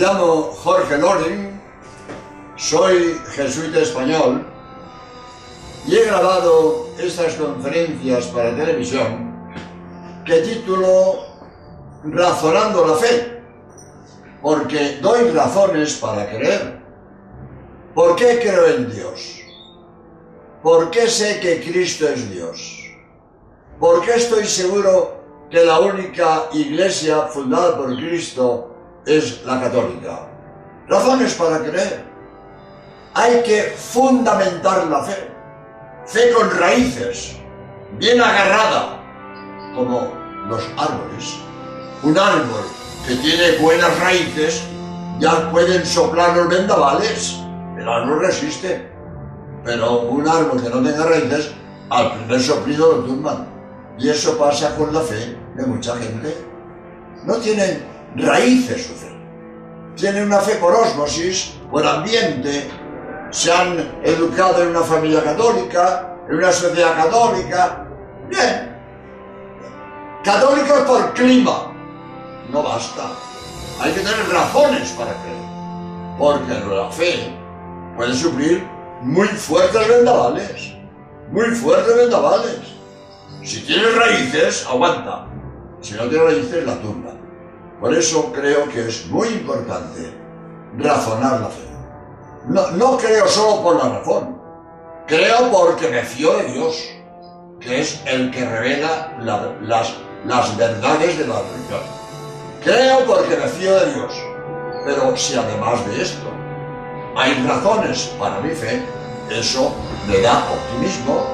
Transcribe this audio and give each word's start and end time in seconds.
Llamo 0.00 0.44
Jorge 0.64 0.96
Loring, 0.96 1.60
soy 2.56 3.20
jesuita 3.32 3.80
español 3.80 4.46
y 5.86 5.94
he 5.94 6.06
grabado 6.06 6.88
estas 6.98 7.34
conferencias 7.34 8.24
para 8.28 8.56
televisión 8.56 9.52
que 10.24 10.38
titulo 10.38 11.26
Razonando 12.02 12.86
la 12.86 12.94
fe, 12.94 13.42
porque 14.40 15.00
doy 15.02 15.32
razones 15.32 15.92
para 15.96 16.30
creer. 16.30 16.80
¿Por 17.94 18.16
qué 18.16 18.40
creo 18.40 18.68
en 18.68 18.90
Dios? 18.90 19.42
¿Por 20.62 20.90
qué 20.90 21.08
sé 21.08 21.40
que 21.40 21.60
Cristo 21.60 22.08
es 22.08 22.30
Dios? 22.30 22.90
¿Por 23.78 24.00
qué 24.00 24.14
estoy 24.14 24.46
seguro 24.46 25.20
que 25.50 25.62
la 25.62 25.78
única 25.78 26.48
iglesia 26.54 27.24
fundada 27.24 27.76
por 27.76 27.94
Cristo 27.96 28.69
es 29.06 29.44
la 29.44 29.60
católica? 29.60 30.28
Razones 30.88 31.34
para 31.34 31.58
creer. 31.60 32.04
Hay 33.14 33.42
que 33.42 33.74
fundamentar 33.76 34.86
la 34.86 35.02
fe. 35.02 35.30
Fe 36.06 36.32
con 36.32 36.50
raíces, 36.58 37.36
bien 37.98 38.20
agarrada, 38.20 39.00
como 39.74 40.12
los 40.48 40.62
árboles. 40.76 41.36
Un 42.02 42.18
árbol 42.18 42.64
que 43.06 43.14
tiene 43.16 43.58
buenas 43.58 43.98
raíces, 44.00 44.62
ya 45.18 45.50
pueden 45.50 45.84
soplar 45.84 46.36
los 46.36 46.48
vendavales. 46.48 47.38
El 47.78 47.88
árbol 47.88 48.20
resiste. 48.20 48.90
Pero 49.64 50.02
un 50.02 50.26
árbol 50.26 50.62
que 50.62 50.70
no 50.70 50.82
tenga 50.82 51.04
raíces, 51.04 51.52
al 51.90 52.12
primer 52.14 52.40
soplido 52.40 52.92
lo 52.92 53.04
tumban. 53.04 53.46
Y 53.98 54.08
eso 54.08 54.38
pasa 54.38 54.74
con 54.76 54.92
la 54.94 55.00
fe 55.00 55.36
de 55.54 55.66
mucha 55.66 55.94
gente. 55.96 56.34
No 57.24 57.36
tienen 57.36 57.84
raíces 58.16 58.86
su 58.86 58.94
fe. 58.94 59.10
Tienen 59.96 60.26
una 60.26 60.38
fe 60.38 60.56
por 60.56 60.74
osmosis, 60.74 61.54
por 61.70 61.86
ambiente. 61.86 62.70
Se 63.30 63.52
han 63.52 64.00
educado 64.02 64.62
en 64.62 64.70
una 64.70 64.80
familia 64.80 65.22
católica, 65.22 66.16
en 66.28 66.36
una 66.36 66.52
sociedad 66.52 66.96
católica. 66.96 67.86
Bien. 68.28 68.76
Católicos 70.24 70.80
por 70.80 71.12
clima. 71.14 71.72
No 72.50 72.62
basta. 72.62 73.10
Hay 73.80 73.92
que 73.92 74.00
tener 74.00 74.28
razones 74.30 74.90
para 74.92 75.12
creer. 75.12 75.40
Porque 76.18 76.74
la 76.74 76.90
fe 76.90 77.34
puede 77.96 78.14
sufrir 78.14 78.66
muy 79.02 79.28
fuertes 79.28 79.88
vendavales. 79.88 80.74
Muy 81.30 81.54
fuertes 81.54 81.96
vendavales. 81.96 82.60
Si 83.42 83.60
tiene 83.60 83.88
raíces, 83.90 84.66
aguanta. 84.68 85.26
Si 85.80 85.94
no 85.94 86.08
tiene 86.08 86.24
raíces, 86.24 86.66
la 86.66 86.74
tumba. 86.80 87.10
Por 87.80 87.94
eso 87.94 88.30
creo 88.32 88.68
que 88.68 88.88
es 88.88 89.06
muy 89.06 89.28
importante 89.28 90.14
razonar 90.76 91.40
la 91.40 91.48
fe. 91.48 91.70
No, 92.76 92.98
creo 92.98 93.26
solo 93.26 93.62
por 93.62 93.76
la 93.76 93.98
razón. 93.98 94.38
Creo 95.06 95.50
porque 95.50 95.88
me 95.88 96.02
fío 96.02 96.36
de 96.36 96.52
Dios, 96.52 96.90
que 97.58 97.80
es 97.80 98.02
el 98.04 98.30
que 98.30 98.44
revela 98.44 99.16
las, 99.20 99.94
las 100.26 100.56
verdades 100.58 101.18
de 101.18 101.26
la 101.26 101.40
religión. 101.40 101.80
Creo 102.62 103.06
porque 103.06 103.36
me 103.36 103.48
fío 103.48 103.74
de 103.80 103.94
Dios. 103.94 104.14
Pero 104.84 105.16
si 105.16 105.36
además 105.36 105.86
de 105.86 106.02
esto 106.02 106.26
hay 107.16 107.32
razones 107.46 108.14
para 108.18 108.40
mi 108.40 108.50
fe, 108.50 108.82
eso 109.30 109.74
me 110.06 110.20
da 110.20 110.44
optimismo, 110.52 111.26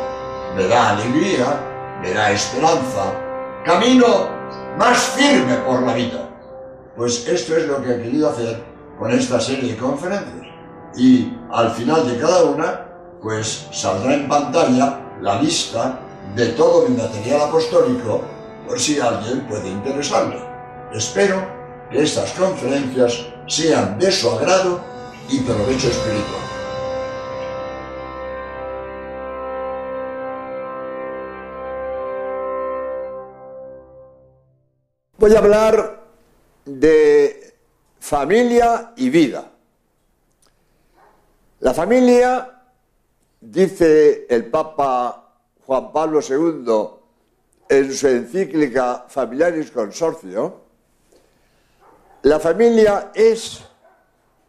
me 0.57 0.69
da 0.69 0.91
alegría, 0.91 1.61
me 2.03 2.13
da 2.13 2.31
esperanza, 2.31 3.13
camino 3.65 4.29
más 4.79 4.99
firme 4.99 5.55
por 5.67 5.83
la 5.83 5.95
vida. 5.95 6.26
Pues 6.97 7.29
esto 7.29 7.55
es 7.57 7.67
lo 7.67 7.83
que 7.83 7.93
he 7.93 8.03
querido 8.03 8.31
hacer 8.31 8.63
con 8.99 9.11
esta 9.11 9.39
serie 9.39 9.73
de 9.73 9.77
conferencias. 9.77 10.47
Y 10.97 11.31
al 11.53 11.71
final 11.73 12.09
de 12.11 12.19
cada 12.19 12.45
una, 12.45 12.87
pues 13.23 13.69
saldrá 13.71 14.15
en 14.15 14.27
pantalla 14.27 15.19
la 15.21 15.41
lista 15.41 16.01
de 16.35 16.47
todo 16.49 16.89
mi 16.89 16.97
material 16.97 17.43
apostólico 17.43 18.23
por 18.67 18.81
si 18.81 18.99
alguien 18.99 19.47
puede 19.47 19.69
interesarle. 19.69 20.41
Espero 20.95 21.47
que 21.91 22.03
estas 22.03 22.33
conferencias 22.33 23.27
sean 23.47 23.99
de 23.99 24.11
su 24.11 24.31
agrado 24.31 24.81
y 25.29 25.41
provecho 25.41 25.89
espiritual. 25.89 26.47
Voy 35.19 35.35
a 35.35 35.39
hablar 35.39 35.96
de 36.67 37.55
familia 37.99 38.93
y 38.97 39.09
vida. 39.09 39.51
La 41.61 41.73
familia, 41.73 42.63
dice 43.41 44.27
el 44.29 44.47
Papa 44.47 45.33
Juan 45.65 45.93
Pablo 45.93 46.21
II 46.21 46.89
en 47.69 47.95
su 47.95 48.09
encíclica 48.09 49.07
Familiaris 49.09 49.71
Consorcio, 49.71 50.67
la 52.23 52.39
familia 52.39 53.13
es 53.15 53.65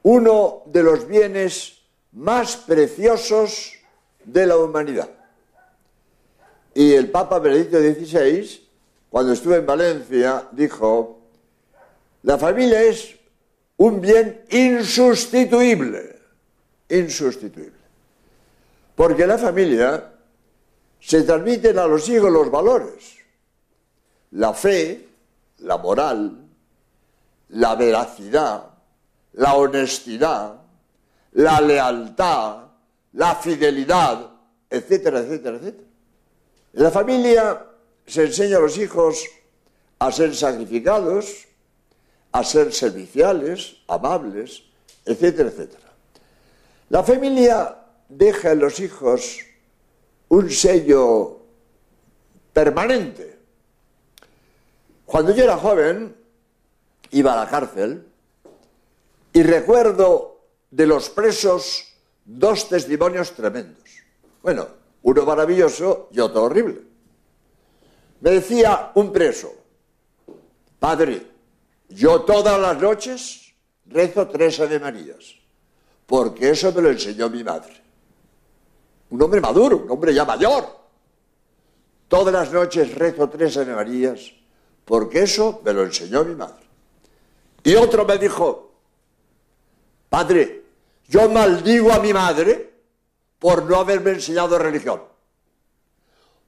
uno 0.03 0.63
de 0.65 0.83
los 0.83 1.07
bienes 1.07 1.81
más 2.11 2.57
preciosos 2.57 3.73
de 4.25 4.45
la 4.45 4.57
humanidad. 4.57 5.09
Y 6.73 6.93
el 6.93 7.09
Papa 7.09 7.39
Benedicto 7.39 7.79
XVI 7.79 8.67
cuando 9.09 9.33
estuve 9.33 9.57
en 9.57 9.65
Valencia, 9.65 10.47
dijo, 10.51 11.16
la 12.27 12.37
familia 12.37 12.81
es 12.81 13.15
un 13.77 14.01
bien 14.01 14.43
insustituible, 14.49 16.19
insustituible. 16.89 17.79
Porque 18.97 19.25
la 19.25 19.37
familia 19.37 20.11
se 20.99 21.23
transmiten 21.23 21.79
a 21.79 21.87
los 21.87 22.09
hijos 22.09 22.29
los 22.29 22.51
valores, 22.51 23.15
la 24.31 24.53
fe, 24.53 25.07
la 25.59 25.77
moral, 25.77 26.37
la 27.47 27.75
veracidad, 27.75 28.71
la 29.31 29.53
honestidad, 29.53 30.59
la 31.31 31.61
lealtad, 31.61 32.57
la 33.13 33.35
fidelidad, 33.35 34.31
etcétera, 34.69 35.19
etcétera, 35.19 35.55
etcétera. 35.55 35.87
En 36.73 36.83
la 36.83 36.91
familia 36.91 37.67
se 38.05 38.25
enseña 38.25 38.57
a 38.57 38.59
los 38.59 38.77
hijos 38.77 39.23
a 39.99 40.11
ser 40.11 40.35
sacrificados, 40.35 41.46
a 42.39 42.43
ser 42.43 42.73
serviciales, 42.73 43.77
amables, 43.87 44.63
etcétera, 45.05 45.49
etcétera. 45.49 45.91
La 46.89 47.03
familia 47.03 47.75
deja 48.07 48.51
en 48.51 48.59
los 48.59 48.79
hijos 48.79 49.39
un 50.29 50.49
sello 50.49 51.41
permanente. 52.53 53.37
Cuando 55.05 55.33
yo 55.33 55.43
era 55.43 55.57
joven, 55.57 56.15
iba 57.11 57.33
a 57.33 57.45
la 57.45 57.49
cárcel 57.49 58.07
y 59.33 59.43
recuerdo 59.43 60.41
de 60.71 60.85
los 60.85 61.09
presos 61.09 61.93
dos 62.25 62.67
testimonios 62.67 63.31
tremendos. 63.33 63.89
Bueno, 64.41 64.67
uno 65.03 65.25
maravilloso 65.25 66.09
y 66.11 66.19
otro 66.19 66.43
horrible. 66.43 66.81
Me 68.19 68.31
decía 68.31 68.91
un 68.95 69.13
preso, 69.13 69.53
padre, 70.79 71.36
yo 71.89 72.21
todas 72.21 72.59
las 72.59 72.79
noches 72.81 73.53
rezo 73.85 74.27
tres 74.27 74.59
Ave 74.59 74.79
Marías, 74.79 75.35
porque 76.05 76.49
eso 76.51 76.71
me 76.71 76.81
lo 76.81 76.89
enseñó 76.89 77.29
mi 77.29 77.43
madre. 77.43 77.81
Un 79.09 79.21
hombre 79.21 79.39
maduro, 79.39 79.77
un 79.77 79.91
hombre 79.91 80.13
ya 80.13 80.25
mayor. 80.25 80.65
Todas 82.07 82.33
las 82.33 82.51
noches 82.51 82.93
rezo 82.95 83.29
tres 83.29 83.57
Ave 83.57 83.73
Marías, 83.73 84.31
porque 84.85 85.23
eso 85.23 85.61
me 85.63 85.73
lo 85.73 85.83
enseñó 85.83 86.23
mi 86.23 86.35
madre. 86.35 86.65
Y 87.63 87.75
otro 87.75 88.05
me 88.05 88.17
dijo, 88.17 88.71
padre, 90.09 90.63
yo 91.07 91.29
maldigo 91.29 91.91
a 91.91 91.99
mi 91.99 92.13
madre 92.13 92.73
por 93.39 93.63
no 93.63 93.77
haberme 93.77 94.11
enseñado 94.11 94.57
religión. 94.57 95.01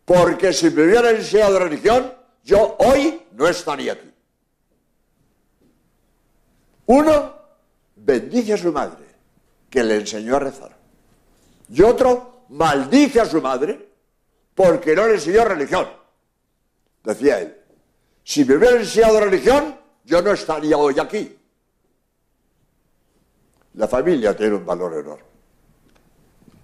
Porque 0.06 0.54
si 0.54 0.70
me 0.70 0.84
hubiera 0.84 1.12
enseñado 1.12 1.60
religión, 1.60 2.14
yo 2.44 2.76
hoy 2.80 3.22
no 3.34 3.48
estaría 3.48 3.94
aquí. 3.94 4.09
Uno 6.90 7.36
bendice 7.96 8.54
a 8.54 8.58
su 8.58 8.72
madre, 8.72 9.06
que 9.70 9.84
le 9.84 9.98
enseñó 9.98 10.36
a 10.36 10.40
rezar. 10.40 10.76
Y 11.70 11.82
otro 11.82 12.46
maldice 12.50 13.22
a 13.22 13.26
su 13.26 13.42
madre 13.42 13.90
porque 14.54 14.96
no 14.96 15.08
le 15.08 15.16
enseñó 15.16 15.46
religión. 15.46 15.88
Decía 17.04 17.40
él, 17.40 17.58
si 18.24 18.46
me 18.46 18.56
hubiera 18.56 18.78
enseñado 18.78 19.20
religión, 19.20 19.80
yo 20.04 20.22
no 20.22 20.32
estaría 20.32 20.78
hoy 20.78 21.00
aquí. 21.00 21.38
La 23.74 23.88
familia 23.88 24.36
tiene 24.36 24.56
un 24.56 24.66
valor 24.66 24.94
enorme. 24.94 25.30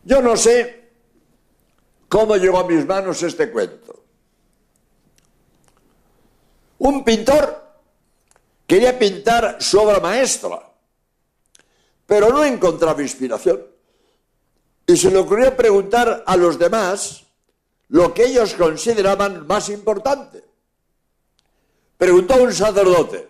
Yo 0.04 0.22
no 0.22 0.36
sé 0.36 0.86
¿Cómo 2.16 2.38
llegó 2.38 2.60
a 2.60 2.68
mis 2.68 2.86
manos 2.86 3.22
este 3.24 3.52
cuento? 3.52 4.04
Un 6.78 7.04
pintor 7.04 7.65
quería 8.68 8.98
pintar 8.98 9.58
su 9.60 9.80
obra 9.80 10.00
maestra, 10.00 10.62
pero 12.06 12.30
no 12.30 12.44
encontraba 12.44 13.02
inspiración. 13.02 13.66
Y 14.88 14.98
se 14.98 15.10
le 15.10 15.18
ocurrió 15.18 15.56
preguntar 15.56 16.24
a 16.26 16.36
los 16.36 16.60
demás 16.60 17.24
lo 17.90 18.14
que 18.14 18.26
ellos 18.26 18.54
consideraban 18.54 19.48
más 19.48 19.70
importante. 19.70 20.44
Preguntó 21.98 22.36
a 22.36 22.38
un 22.38 22.54
sacerdote 22.54 23.30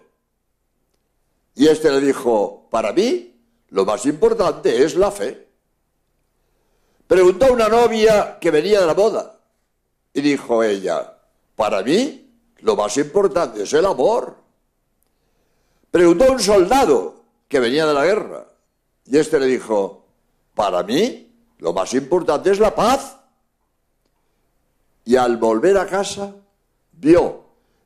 y 1.55 1.67
este 1.67 1.91
le 1.91 2.01
dijo, 2.01 2.67
para 2.69 2.91
mí 2.91 3.33
lo 3.69 3.85
más 3.85 4.05
importante 4.05 4.83
es 4.83 4.95
la 4.95 5.11
fe. 5.11 5.47
Preguntó 7.07 7.45
a 7.45 7.51
una 7.51 7.69
novia 7.69 8.37
que 8.39 8.51
venía 8.51 8.81
de 8.81 8.87
la 8.87 8.93
boda 8.93 9.39
y 10.13 10.21
dijo 10.21 10.63
ella, 10.63 11.17
para 11.55 11.81
mí 11.83 12.29
lo 12.59 12.75
más 12.75 12.97
importante 12.97 13.63
es 13.63 13.73
el 13.73 13.85
amor. 13.85 14.44
Preguntó 15.95 16.25
a 16.25 16.31
un 16.31 16.41
soldado 16.41 17.23
que 17.47 17.57
venía 17.57 17.85
de 17.85 17.93
la 17.93 18.03
guerra 18.03 18.45
y 19.05 19.17
este 19.17 19.39
le 19.39 19.45
dijo, 19.45 20.05
para 20.53 20.83
mí 20.83 21.33
lo 21.59 21.71
más 21.71 21.93
importante 21.93 22.51
es 22.51 22.59
la 22.59 22.75
paz. 22.75 23.17
Y 25.05 25.15
al 25.15 25.37
volver 25.37 25.77
a 25.77 25.87
casa 25.87 26.35
vio 26.91 27.45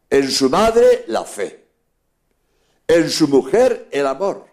en 0.09 0.31
su 0.31 0.49
madre 0.49 1.05
la 1.05 1.23
fe, 1.23 1.67
en 2.87 3.11
su 3.11 3.27
mujer 3.27 3.87
el 3.91 4.07
amor 4.07 4.47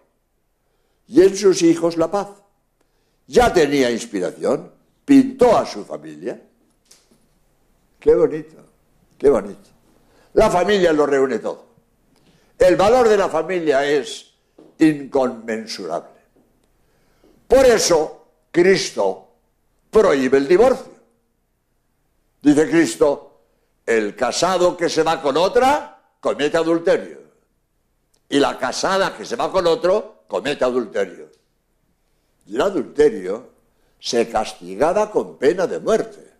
y 1.07 1.23
en 1.23 1.35
sus 1.35 1.63
hijos 1.63 1.97
la 1.97 2.11
paz. 2.11 2.27
Ya 3.25 3.51
tenía 3.51 3.89
inspiración, 3.89 4.71
pintó 5.03 5.57
a 5.57 5.65
su 5.65 5.83
familia. 5.83 6.39
Qué 7.99 8.13
bonito, 8.13 8.57
qué 9.17 9.31
bonito. 9.31 9.69
La 10.33 10.51
familia 10.51 10.93
lo 10.93 11.07
reúne 11.07 11.39
todo. 11.39 11.66
El 12.57 12.75
valor 12.75 13.07
de 13.07 13.17
la 13.17 13.29
familia 13.29 13.85
es 13.85 14.33
inconmensurable. 14.79 16.17
Por 17.47 17.65
eso 17.65 18.27
Cristo 18.51 19.27
prohíbe 19.89 20.37
el 20.37 20.47
divorcio. 20.47 20.93
Dice 22.41 22.69
Cristo, 22.69 23.41
el 23.85 24.15
casado 24.15 24.75
que 24.75 24.89
se 24.89 25.03
va 25.03 25.21
con 25.21 25.37
otra 25.37 26.01
comete 26.19 26.57
adulterio. 26.57 27.19
Y 28.29 28.39
la 28.39 28.57
casada 28.57 29.15
que 29.15 29.25
se 29.25 29.35
va 29.35 29.51
con 29.51 29.65
otro 29.67 30.23
comete 30.27 30.65
adulterio. 30.65 31.29
Y 32.47 32.55
el 32.55 32.61
adulterio 32.61 33.49
se 33.99 34.27
castigaba 34.29 35.09
con 35.09 35.37
pena 35.37 35.67
de 35.67 35.79
muerte. 35.79 36.33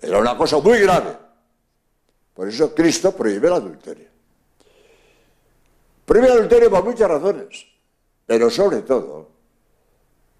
Era 0.00 0.18
una 0.18 0.36
cosa 0.36 0.58
muy 0.58 0.80
grave. 0.80 1.16
Por 2.34 2.48
eso 2.48 2.74
Cristo 2.74 3.12
prohíbe 3.12 3.48
el 3.48 3.54
adulterio. 3.54 4.11
Prohíbe 6.04 6.26
el 6.26 6.32
adulterio 6.32 6.70
por 6.70 6.84
muchas 6.84 7.08
razones, 7.08 7.66
pero 8.26 8.50
sobre 8.50 8.82
todo 8.82 9.30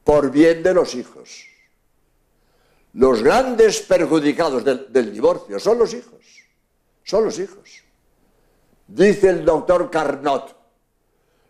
por 0.05 0.31
bien 0.31 0.63
de 0.63 0.75
los 0.75 0.95
hijos. 0.95 1.47
Los 2.95 3.23
grandes 3.23 3.81
perjudicados 3.81 4.65
del, 4.65 5.13
divorcio 5.13 5.59
son 5.59 5.79
los 5.79 5.95
hijos, 5.95 6.21
son 7.05 7.25
los 7.25 7.39
hijos. 7.39 7.83
Dice 8.87 9.31
el 9.31 9.45
doctor 9.45 9.91
Carnot, 9.91 10.55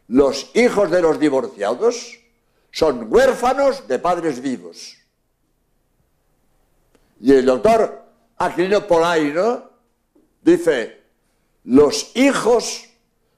los 0.09 0.50
hijos 0.55 0.91
de 0.91 1.03
los 1.03 1.19
divorciados 1.19 2.20
son 2.70 3.12
huérfanos 3.12 3.88
de 3.88 3.99
padres 3.99 4.41
vivos. 4.41 4.97
Y 7.20 7.32
el 7.32 7.44
doctor 7.44 8.05
Aquilino 8.37 8.87
Polaino 8.87 9.70
dice, 10.43 11.03
los 11.65 12.17
hijos 12.17 12.88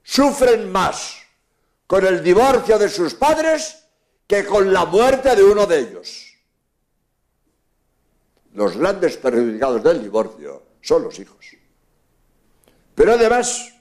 sufren 0.05 0.71
más 0.71 1.17
con 1.87 2.05
el 2.05 2.23
divorcio 2.23 2.77
de 2.77 2.87
sus 2.89 3.15
padres 3.15 3.87
que 4.27 4.45
con 4.45 4.71
la 4.71 4.85
muerte 4.85 5.35
de 5.35 5.43
uno 5.43 5.65
de 5.65 5.79
ellos 5.79 6.31
los 8.53 8.77
grandes 8.77 9.17
perjudicados 9.17 9.83
del 9.83 10.01
divorcio 10.01 10.63
son 10.81 11.03
los 11.03 11.19
hijos. 11.19 11.45
Pero 12.93 13.13
además, 13.13 13.73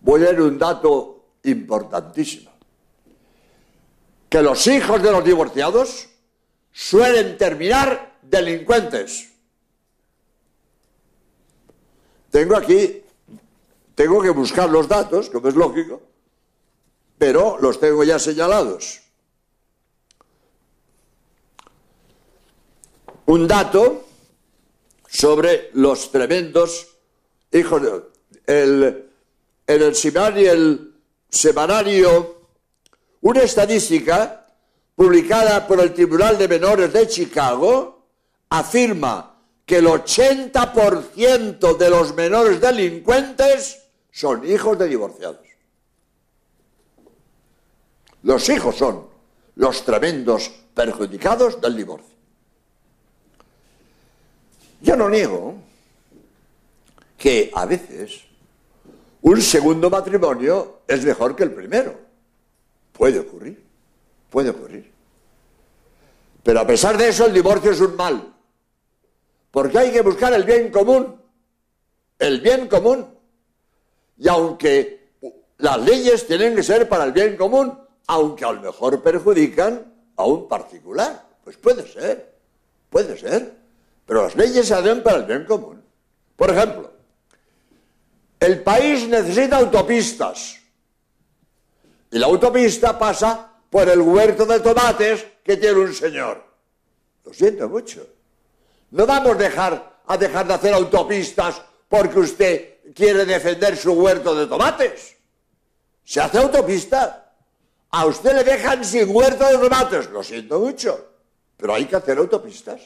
voy 0.00 0.22
a 0.22 0.24
leer 0.24 0.40
un 0.40 0.58
dato 0.58 1.26
importantísimo, 1.44 2.50
que 4.28 4.42
los 4.42 4.66
hijos 4.66 5.00
de 5.00 5.12
los 5.12 5.24
divorciados 5.24 6.08
suelen 6.72 7.38
terminar 7.38 8.18
delincuentes. 8.22 9.30
Tengo 12.30 12.56
aquí, 12.56 13.03
tengo 13.94 14.20
que 14.22 14.30
buscar 14.30 14.70
los 14.70 14.88
datos, 14.88 15.30
como 15.30 15.48
es 15.48 15.54
lógico, 15.54 16.02
pero 17.18 17.58
los 17.60 17.78
tengo 17.80 18.04
ya 18.04 18.18
señalados. 18.18 19.04
un 23.26 23.46
dato 23.48 24.04
sobre 25.08 25.70
los 25.74 26.10
tremendos 26.10 26.88
hijos 27.52 27.82
de... 27.82 28.02
El, 28.46 29.10
en 29.66 29.82
el 29.82 29.94
semanario, 29.94 30.52
el 30.52 30.94
semanario, 31.30 32.40
una 33.22 33.42
estadística 33.42 34.46
publicada 34.94 35.66
por 35.66 35.80
el 35.80 35.94
Tribunal 35.94 36.36
de 36.36 36.48
Menores 36.48 36.92
de 36.92 37.08
Chicago 37.08 38.06
afirma 38.50 39.40
que 39.64 39.78
el 39.78 39.86
80% 39.86 41.78
de 41.78 41.90
los 41.90 42.14
menores 42.14 42.60
delincuentes 42.60 43.83
son 44.14 44.48
hijos 44.48 44.78
de 44.78 44.86
divorciados. 44.86 45.44
Los 48.22 48.48
hijos 48.48 48.76
son 48.76 49.08
los 49.56 49.84
tremendos 49.84 50.52
perjudicados 50.72 51.60
del 51.60 51.76
divorcio. 51.76 52.14
Yo 54.82 54.94
no 54.94 55.10
niego 55.10 55.56
que 57.18 57.50
a 57.52 57.66
veces 57.66 58.20
un 59.22 59.42
segundo 59.42 59.90
matrimonio 59.90 60.82
es 60.86 61.04
mejor 61.04 61.34
que 61.34 61.42
el 61.42 61.52
primero. 61.52 61.98
Puede 62.92 63.18
ocurrir, 63.18 63.64
puede 64.30 64.50
ocurrir. 64.50 64.92
Pero 66.44 66.60
a 66.60 66.66
pesar 66.66 66.96
de 66.96 67.08
eso, 67.08 67.26
el 67.26 67.34
divorcio 67.34 67.72
es 67.72 67.80
un 67.80 67.96
mal. 67.96 68.32
Porque 69.50 69.76
hay 69.76 69.90
que 69.90 70.02
buscar 70.02 70.32
el 70.34 70.44
bien 70.44 70.70
común. 70.70 71.20
El 72.16 72.40
bien 72.40 72.68
común. 72.68 73.13
Y 74.18 74.28
aunque 74.28 75.04
las 75.58 75.78
leyes 75.80 76.26
tienen 76.26 76.54
que 76.54 76.62
ser 76.62 76.88
para 76.88 77.04
el 77.04 77.12
bien 77.12 77.36
común, 77.36 77.78
aunque 78.06 78.44
a 78.44 78.52
lo 78.52 78.60
mejor 78.60 79.02
perjudican 79.02 79.92
a 80.16 80.24
un 80.24 80.48
particular. 80.48 81.24
Pues 81.42 81.56
puede 81.56 81.86
ser, 81.86 82.34
puede 82.90 83.18
ser. 83.18 83.54
Pero 84.06 84.24
las 84.24 84.36
leyes 84.36 84.66
se 84.66 84.74
hacen 84.74 85.02
para 85.02 85.18
el 85.18 85.24
bien 85.24 85.44
común. 85.44 85.82
Por 86.36 86.50
ejemplo, 86.50 86.90
el 88.40 88.62
país 88.62 89.08
necesita 89.08 89.56
autopistas. 89.56 90.60
Y 92.10 92.18
la 92.18 92.26
autopista 92.26 92.98
pasa 92.98 93.52
por 93.70 93.88
el 93.88 94.00
huerto 94.00 94.46
de 94.46 94.60
tomates 94.60 95.26
que 95.42 95.56
tiene 95.56 95.80
un 95.80 95.94
señor. 95.94 96.44
Lo 97.24 97.32
siento 97.32 97.68
mucho. 97.68 98.06
No 98.90 99.06
vamos 99.06 99.32
a 99.32 99.38
dejar, 99.38 100.00
a 100.06 100.16
dejar 100.16 100.46
de 100.46 100.54
hacer 100.54 100.74
autopistas 100.74 101.60
porque 101.88 102.18
usted 102.18 102.73
quiere 102.94 103.24
defender 103.24 103.76
su 103.76 103.92
huerto 103.92 104.34
de 104.34 104.46
tomates. 104.46 105.16
Se 106.04 106.20
hace 106.20 106.38
autopista. 106.38 107.32
A 107.90 108.06
usted 108.06 108.34
le 108.34 108.44
dejan 108.44 108.84
sin 108.84 109.14
huerto 109.14 109.46
de 109.46 109.58
tomates. 109.58 110.10
Lo 110.10 110.22
siento 110.22 110.58
mucho. 110.58 111.12
Pero 111.56 111.74
hay 111.74 111.86
que 111.86 111.96
hacer 111.96 112.18
autopistas. 112.18 112.80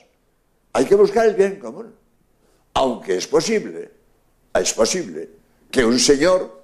Hay 0.72 0.84
que 0.84 0.94
buscar 0.94 1.26
el 1.26 1.34
bien 1.34 1.58
común. 1.58 1.94
Aunque 2.74 3.16
es 3.16 3.26
posible, 3.26 3.90
es 4.54 4.72
posible 4.74 5.30
que 5.70 5.84
un 5.84 5.98
señor 5.98 6.62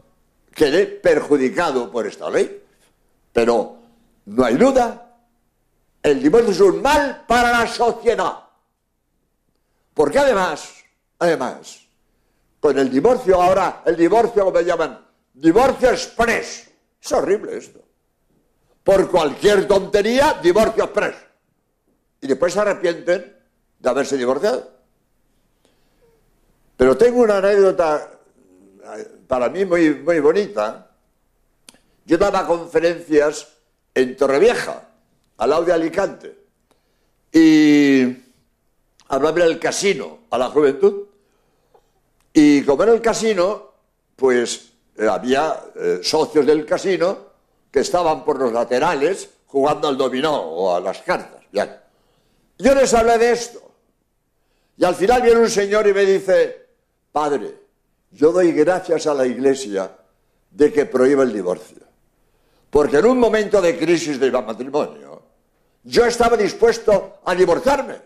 quede 0.54 0.86
perjudicado 0.86 1.90
por 1.90 2.06
esta 2.06 2.30
ley. 2.30 2.62
Pero 3.32 3.78
no 4.26 4.44
hay 4.44 4.54
duda, 4.56 5.04
el 6.02 6.22
divorcio 6.22 6.50
es 6.52 6.60
un 6.60 6.82
mal 6.82 7.24
para 7.26 7.50
la 7.50 7.66
sociedad. 7.66 8.44
Porque 9.92 10.18
además, 10.18 10.84
además, 11.18 11.83
con 12.64 12.78
el 12.78 12.88
divorcio 12.88 13.42
ahora, 13.42 13.82
el 13.84 13.94
divorcio, 13.94 14.42
como 14.42 14.58
llaman, 14.58 14.98
divorcio 15.34 15.90
express. 15.90 16.70
Es 16.98 17.12
horrible 17.12 17.58
esto. 17.58 17.78
Por 18.82 19.10
cualquier 19.10 19.68
tontería, 19.68 20.40
divorcio 20.42 20.84
express. 20.84 21.14
Y 22.22 22.26
después 22.26 22.54
se 22.54 22.60
arrepienten 22.60 23.36
de 23.78 23.90
haberse 23.90 24.16
divorciado. 24.16 24.66
Pero 26.78 26.96
tengo 26.96 27.20
una 27.20 27.36
anécdota 27.36 28.18
para 29.28 29.50
mí 29.50 29.66
muy, 29.66 29.96
muy 29.96 30.20
bonita. 30.20 30.90
Yo 32.06 32.16
daba 32.16 32.46
conferencias 32.46 33.46
en 33.92 34.16
Torrevieja, 34.16 34.88
al 35.36 35.50
lado 35.50 35.66
de 35.66 35.72
Alicante, 35.74 36.38
y 37.30 38.24
hablaba 39.08 39.40
del 39.40 39.58
casino 39.58 40.20
a 40.30 40.38
la 40.38 40.48
juventud. 40.48 41.08
Y 42.36 42.62
como 42.64 42.82
era 42.82 42.92
el 42.92 43.00
casino, 43.00 43.70
pues 44.16 44.72
eh, 44.98 45.06
había 45.06 45.56
eh, 45.76 46.00
socios 46.02 46.44
del 46.44 46.66
casino 46.66 47.18
que 47.70 47.80
estaban 47.80 48.24
por 48.24 48.40
los 48.40 48.52
laterales 48.52 49.28
jugando 49.46 49.86
al 49.86 49.96
dominó 49.96 50.34
o 50.34 50.74
a 50.74 50.80
las 50.80 51.00
cartas. 51.02 51.42
Yo 52.58 52.74
les 52.74 52.92
hablé 52.92 53.18
de 53.18 53.32
esto. 53.32 53.60
Y 54.76 54.84
al 54.84 54.96
final 54.96 55.22
viene 55.22 55.40
un 55.40 55.50
señor 55.50 55.86
y 55.86 55.94
me 55.94 56.04
dice, 56.04 56.66
padre, 57.12 57.54
yo 58.10 58.32
doy 58.32 58.50
gracias 58.52 59.06
a 59.06 59.14
la 59.14 59.26
iglesia 59.26 59.96
de 60.50 60.72
que 60.72 60.86
prohíbe 60.86 61.22
el 61.22 61.32
divorcio. 61.32 61.78
Porque 62.70 62.98
en 62.98 63.06
un 63.06 63.20
momento 63.20 63.62
de 63.62 63.78
crisis 63.78 64.18
de 64.18 64.32
matrimonio, 64.32 65.22
yo 65.84 66.04
estaba 66.04 66.36
dispuesto 66.36 67.20
a 67.24 67.34
divorciarme. 67.34 67.96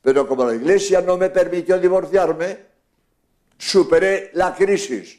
Pero 0.00 0.28
como 0.28 0.44
la 0.44 0.54
iglesia 0.54 1.00
no 1.00 1.16
me 1.16 1.30
permitió 1.30 1.78
divorciarme, 1.78 2.71
superé 3.62 4.30
la 4.34 4.52
crisis. 4.54 5.18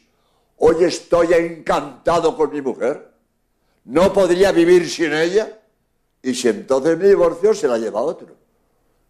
Hoy 0.57 0.83
estoy 0.83 1.33
encantado 1.33 2.35
con 2.35 2.51
mi 2.51 2.61
mujer. 2.61 3.09
No 3.85 4.11
podría 4.11 4.51
vivir 4.51 4.89
sin 4.89 5.13
ella. 5.13 5.61
Y 6.21 6.33
si 6.33 6.49
entonces 6.49 6.97
me 6.97 7.07
divorcio, 7.07 7.53
se 7.53 7.69
la 7.69 7.77
lleva 7.77 8.01
otro. 8.01 8.35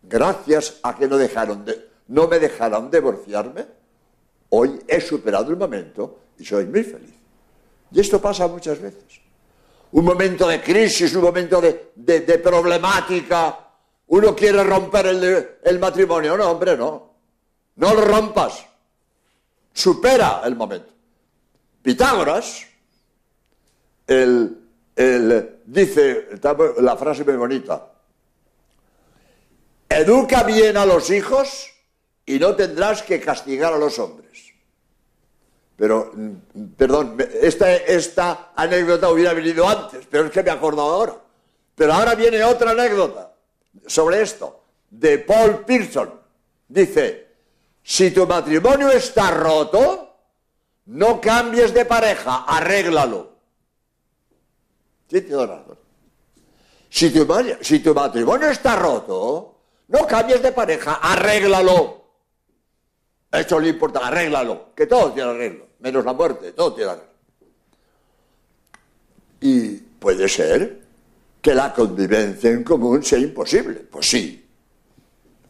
Gracias 0.04 0.80
a 0.84 0.96
que 0.96 1.08
no, 1.08 1.18
dejaron 1.18 1.66
de, 1.66 1.90
no 2.10 2.28
me 2.28 2.38
dejaron 2.38 2.92
divorciarme, 2.92 3.66
hoy 4.50 4.80
he 4.88 5.02
superado 5.02 5.50
el 5.50 5.58
momento 5.58 6.20
y 6.38 6.46
soy 6.46 6.66
muy 6.66 6.84
feliz. 6.84 7.16
Y 7.92 8.00
esto 8.00 8.22
pasa 8.22 8.48
muchas 8.48 8.80
veces. 8.80 9.20
Un 9.94 10.06
momento 10.06 10.48
de 10.48 10.62
crisis, 10.62 11.16
un 11.16 11.24
momento 11.24 11.60
de, 11.62 12.42
problemática. 12.44 13.60
Uno 14.08 14.36
quiere 14.36 14.64
romper 14.64 15.08
el, 15.08 15.50
el 15.64 15.80
matrimonio. 15.80 16.38
No, 16.38 16.52
hombre, 16.52 16.78
no. 16.78 17.14
No 17.76 17.94
lo 17.94 18.02
rompas. 18.02 18.73
Supera 19.74 20.42
el 20.46 20.56
momento. 20.56 20.94
Pitágoras, 21.82 22.66
el, 24.08 24.58
el, 24.96 25.60
dice, 25.66 26.30
la 26.80 26.96
frase 26.96 27.24
muy 27.24 27.36
bonita, 27.36 27.92
educa 29.90 30.44
bien 30.44 30.78
a 30.78 30.86
los 30.86 31.10
hijos 31.10 31.72
y 32.26 32.40
no 32.40 32.56
tendrás 32.56 33.02
que 33.04 33.20
castigar 33.20 33.74
a 33.74 33.78
los 33.78 34.00
hombres. 34.00 34.54
Pero, 35.76 36.12
mm, 36.14 36.66
perdón, 36.78 37.18
esta, 37.42 37.74
esta 37.76 38.54
anécdota 38.56 39.10
hubiera 39.10 39.34
venido 39.34 39.68
antes, 39.68 40.06
pero 40.10 40.26
es 40.26 40.32
que 40.32 40.44
me 40.44 40.50
he 40.50 40.54
acordado 40.54 40.90
ahora. 40.90 41.18
Pero 41.76 41.94
ahora 41.94 42.16
viene 42.16 42.44
otra 42.44 42.72
anécdota 42.72 43.34
sobre 43.88 44.22
esto, 44.22 44.64
de 44.90 45.18
Paul 45.20 45.66
Pearson. 45.66 46.22
Dice, 46.68 47.23
si 47.84 48.12
tu 48.12 48.26
matrimonio 48.26 48.90
está 48.92 49.32
roto, 49.32 50.16
no 50.86 51.20
cambies 51.20 51.74
de 51.74 51.86
pareja, 51.86 52.46
arréglalo. 52.46 53.34
Si 55.10 55.22
tu, 57.12 57.28
si 57.62 57.80
tu 57.80 57.94
matrimonio 57.94 58.50
está 58.50 58.76
roto, 58.78 59.56
no 59.90 60.08
cambies 60.08 60.42
de 60.42 60.52
pareja, 60.52 60.96
arréglalo. 60.96 62.04
Esto 63.32 63.60
le 63.60 63.70
importa, 63.70 64.08
arréglalo, 64.08 64.74
que 64.76 64.88
todo 64.88 65.12
tiene 65.12 65.32
arreglo, 65.32 65.68
menos 65.80 66.06
la 66.06 66.14
muerte, 66.14 66.54
todo 66.54 66.74
tiene 66.74 66.92
arreglo. 66.92 67.14
Y 69.42 69.76
puede 69.76 70.30
ser 70.30 70.82
que 71.42 71.54
la 71.54 71.74
convivencia 71.74 72.50
en 72.50 72.64
común 72.64 73.04
sea 73.04 73.20
imposible. 73.20 73.82
Pues 73.82 74.10
sí. 74.10 74.48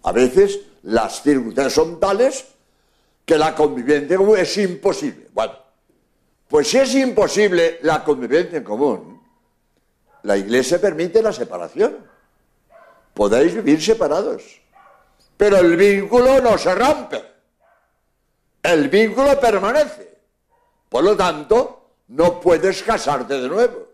A 0.01 0.11
veces 0.11 0.59
las 0.83 1.21
circunstancias 1.21 1.73
son 1.73 1.99
tales 1.99 2.45
que 3.25 3.37
la 3.37 3.55
convivencia 3.55 4.15
en 4.15 4.21
común 4.21 4.37
es 4.37 4.57
imposible. 4.57 5.27
Bueno, 5.33 5.53
pues 6.47 6.69
si 6.69 6.77
es 6.77 6.93
imposible 6.95 7.79
la 7.81 8.03
convivencia 8.03 8.57
en 8.57 8.63
común, 8.63 9.21
la 10.23 10.37
Iglesia 10.37 10.79
permite 10.79 11.21
la 11.21 11.33
separación. 11.33 11.97
Podéis 13.13 13.53
vivir 13.55 13.81
separados, 13.81 14.43
pero 15.37 15.57
el 15.57 15.75
vínculo 15.75 16.41
no 16.41 16.57
se 16.57 16.73
rompe. 16.75 17.23
El 18.61 18.89
vínculo 18.89 19.39
permanece. 19.39 20.17
Por 20.89 21.03
lo 21.03 21.15
tanto, 21.17 21.95
no 22.07 22.39
puedes 22.39 22.81
casarte 22.83 23.39
de 23.41 23.49
nuevo. 23.49 23.87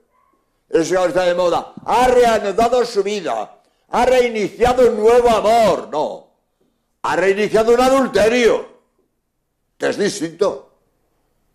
El 0.70 0.86
Señor 0.86 1.10
está 1.10 1.24
de 1.24 1.34
moda. 1.34 1.74
Ha 1.86 2.08
reanudado 2.08 2.86
su 2.86 3.02
vida. 3.02 3.62
Ha 3.90 4.06
reiniciado 4.06 4.88
un 4.88 4.98
nuevo 4.98 5.30
amor. 5.30 5.90
No. 5.90 6.29
Ha 7.02 7.16
reiniciado 7.16 7.74
un 7.74 7.82
adulterio. 7.82 8.68
Que 9.78 9.90
es 9.90 9.98
distinto. 9.98 10.74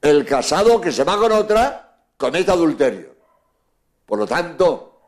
El 0.01 0.25
casado 0.25 0.81
que 0.81 0.93
se 0.93 1.05
va 1.05 1.19
con 1.19 1.33
otra 1.33 1.99
comete 2.17 2.51
adulterio. 2.51 3.15
Por 4.07 4.19
lo 4.19 4.27
tanto, 4.27 5.01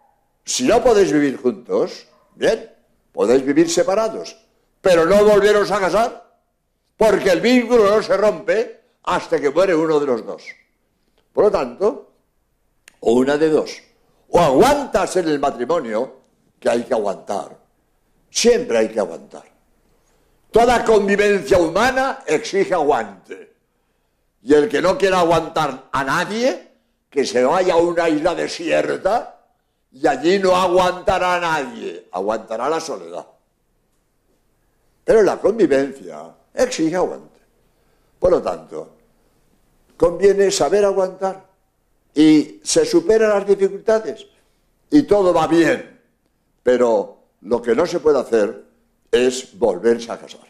si 0.45 0.65
no 0.65 0.83
podéis 0.83 1.13
vivir 1.13 1.37
juntos, 1.37 2.07
bien, 2.35 2.73
podéis 3.13 3.45
vivir 3.45 3.71
separados, 3.71 4.37
pero 4.81 5.05
no 5.07 5.25
volveros 5.25 5.71
a 5.71 5.81
casar, 5.81 6.39
porque 6.97 7.31
el 7.31 7.41
vínculo 7.41 7.91
no 7.91 8.03
se 8.03 8.17
rompe 8.17 8.81
hasta 9.03 9.41
que 9.41 9.51
muere 9.51 9.75
uno 9.75 9.99
de 9.99 10.07
los 10.07 10.25
dos. 10.25 10.45
Por 11.33 11.45
lo 11.45 11.51
tanto, 11.51 12.13
o 13.01 13.13
una 13.13 13.37
de 13.37 13.51
dos, 13.51 13.83
o 14.29 14.41
aguantas 14.41 15.17
en 15.17 15.29
el 15.29 15.39
matrimonio, 15.39 16.21
que 16.59 16.71
hay 16.71 16.85
que 16.85 16.95
aguantar, 16.95 17.59
siempre 18.31 18.79
hay 18.79 18.89
que 18.89 19.01
aguantar. 19.01 19.56
Toda 20.51 20.85
convivencia 20.85 21.59
humana 21.59 22.21
exige 22.27 22.75
aguante. 22.75 23.55
Y 24.43 24.55
el 24.55 24.69
que 24.69 24.81
no 24.81 24.97
quiera 24.97 25.21
aguantar 25.21 25.89
a 25.91 26.05
nadie, 26.05 26.69
que 27.11 27.27
se 27.27 27.45
vaya 27.45 27.75
a 27.75 27.79
una 27.79 28.09
isla 28.09 28.35
desierta 28.35 29.37
y 29.91 30.07
allí 30.07 30.39
no 30.39 30.55
aguantará 30.55 31.37
a 31.37 31.41
nadie, 31.41 32.09
aguantará 32.13 32.69
la 32.69 32.81
soledad. 32.81 33.27
Pero 35.05 35.23
la 35.23 35.39
convivencia 35.39 36.35
exige 36.55 36.97
aguante. 36.97 37.41
Por 38.19 38.31
lo 38.31 38.43
tanto, 38.43 38.97
conviene 39.97 40.51
saber 40.51 40.85
aguantar 40.85 41.45
y 42.15 42.61
se 42.63 42.85
superan 42.85 43.31
las 43.31 43.47
dificultades 43.47 44.27
y 44.91 45.03
todo 45.05 45.33
va 45.33 45.47
bien. 45.47 46.01
Pero 46.63 47.19
lo 47.43 47.63
que 47.63 47.75
no 47.75 47.87
se 47.87 48.01
puede 48.01 48.19
hacer 48.19 48.66
es 49.11 49.59
volverse 49.59 50.13
a 50.13 50.19
casar. 50.19 50.47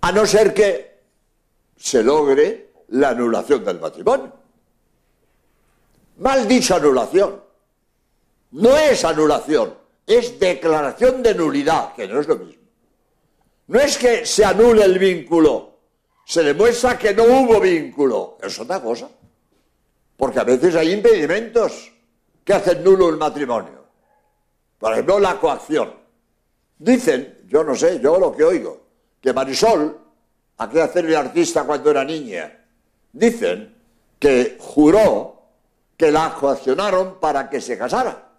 A 0.00 0.12
no 0.12 0.26
ser 0.26 0.52
que 0.52 1.00
se 1.76 2.02
logre 2.02 2.72
la 2.88 3.10
anulación 3.10 3.64
del 3.64 3.80
matrimonio. 3.80 4.32
Mal 6.18 6.46
anulación. 6.70 7.42
No 8.52 8.76
es 8.76 9.04
anulación, 9.04 9.74
es 10.06 10.38
declaración 10.38 11.22
de 11.22 11.34
nulidad, 11.34 11.94
que 11.94 12.06
no 12.06 12.20
es 12.20 12.28
lo 12.28 12.36
mismo. 12.36 12.62
No 13.68 13.80
es 13.80 13.96
que 13.96 14.26
se 14.26 14.44
anule 14.44 14.84
el 14.84 14.98
vínculo, 14.98 15.78
se 16.24 16.42
demuestra 16.42 16.98
que 16.98 17.14
no 17.14 17.24
hubo 17.24 17.60
vínculo, 17.60 18.36
es 18.42 18.58
otra 18.58 18.82
cosa. 18.82 19.08
Porque 20.16 20.38
a 20.38 20.44
veces 20.44 20.74
hay 20.76 20.92
impedimentos 20.92 21.90
que 22.44 22.52
hacen 22.52 22.84
nulo 22.84 23.08
el 23.08 23.16
matrimonio. 23.16 23.86
Por 24.78 24.92
ejemplo, 24.92 25.18
la 25.18 25.40
coacción. 25.40 26.01
Dicen, 26.82 27.42
yo 27.46 27.62
no 27.62 27.76
sé, 27.76 28.00
yo 28.00 28.18
lo 28.18 28.34
que 28.34 28.42
oigo, 28.42 28.80
que 29.20 29.32
Marisol, 29.32 29.96
aquella 30.58 30.90
el 30.92 31.14
artista 31.14 31.62
cuando 31.62 31.92
era 31.92 32.02
niña, 32.02 32.58
dicen 33.12 33.72
que 34.18 34.56
juró 34.58 35.42
que 35.96 36.10
la 36.10 36.34
coaccionaron 36.34 37.20
para 37.20 37.48
que 37.48 37.60
se 37.60 37.78
casara. 37.78 38.30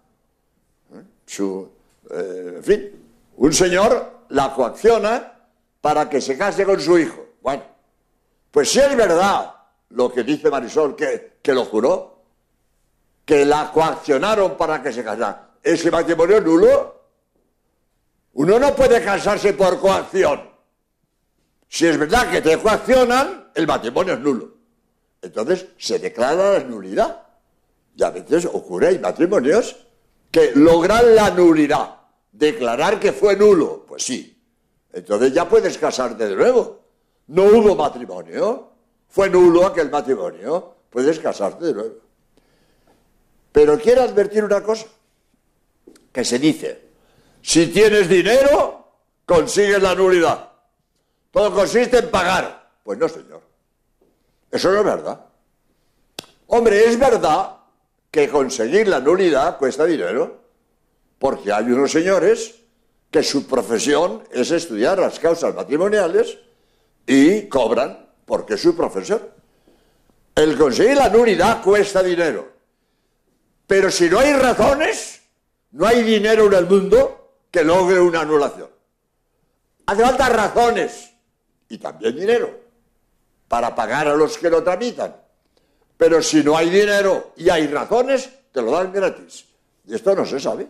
¿Eh? 0.92 1.02
Su, 1.24 1.70
eh, 2.10 2.52
en 2.56 2.62
fin, 2.62 2.90
un 3.38 3.52
señor 3.54 4.26
la 4.28 4.52
coacciona 4.52 5.38
para 5.80 6.10
que 6.10 6.20
se 6.20 6.36
case 6.36 6.66
con 6.66 6.78
su 6.78 6.98
hijo. 6.98 7.24
Bueno, 7.40 7.62
pues 8.50 8.70
si 8.70 8.78
es 8.78 8.94
verdad 8.94 9.54
lo 9.88 10.12
que 10.12 10.22
dice 10.22 10.50
Marisol, 10.50 10.94
que, 10.94 11.38
que 11.40 11.54
lo 11.54 11.64
juró, 11.64 12.18
que 13.24 13.46
la 13.46 13.72
coaccionaron 13.72 14.58
para 14.58 14.82
que 14.82 14.92
se 14.92 15.02
casara, 15.02 15.52
¿ese 15.62 15.90
matrimonio 15.90 16.42
nulo? 16.42 17.03
Uno 18.34 18.58
no 18.58 18.74
puede 18.74 19.02
casarse 19.02 19.52
por 19.52 19.80
coacción. 19.80 20.50
Si 21.68 21.86
es 21.86 21.98
verdad 21.98 22.30
que 22.30 22.42
te 22.42 22.58
coaccionan, 22.58 23.50
el 23.54 23.66
matrimonio 23.66 24.14
es 24.14 24.20
nulo. 24.20 24.54
Entonces 25.22 25.66
se 25.78 25.98
declara 25.98 26.58
la 26.58 26.60
nulidad. 26.60 27.22
Y 27.96 28.02
a 28.02 28.10
veces 28.10 28.46
ocurre, 28.46 28.88
hay 28.88 28.98
matrimonios 28.98 29.76
que 30.30 30.52
logran 30.54 31.14
la 31.14 31.30
nulidad, 31.30 31.96
declarar 32.32 32.98
que 32.98 33.12
fue 33.12 33.36
nulo. 33.36 33.84
Pues 33.86 34.02
sí. 34.02 34.36
Entonces 34.92 35.32
ya 35.32 35.48
puedes 35.48 35.78
casarte 35.78 36.28
de 36.28 36.36
nuevo. 36.36 36.80
No 37.28 37.44
hubo 37.44 37.74
matrimonio, 37.74 38.70
fue 39.08 39.30
nulo 39.30 39.66
aquel 39.66 39.90
matrimonio, 39.90 40.74
puedes 40.90 41.18
casarte 41.20 41.66
de 41.66 41.72
nuevo. 41.72 41.94
Pero 43.52 43.78
quiero 43.78 44.02
advertir 44.02 44.44
una 44.44 44.62
cosa, 44.62 44.86
que 46.12 46.24
se 46.24 46.38
dice, 46.38 46.83
si 47.44 47.66
tienes 47.66 48.08
dinero, 48.08 48.88
consigues 49.26 49.80
la 49.82 49.94
nulidad. 49.94 50.48
Todo 51.30 51.52
consiste 51.52 51.98
en 51.98 52.10
pagar. 52.10 52.70
Pues 52.82 52.98
no, 52.98 53.06
señor. 53.06 53.42
Eso 54.50 54.72
no 54.72 54.78
es 54.78 54.84
verdad. 54.84 55.26
Hombre, 56.46 56.86
es 56.86 56.98
verdad 56.98 57.58
que 58.10 58.30
conseguir 58.30 58.88
la 58.88 58.98
nulidad 58.98 59.58
cuesta 59.58 59.84
dinero, 59.84 60.40
porque 61.18 61.52
hay 61.52 61.64
unos 61.66 61.92
señores 61.92 62.62
que 63.10 63.22
su 63.22 63.46
profesión 63.46 64.24
es 64.32 64.50
estudiar 64.50 64.98
las 64.98 65.18
causas 65.18 65.54
matrimoniales 65.54 66.38
y 67.06 67.42
cobran 67.48 68.08
porque 68.24 68.54
es 68.54 68.62
su 68.62 68.74
profesión. 68.74 69.20
El 70.34 70.56
conseguir 70.56 70.96
la 70.96 71.10
nulidad 71.10 71.62
cuesta 71.62 72.02
dinero. 72.02 72.50
Pero 73.66 73.90
si 73.90 74.08
no 74.08 74.18
hay 74.18 74.32
razones, 74.32 75.20
no 75.72 75.86
hay 75.86 76.02
dinero 76.02 76.46
en 76.46 76.54
el 76.54 76.66
mundo 76.66 77.20
que 77.54 77.62
logre 77.62 78.00
una 78.00 78.22
anulación. 78.22 78.68
Hace 79.86 80.02
falta 80.02 80.28
razones 80.28 81.12
y 81.68 81.78
también 81.78 82.16
dinero 82.16 82.50
para 83.46 83.72
pagar 83.72 84.08
a 84.08 84.16
los 84.16 84.36
que 84.38 84.50
lo 84.50 84.64
tramitan. 84.64 85.14
Pero 85.96 86.20
si 86.20 86.42
no 86.42 86.56
hay 86.56 86.68
dinero 86.68 87.32
y 87.36 87.48
hay 87.50 87.68
razones, 87.68 88.28
te 88.50 88.60
lo 88.60 88.72
dan 88.72 88.92
gratis. 88.92 89.44
Y 89.86 89.94
esto 89.94 90.16
no 90.16 90.26
se 90.26 90.40
sabe. 90.40 90.66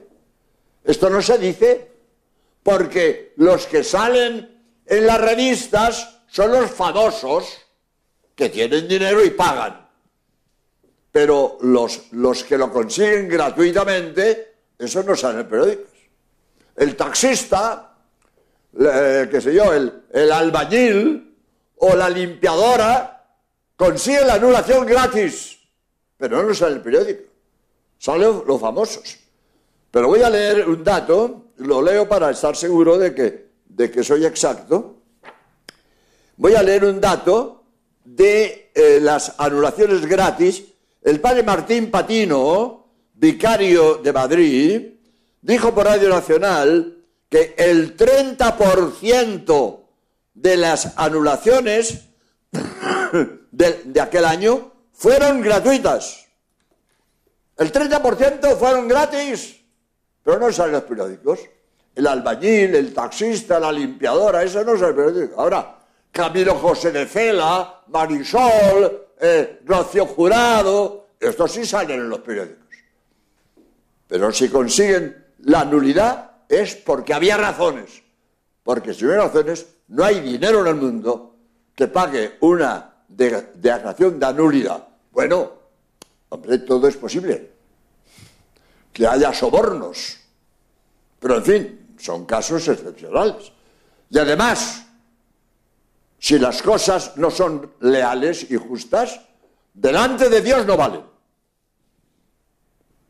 Esto 0.84 1.08
no 1.08 1.22
se 1.22 1.38
dice 1.38 1.90
porque 2.62 3.32
los 3.36 3.66
que 3.66 3.82
salen 3.82 4.62
en 4.84 5.06
las 5.06 5.18
revistas 5.18 6.20
son 6.26 6.52
los 6.52 6.70
famosos 6.70 7.62
que 8.34 8.50
tienen 8.50 8.86
dinero 8.86 9.24
y 9.24 9.30
pagan. 9.30 9.88
Pero 11.10 11.56
los, 11.62 12.12
los 12.12 12.44
que 12.44 12.58
lo 12.58 12.70
consiguen 12.70 13.26
gratuitamente, 13.26 14.56
eso 14.78 15.02
no 15.02 15.16
sale 15.16 15.40
en 15.40 15.48
periódicos. 15.48 15.93
El 16.76 16.96
taxista, 16.96 17.96
qué 18.76 19.40
sé 19.40 19.54
yo, 19.54 19.72
el, 19.72 20.32
albañil 20.32 21.36
o 21.76 21.94
la 21.94 22.10
limpiadora 22.10 23.26
consiguen 23.76 24.26
la 24.26 24.34
anulación 24.34 24.84
gratis, 24.86 25.58
pero 26.16 26.42
no 26.42 26.54
sale 26.54 26.76
el 26.76 26.82
periódico. 26.82 27.22
Salen 27.98 28.42
los 28.46 28.60
famosos. 28.60 29.18
Pero 29.90 30.08
voy 30.08 30.22
a 30.22 30.30
leer 30.30 30.68
un 30.68 30.82
dato, 30.82 31.52
lo 31.58 31.80
leo 31.80 32.08
para 32.08 32.30
estar 32.30 32.56
seguro 32.56 32.98
de 32.98 33.14
que, 33.14 33.50
de 33.66 33.90
que 33.90 34.02
soy 34.02 34.26
exacto. 34.26 34.96
Voy 36.36 36.54
a 36.54 36.62
leer 36.62 36.84
un 36.84 37.00
dato 37.00 37.62
de 38.04 38.72
eh, 38.74 38.98
las 39.00 39.34
anulaciones 39.38 40.04
gratis, 40.04 40.64
el 41.02 41.20
padre 41.20 41.44
Martín 41.44 41.90
Patino, 41.90 42.88
vicario 43.14 43.96
de 43.96 44.12
Madrid, 44.12 44.93
dijo 45.44 45.74
por 45.74 45.84
Radio 45.84 46.08
Nacional 46.08 46.96
que 47.28 47.54
el 47.58 47.96
30% 47.96 49.80
de 50.32 50.56
las 50.56 50.96
anulaciones 50.96 52.06
de, 53.52 54.00
aquel 54.00 54.24
año 54.24 54.72
fueron 54.92 55.42
gratuitas. 55.42 56.26
El 57.56 57.72
30% 57.72 58.56
fueron 58.56 58.88
gratis, 58.88 59.60
pero 60.22 60.38
no 60.38 60.50
salen 60.50 60.72
los 60.72 60.84
periódicos. 60.84 61.40
El 61.94 62.06
albañil, 62.06 62.74
el 62.74 62.92
taxista, 62.92 63.60
la 63.60 63.70
limpiadora, 63.70 64.42
eso 64.42 64.64
no 64.64 64.76
sale 64.76 64.90
en 64.90 64.96
periódicos. 64.96 65.38
Ahora, 65.38 65.78
Camilo 66.10 66.54
José 66.56 66.90
de 66.90 67.06
Cela, 67.06 67.82
Marisol, 67.88 69.08
eh, 69.20 69.60
Rocío 69.64 70.06
Jurado, 70.06 71.08
estos 71.20 71.52
sí 71.52 71.66
salen 71.66 72.00
en 72.00 72.08
los 72.08 72.20
periódicos. 72.20 72.64
Pero 74.08 74.32
si 74.32 74.48
consiguen 74.48 75.23
la 75.44 75.64
nulidad 75.64 76.32
es 76.48 76.74
porque 76.74 77.14
había 77.14 77.36
razones. 77.36 78.02
Porque 78.62 78.94
si 78.94 79.04
no 79.04 79.12
hay 79.12 79.18
razones, 79.18 79.66
no 79.88 80.04
hay 80.04 80.20
dinero 80.20 80.60
en 80.62 80.66
el 80.68 80.74
mundo 80.76 81.36
que 81.74 81.88
pague 81.88 82.36
una 82.40 82.94
declaración 83.08 84.18
de 84.18 84.32
nulidad. 84.32 84.88
Bueno, 85.12 85.52
hombre, 86.30 86.58
todo 86.58 86.88
es 86.88 86.96
posible. 86.96 87.52
Que 88.92 89.06
haya 89.06 89.32
sobornos. 89.32 90.18
Pero 91.18 91.36
en 91.36 91.44
fin, 91.44 91.94
son 91.98 92.24
casos 92.24 92.66
excepcionales. 92.68 93.52
Y 94.10 94.18
además, 94.18 94.86
si 96.18 96.38
las 96.38 96.62
cosas 96.62 97.16
no 97.16 97.30
son 97.30 97.74
leales 97.80 98.50
y 98.50 98.56
justas, 98.56 99.20
delante 99.74 100.28
de 100.28 100.40
Dios 100.40 100.64
no 100.66 100.76
valen. 100.76 101.02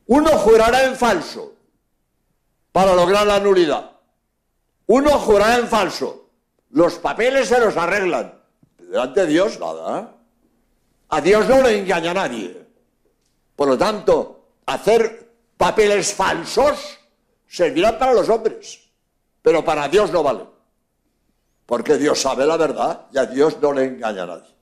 Uno 0.07 0.31
jurará 0.31 0.85
en 0.85 0.97
falso 0.97 1.54
para 2.74 2.94
lograr 2.94 3.24
la 3.24 3.38
nulidad. 3.38 3.92
Uno 4.88 5.10
jurará 5.20 5.58
en 5.58 5.68
falso. 5.68 6.28
Los 6.70 6.94
papeles 6.94 7.48
se 7.48 7.60
los 7.60 7.76
arreglan. 7.76 8.42
Delante 8.76 9.20
de 9.20 9.26
Dios 9.28 9.60
nada. 9.60 10.16
A 11.10 11.20
Dios 11.20 11.48
no 11.48 11.62
le 11.62 11.78
engaña 11.78 12.10
a 12.10 12.14
nadie. 12.14 12.66
Por 13.54 13.68
lo 13.68 13.78
tanto, 13.78 14.48
hacer 14.66 15.30
papeles 15.56 16.12
falsos 16.12 16.98
servirá 17.46 17.96
para 17.96 18.12
los 18.12 18.28
hombres, 18.28 18.80
pero 19.40 19.64
para 19.64 19.87
Dios 19.87 20.10
no 20.10 20.24
vale 20.24 20.54
porque 21.66 21.96
Dios 21.96 22.20
sabe 22.20 22.46
la 22.46 22.56
verdad 22.56 23.06
y 23.12 23.18
a 23.18 23.26
Dios 23.26 23.60
no 23.60 23.72
le 23.72 23.84
engaña 23.84 24.24
a 24.24 24.26
nadie. 24.26 24.54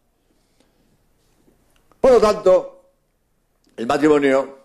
Por 2.00 2.12
lo 2.12 2.20
tanto, 2.20 2.90
el 3.76 3.86
matrimonio, 3.86 4.58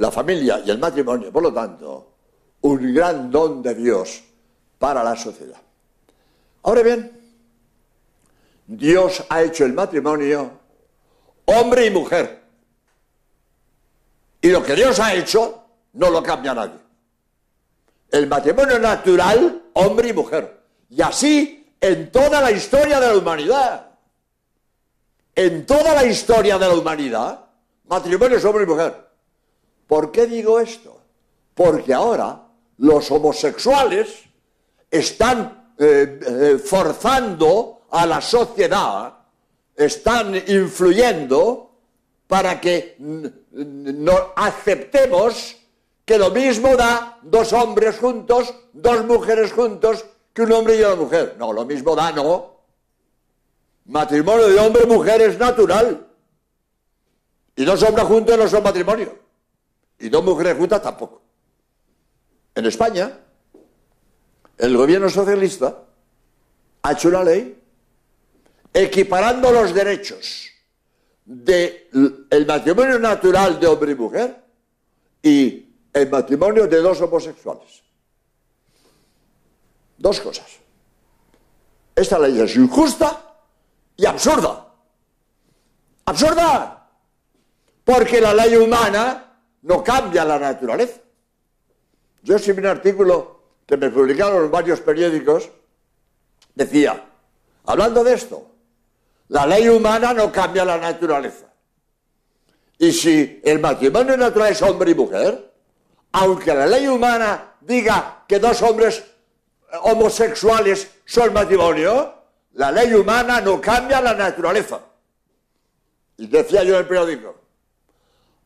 la 0.00 0.10
familia 0.10 0.62
y 0.64 0.70
el 0.70 0.78
matrimonio, 0.78 1.30
por 1.30 1.42
lo 1.42 1.52
tanto, 1.52 2.14
un 2.62 2.94
gran 2.94 3.30
don 3.30 3.62
de 3.62 3.74
Dios 3.74 4.22
para 4.78 5.04
la 5.04 5.14
sociedad. 5.14 5.60
Ahora 6.62 6.82
bien, 6.82 7.20
Dios 8.66 9.22
ha 9.28 9.42
hecho 9.42 9.66
el 9.66 9.74
matrimonio 9.74 10.52
hombre 11.44 11.84
y 11.84 11.90
mujer. 11.90 12.42
Y 14.40 14.48
lo 14.48 14.62
que 14.62 14.74
Dios 14.74 14.98
ha 15.00 15.12
hecho 15.12 15.64
no 15.92 16.08
lo 16.08 16.22
cambia 16.22 16.54
nadie. 16.54 16.78
El 18.10 18.26
matrimonio 18.26 18.78
natural, 18.78 19.64
hombre 19.74 20.08
y 20.08 20.12
mujer. 20.14 20.62
Y 20.88 21.02
así 21.02 21.74
en 21.78 22.10
toda 22.10 22.40
la 22.40 22.50
historia 22.50 23.00
de 23.00 23.06
la 23.06 23.18
humanidad. 23.18 23.90
En 25.34 25.66
toda 25.66 25.94
la 25.94 26.04
historia 26.04 26.58
de 26.58 26.68
la 26.68 26.74
humanidad, 26.74 27.44
matrimonio 27.84 28.38
es 28.38 28.44
hombre 28.46 28.64
y 28.64 28.66
mujer. 28.66 29.09
¿Por 29.90 30.12
qué 30.12 30.28
digo 30.28 30.60
esto? 30.60 31.00
Porque 31.52 31.92
ahora 31.92 32.46
los 32.78 33.10
homosexuales 33.10 34.22
están 34.88 35.72
eh, 35.76 36.20
eh, 36.24 36.58
forzando 36.64 37.80
a 37.90 38.06
la 38.06 38.20
sociedad, 38.20 39.12
están 39.74 40.36
influyendo 40.46 41.72
para 42.28 42.60
que 42.60 42.94
no 43.00 44.12
aceptemos 44.36 45.56
que 46.04 46.18
lo 46.18 46.30
mismo 46.30 46.76
da 46.76 47.18
dos 47.22 47.52
hombres 47.52 47.98
juntos, 47.98 48.54
dos 48.72 49.04
mujeres 49.04 49.52
juntos, 49.52 50.04
que 50.32 50.42
un 50.42 50.52
hombre 50.52 50.76
y 50.76 50.82
una 50.82 50.94
mujer. 50.94 51.34
No, 51.36 51.52
lo 51.52 51.64
mismo 51.64 51.96
da, 51.96 52.12
no. 52.12 52.60
Matrimonio 53.86 54.46
de 54.50 54.60
hombre 54.60 54.84
y 54.84 54.86
mujer 54.86 55.20
es 55.20 55.36
natural. 55.36 56.06
Y 57.56 57.64
dos 57.64 57.82
hombres 57.82 58.06
juntos 58.06 58.38
no 58.38 58.46
son 58.46 58.62
matrimonio. 58.62 59.29
Y 60.00 60.08
dos 60.08 60.24
mujeres 60.24 60.56
juntas 60.56 60.82
tampoco. 60.82 61.22
En 62.54 62.66
España, 62.66 63.18
el 64.56 64.76
gobierno 64.76 65.08
socialista 65.08 65.84
ha 66.82 66.92
hecho 66.92 67.08
una 67.08 67.22
ley 67.22 67.58
equiparando 68.72 69.52
los 69.52 69.74
derechos 69.74 70.48
del 71.24 72.46
matrimonio 72.46 72.98
natural 72.98 73.60
de 73.60 73.66
hombre 73.66 73.92
y 73.92 73.94
mujer 73.94 74.44
y 75.22 75.68
el 75.92 76.10
matrimonio 76.10 76.66
de 76.66 76.78
dos 76.78 77.00
homosexuales. 77.02 77.82
Dos 79.98 80.18
cosas. 80.20 80.46
Esta 81.94 82.18
ley 82.18 82.40
es 82.40 82.56
injusta 82.56 83.36
y 83.96 84.06
absurda. 84.06 84.66
Absurda. 86.06 86.88
Porque 87.84 88.20
la 88.20 88.32
ley 88.32 88.56
humana 88.56 89.29
no 89.62 89.82
cambia 89.84 90.24
la 90.24 90.38
naturaleza. 90.38 91.00
Yo 92.22 92.36
escribí 92.36 92.60
un 92.60 92.66
artículo 92.66 93.40
que 93.66 93.76
me 93.76 93.90
publicaron 93.90 94.50
varios 94.50 94.80
periódicos, 94.80 95.50
decía, 96.54 97.04
hablando 97.64 98.04
de 98.04 98.14
esto, 98.14 98.50
la 99.28 99.46
ley 99.46 99.68
humana 99.68 100.12
no 100.12 100.32
cambia 100.32 100.64
la 100.64 100.76
naturaleza. 100.78 101.46
Y 102.78 102.92
si 102.92 103.40
el 103.44 103.58
matrimonio 103.60 104.16
natural 104.16 104.52
es 104.52 104.62
hombre 104.62 104.90
y 104.90 104.94
mujer, 104.94 105.52
aunque 106.12 106.54
la 106.54 106.66
ley 106.66 106.88
humana 106.88 107.54
diga 107.60 108.24
que 108.26 108.38
dos 108.38 108.60
hombres 108.62 109.04
homosexuales 109.82 110.90
son 111.04 111.32
matrimonio, 111.32 112.14
la 112.54 112.72
ley 112.72 112.92
humana 112.94 113.40
no 113.40 113.60
cambia 113.60 114.00
la 114.00 114.14
naturaleza. 114.14 114.80
Y 116.16 116.26
decía 116.26 116.64
yo 116.64 116.74
en 116.74 116.80
el 116.80 116.86
periódico, 116.86 117.39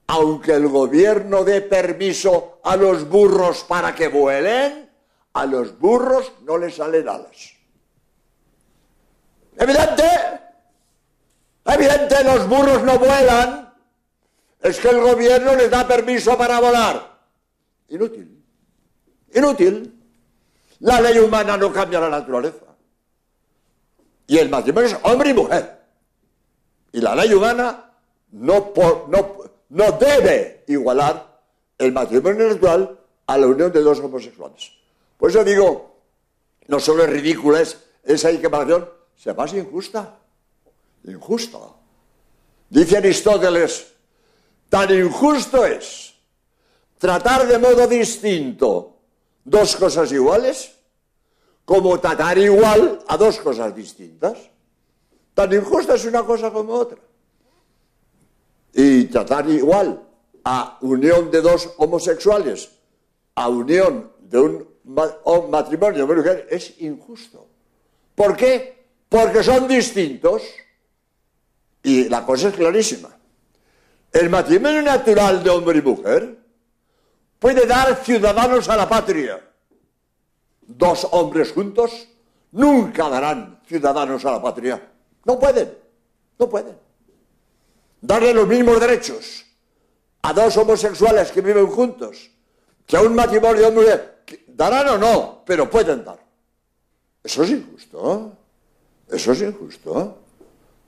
aunque 0.06 0.52
el 0.52 0.68
gobierno 0.68 1.44
dé 1.44 1.60
permiso 1.60 2.60
a 2.62 2.76
los 2.76 3.08
burros 3.08 3.64
para 3.64 3.94
que 3.94 4.08
vuelen, 4.08 4.90
a 5.32 5.46
los 5.46 5.78
burros 5.78 6.32
no 6.42 6.58
les 6.58 6.76
salen 6.76 7.08
alas. 7.08 7.52
Evidente, 9.56 10.04
evidente, 11.64 12.24
los 12.24 12.48
burros 12.48 12.82
no 12.82 12.98
vuelan 12.98 13.64
es 14.64 14.80
que 14.80 14.88
el 14.88 15.00
gobierno 15.00 15.54
les 15.54 15.70
da 15.70 15.86
permiso 15.86 16.38
para 16.38 16.58
volar. 16.58 17.18
Inútil. 17.88 18.42
Inútil. 19.34 19.94
La 20.80 21.02
ley 21.02 21.18
humana 21.18 21.58
no 21.58 21.70
cambia 21.70 22.00
la 22.00 22.08
naturaleza. 22.08 22.64
Y 24.26 24.38
el 24.38 24.48
matrimonio 24.48 24.88
es 24.88 24.96
hombre 25.02 25.30
y 25.30 25.34
mujer. 25.34 25.82
Y 26.92 27.00
la 27.02 27.14
ley 27.14 27.34
humana 27.34 27.92
no, 28.32 28.72
no, 29.08 29.36
no 29.74 29.90
debe 29.92 30.62
igualar 30.68 31.40
el 31.78 31.92
matrimonio 31.92 32.48
natural 32.48 32.96
a 33.26 33.36
la 33.36 33.46
unión 33.48 33.72
de 33.72 33.80
dos 33.80 33.98
homosexuales. 33.98 34.70
Por 35.18 35.30
eso 35.30 35.42
digo, 35.42 35.96
no 36.68 36.78
solo 36.78 37.02
es 37.02 37.10
ridícula 37.10 37.60
es, 37.60 37.76
esa 38.04 38.30
equiparación, 38.30 38.88
se 39.16 39.34
más 39.34 39.52
injusta. 39.52 40.16
Injusta. 41.02 41.58
Dice 42.70 42.98
Aristóteles, 42.98 43.94
tan 44.68 44.94
injusto 44.94 45.66
es 45.66 46.14
tratar 46.96 47.46
de 47.48 47.58
modo 47.58 47.88
distinto 47.88 48.96
dos 49.42 49.74
cosas 49.74 50.12
iguales 50.12 50.72
como 51.64 51.98
tratar 51.98 52.38
igual 52.38 53.00
a 53.08 53.16
dos 53.16 53.38
cosas 53.38 53.74
distintas. 53.74 54.38
Tan 55.34 55.52
injusta 55.52 55.94
es 55.94 56.04
una 56.04 56.22
cosa 56.22 56.52
como 56.52 56.74
otra. 56.74 56.98
Y 58.74 59.04
tratar 59.04 59.48
igual 59.48 60.02
a 60.44 60.78
unión 60.82 61.30
de 61.30 61.40
dos 61.40 61.72
homosexuales, 61.78 62.70
a 63.36 63.48
unión 63.48 64.12
de 64.18 64.38
un 64.40 64.68
matrimonio 65.48 66.06
de 66.06 66.14
mujer, 66.14 66.46
es 66.50 66.80
injusto. 66.80 67.46
¿Por 68.14 68.36
qué? 68.36 68.84
Porque 69.08 69.42
son 69.42 69.68
distintos. 69.68 70.42
Y 71.82 72.08
la 72.08 72.26
cosa 72.26 72.48
es 72.48 72.54
clarísima. 72.54 73.16
El 74.12 74.30
matrimonio 74.30 74.82
natural 74.82 75.42
de 75.42 75.50
hombre 75.50 75.78
y 75.78 75.82
mujer 75.82 76.38
puede 77.38 77.66
dar 77.66 77.96
ciudadanos 77.96 78.68
a 78.68 78.76
la 78.76 78.88
patria. 78.88 79.40
Dos 80.62 81.06
hombres 81.12 81.52
juntos 81.52 82.08
nunca 82.52 83.08
darán 83.08 83.60
ciudadanos 83.66 84.24
a 84.24 84.32
la 84.32 84.42
patria. 84.42 84.90
No 85.24 85.38
pueden, 85.38 85.76
no 86.38 86.48
pueden. 86.48 86.83
Darle 88.04 88.34
los 88.34 88.46
mismos 88.46 88.78
derechos 88.78 89.46
a 90.20 90.34
dos 90.34 90.54
homosexuales 90.58 91.32
que 91.32 91.40
viven 91.40 91.66
juntos 91.68 92.30
que 92.86 92.98
a 92.98 93.00
un 93.00 93.14
matrimonio 93.14 93.62
de 93.62 93.66
hombre 93.66 94.10
darán 94.46 94.88
o 94.88 94.98
no, 94.98 95.42
pero 95.46 95.70
pueden 95.70 96.04
dar. 96.04 96.22
Eso 97.22 97.44
es 97.44 97.50
injusto. 97.52 98.36
Eso 99.08 99.32
es 99.32 99.40
injusto. 99.40 100.18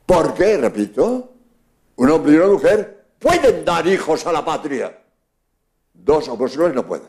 Porque, 0.05 0.59
repito, 0.59 1.33
un 1.96 2.11
hombre 2.11 2.35
y 2.35 2.37
una 2.37 2.48
mujer 2.48 3.07
pueden 3.18 3.64
dar 3.64 3.87
hijos 3.87 4.26
a 4.26 4.33
la 4.33 4.44
patria. 4.44 5.02
Dos 5.94 6.29
homosexuales 6.29 6.74
no 6.74 6.87
pueden. 6.87 7.09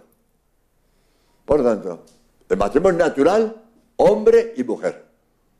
Por 1.43 1.59
lo 1.59 1.65
tanto, 1.65 2.05
el 2.47 2.55
matrimonio 2.55 2.99
natural, 2.99 3.61
hombre 3.97 4.53
y 4.55 4.63
mujer, 4.63 5.05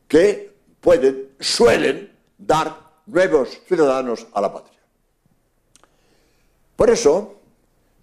que 0.08 0.56
pueden, 0.80 1.32
suelen 1.38 2.14
dar 2.38 2.87
nuevos 3.08 3.62
ciudadanos 3.68 4.28
a 4.34 4.42
la 4.42 4.54
patria. 4.54 4.80
Por 6.76 6.90
eso, 6.90 7.36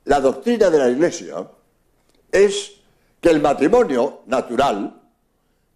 la 0.04 0.20
doctrina 0.20 0.68
de 0.70 0.78
la 0.78 0.90
Iglesia 0.90 1.46
es 2.30 2.72
que 3.20 3.30
el 3.30 3.40
matrimonio 3.40 4.22
natural 4.26 5.00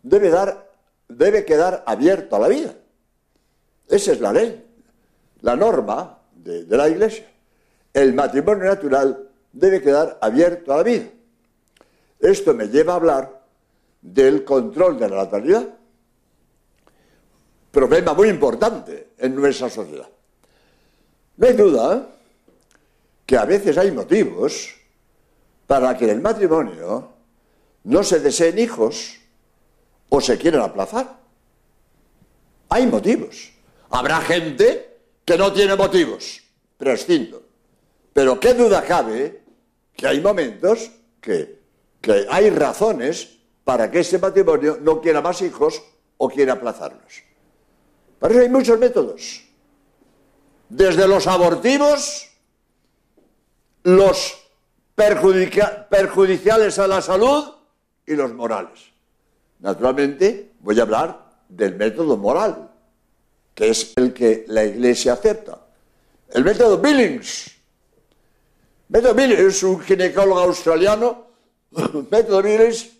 debe, 0.03 0.31
dar, 0.31 0.71
debe 1.09 1.45
quedar 1.45 1.85
abierto 1.87 2.37
a 2.37 2.41
la 2.41 2.49
vida. 2.49 2.75
Esa 3.89 4.13
es 4.13 4.21
la 4.21 4.33
ley, 4.33 4.67
la 5.41 5.57
norma 5.57 6.19
de, 6.35 6.65
de 6.65 6.77
la 6.77 6.89
Iglesia. 6.89 7.27
El 7.95 8.15
matrimonio 8.15 8.65
natural 8.65 9.29
debe 9.53 9.81
quedar 9.81 10.19
abierto 10.21 10.75
a 10.75 10.79
la 10.79 10.83
vida. 10.83 11.07
Esto 12.21 12.53
me 12.53 12.69
lleva 12.69 12.95
a 12.95 12.97
hablar 12.97 13.43
del 14.03 14.45
control 14.45 14.99
de 14.99 15.09
la 15.09 15.17
natalidad. 15.17 15.69
Problema 17.71 18.15
muy 18.15 18.29
importante 18.29 19.09
en 19.19 19.35
nuestra 19.35 19.69
sociedad. 19.69 20.09
No 21.37 21.47
hay 21.47 21.53
duda 21.53 22.09
que 23.27 23.37
a 23.37 23.45
veces 23.45 23.77
hay 23.77 23.93
motivos 23.93 24.75
para 25.67 25.97
que 25.97 26.05
en 26.05 26.11
el 26.11 26.21
matrimonio 26.21 27.13
no 27.85 28.03
se 28.03 28.21
deseen 28.21 28.59
hijos 28.59 29.17
o 30.09 30.21
se 30.21 30.39
quieran 30.39 30.63
aplazar. 30.63 31.19
Hay 32.71 32.87
motivos. 32.87 33.53
Habrá 33.91 34.21
gente 34.23 34.99
que 35.25 35.37
no 35.37 35.53
tiene 35.53 35.77
motivos, 35.77 36.43
prescindo. 36.77 37.43
Pero 38.13 38.41
qué 38.41 38.55
duda 38.55 38.83
cabe 38.83 39.43
que 39.95 40.07
hay 40.07 40.21
momentos 40.21 40.91
que, 41.21 41.61
que 42.01 42.27
hay 42.31 42.51
razones 42.51 43.37
para 43.63 43.91
que 43.91 44.01
ese 44.01 44.19
matrimonio 44.19 44.79
no 44.81 45.01
quiera 45.01 45.21
más 45.21 45.43
hijos 45.43 45.83
o 46.17 46.29
quiera 46.29 46.55
aplazarlos. 46.55 47.28
Para 48.19 48.35
eso 48.35 48.43
hay 48.43 48.49
muchos 48.49 48.79
métodos. 48.79 49.43
Desde 50.69 51.07
los 51.09 51.27
abortivos 51.27 52.29
los 53.85 54.37
perjudiciales 54.95 56.79
a 56.79 56.87
la 56.87 57.01
salud 57.01 57.55
y 58.07 58.15
los 58.15 58.35
morales. 58.35 58.81
Naturalmente, 59.61 60.53
voy 60.61 60.79
a 60.79 60.83
hablar 60.83 61.25
del 61.49 61.77
método 61.77 62.17
moral, 62.17 62.71
que 63.55 63.71
es 63.71 63.93
el 63.97 64.13
que 64.13 64.45
la 64.49 64.65
Iglesia 64.65 65.15
acepta. 65.15 65.59
El 66.31 66.45
método 66.45 66.79
Billings. 66.79 67.51
método 68.89 69.15
Billings 69.15 69.41
es 69.41 69.63
un 69.63 69.81
ginecólogo 69.81 70.41
australiano. 70.41 71.29
Método 72.11 72.43
Billings 72.43 72.91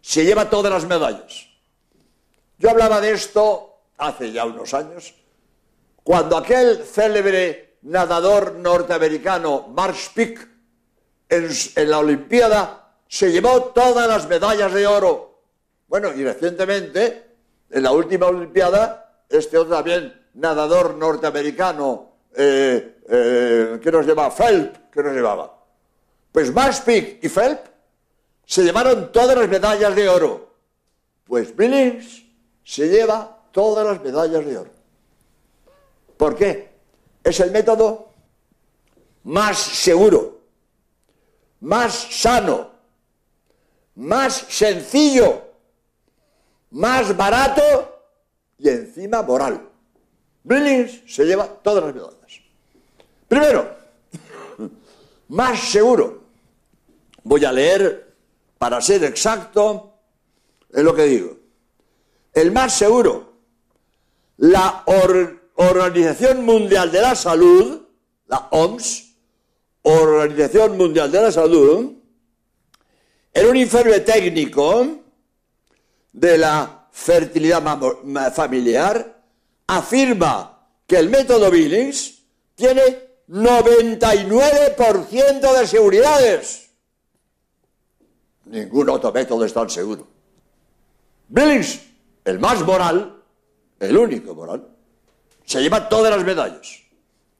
se 0.00 0.24
lleva 0.24 0.50
todas 0.50 0.72
las 0.72 0.86
medallas. 0.86 1.46
Yo 2.58 2.70
hablaba 2.70 3.00
de 3.00 3.12
esto 3.12 3.71
hace 4.02 4.32
ya 4.32 4.44
unos 4.44 4.74
años, 4.74 5.14
cuando 6.02 6.36
aquel 6.36 6.84
célebre 6.84 7.76
nadador 7.82 8.54
norteamericano 8.54 9.68
Mark 9.68 9.94
Spick 9.96 10.48
en, 11.28 11.90
la 11.90 11.98
Olimpiada 11.98 12.94
se 13.08 13.30
llevó 13.30 13.64
todas 13.66 14.08
las 14.08 14.28
medallas 14.28 14.72
de 14.72 14.86
oro. 14.86 15.42
Bueno, 15.88 16.12
y 16.14 16.24
recientemente, 16.24 17.26
en 17.70 17.82
la 17.82 17.92
última 17.92 18.26
Olimpiada, 18.26 19.24
este 19.28 19.56
otro 19.56 19.76
también 19.76 20.12
nadador 20.34 20.94
norteamericano, 20.96 22.12
eh, 22.34 22.98
eh, 23.08 23.80
que 23.82 23.92
nos 23.92 24.06
llevaba? 24.06 24.30
Phelps, 24.30 24.80
que 24.92 25.02
nos 25.02 25.12
llevaba. 25.12 25.58
Pues 26.32 26.52
Mark 26.52 26.74
Spick 26.74 27.22
y 27.22 27.28
Phelps 27.28 27.70
se 28.44 28.64
llevaron 28.64 29.12
todas 29.12 29.36
las 29.36 29.48
medallas 29.48 29.94
de 29.94 30.08
oro. 30.08 30.54
Pues 31.24 31.54
Billings 31.54 32.24
se 32.64 32.88
lleva 32.88 33.41
todas 33.52 33.86
las 33.86 34.02
medallas 34.02 34.44
de 34.44 34.58
oro. 34.58 34.70
¿Por 36.16 36.36
qué? 36.36 36.72
es 37.24 37.40
el 37.40 37.50
método 37.50 38.10
más 39.24 39.58
seguro, 39.58 40.40
más 41.60 41.92
sano, 41.94 42.70
más 43.94 44.34
sencillo, 44.48 45.42
más 46.70 47.16
barato 47.16 48.06
y 48.58 48.68
encima 48.68 49.22
moral. 49.22 49.68
Billings 50.44 51.02
se 51.06 51.24
lleva 51.24 51.46
todas 51.46 51.84
las 51.84 51.94
medallas. 51.94 52.40
Primero, 53.28 53.76
más 55.28 55.60
seguro. 55.60 56.22
Voy 57.24 57.44
a 57.44 57.52
leer 57.52 58.16
para 58.58 58.80
ser 58.80 59.04
exacto 59.04 59.94
en 60.72 60.84
lo 60.84 60.94
que 60.94 61.04
digo. 61.04 61.36
El 62.34 62.50
más 62.50 62.74
seguro, 62.74 63.31
la 64.38 64.82
or 64.86 65.50
Organización 65.54 66.44
Mundial 66.44 66.90
de 66.90 67.00
la 67.00 67.14
Salud, 67.14 67.82
la 68.26 68.48
OMS, 68.50 69.14
Organización 69.82 70.76
Mundial 70.76 71.12
de 71.12 71.22
la 71.22 71.30
Salud, 71.30 71.92
en 73.34 73.46
un 73.46 73.56
informe 73.56 74.00
técnico 74.00 74.98
de 76.12 76.38
la 76.38 76.88
fertilidad 76.90 77.62
familiar, 78.32 79.22
afirma 79.66 80.66
que 80.86 80.96
el 80.96 81.10
método 81.10 81.50
Billings 81.50 82.22
tiene 82.54 83.10
99% 83.28 85.58
de 85.58 85.66
seguridades. 85.66 86.70
Ningún 88.46 88.88
otro 88.90 89.12
método 89.12 89.44
es 89.44 89.52
tan 89.52 89.70
seguro. 89.70 90.06
Billings, 91.28 91.80
el 92.24 92.38
más 92.38 92.62
moral, 92.62 93.21
el 93.82 93.96
único 93.96 94.34
moral, 94.34 94.66
se 95.44 95.60
lleva 95.60 95.88
todas 95.88 96.14
las 96.14 96.24
medallas. 96.24 96.80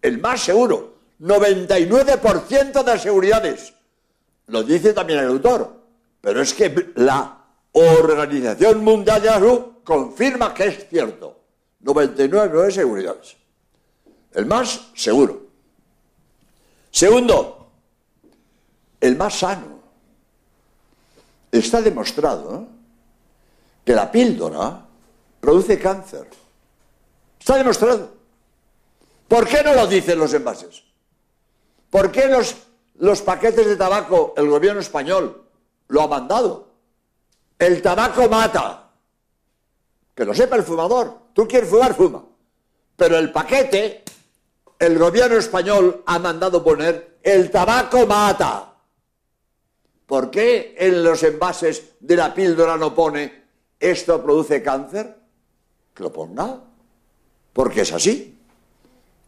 El 0.01 0.19
más 0.19 0.43
seguro, 0.43 0.97
99% 1.21 2.83
de 2.83 2.99
seguridades. 2.99 3.73
Lo 4.49 4.63
dice 4.63 4.93
también 4.93 5.21
el 5.21 5.29
autor. 5.29 5.81
Pero 6.21 6.41
es 6.41 6.53
que 6.55 6.93
la 6.97 7.39
Organización 7.73 8.85
Mundial 8.85 9.21
de 9.21 9.29
la 9.29 9.35
Salud 9.35 9.61
confirma 9.85 10.53
que 10.53 10.67
es 10.67 10.89
cierto. 10.89 11.41
99 11.81 12.71
seguridades. 12.71 13.37
El 14.33 14.47
más 14.47 14.89
seguro. 14.95 15.47
Segundo, 16.91 17.71
el 19.01 19.17
más 19.17 19.39
sano. 19.39 19.81
Está 21.51 21.83
demostrado 21.83 22.67
que 23.85 23.93
la 23.93 24.11
píldora 24.11 24.87
produce 25.43 25.77
cáncer. 25.77 26.29
Está 27.41 27.57
demostrado. 27.57 28.13
¿Por 29.27 29.49
qué 29.49 29.65
no 29.65 29.75
lo 29.75 29.89
dicen 29.89 30.17
los 30.17 30.33
envases? 30.33 30.85
¿Por 31.91 32.13
qué 32.13 32.29
los, 32.29 32.55
los 32.99 33.21
paquetes 33.23 33.67
de 33.67 33.77
tabaco 33.77 34.35
el 34.37 34.49
gobierno 34.49 34.81
español 34.81 35.43
lo 35.89 36.03
ha 36.03 36.07
mandado? 36.07 36.69
El 37.59 37.83
tabaco 37.83 38.29
mata. 38.29 38.89
Que 40.15 40.25
lo 40.25 40.33
sepa 40.33 40.55
el 40.55 40.63
fumador. 40.63 41.13
Tú 41.33 41.49
quieres 41.49 41.69
fumar, 41.69 41.95
fuma. 41.95 42.25
Pero 42.95 43.19
el 43.19 43.33
paquete, 43.33 44.05
el 44.79 44.97
gobierno 44.97 45.39
español 45.39 46.05
ha 46.07 46.21
mandado 46.21 46.63
poner 46.63 47.19
el 47.21 47.51
tabaco 47.51 48.07
mata. 48.07 48.75
¿Por 50.07 50.31
qué 50.31 50.77
en 50.79 51.03
los 51.03 51.21
envases 51.25 51.95
de 51.99 52.15
la 52.15 52.33
píldora 52.33 52.77
no 52.77 52.95
pone 52.95 53.43
esto 53.81 54.23
produce 54.23 54.63
cáncer? 54.63 55.22
Que 55.95 56.03
lo 56.03 56.13
ponga. 56.13 56.61
Porque 57.53 57.83
es 57.83 57.93
así. 57.93 58.39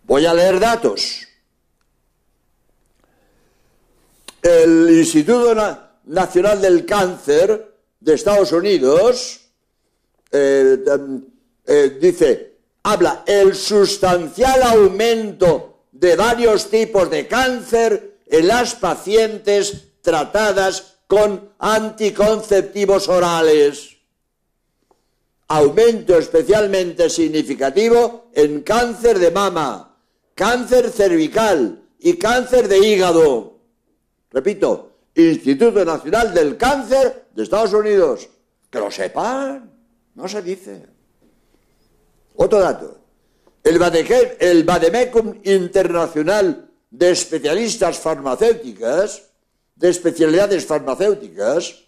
Voy 0.04 0.26
a 0.26 0.34
leer 0.34 0.60
datos. 0.60 1.26
El 4.42 4.90
Instituto 4.98 5.54
Nacional 6.04 6.60
del 6.60 6.84
Cáncer 6.84 7.74
de 8.00 8.14
Estados 8.14 8.52
Unidos 8.52 9.40
eh, 10.30 10.84
eh, 11.66 11.98
dice, 12.00 12.58
habla 12.82 13.22
el 13.24 13.54
sustancial 13.54 14.62
aumento 14.64 15.84
de 15.92 16.16
varios 16.16 16.68
tipos 16.68 17.08
de 17.08 17.28
cáncer 17.28 18.18
en 18.26 18.48
las 18.48 18.74
pacientes 18.74 20.00
tratadas 20.02 20.96
con 21.06 21.52
anticonceptivos 21.58 23.08
orales. 23.08 23.93
Aumento 25.48 26.16
especialmente 26.18 27.10
significativo 27.10 28.30
en 28.32 28.62
cáncer 28.62 29.18
de 29.18 29.30
mama, 29.30 29.98
cáncer 30.34 30.90
cervical 30.90 31.82
y 31.98 32.14
cáncer 32.16 32.66
de 32.66 32.78
hígado. 32.78 33.58
Repito, 34.30 34.94
Instituto 35.14 35.84
Nacional 35.84 36.34
del 36.34 36.56
Cáncer 36.56 37.26
de 37.34 37.42
Estados 37.42 37.72
Unidos. 37.72 38.28
Que 38.70 38.80
lo 38.80 38.90
sepan, 38.90 39.70
no 40.14 40.28
se 40.28 40.42
dice. 40.42 40.86
Otro 42.36 42.58
dato. 42.58 42.98
El, 43.62 43.80
el 44.40 44.64
Bademecum 44.64 45.40
Internacional 45.44 46.70
de 46.90 47.10
Especialistas 47.10 47.98
Farmacéuticas, 47.98 49.30
de 49.76 49.88
especialidades 49.90 50.64
farmacéuticas, 50.66 51.82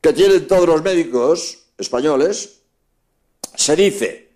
que 0.00 0.12
tienen 0.12 0.46
todos 0.46 0.66
los 0.66 0.82
médicos 0.82 1.65
españoles, 1.78 2.62
se 3.54 3.76
dice, 3.76 4.32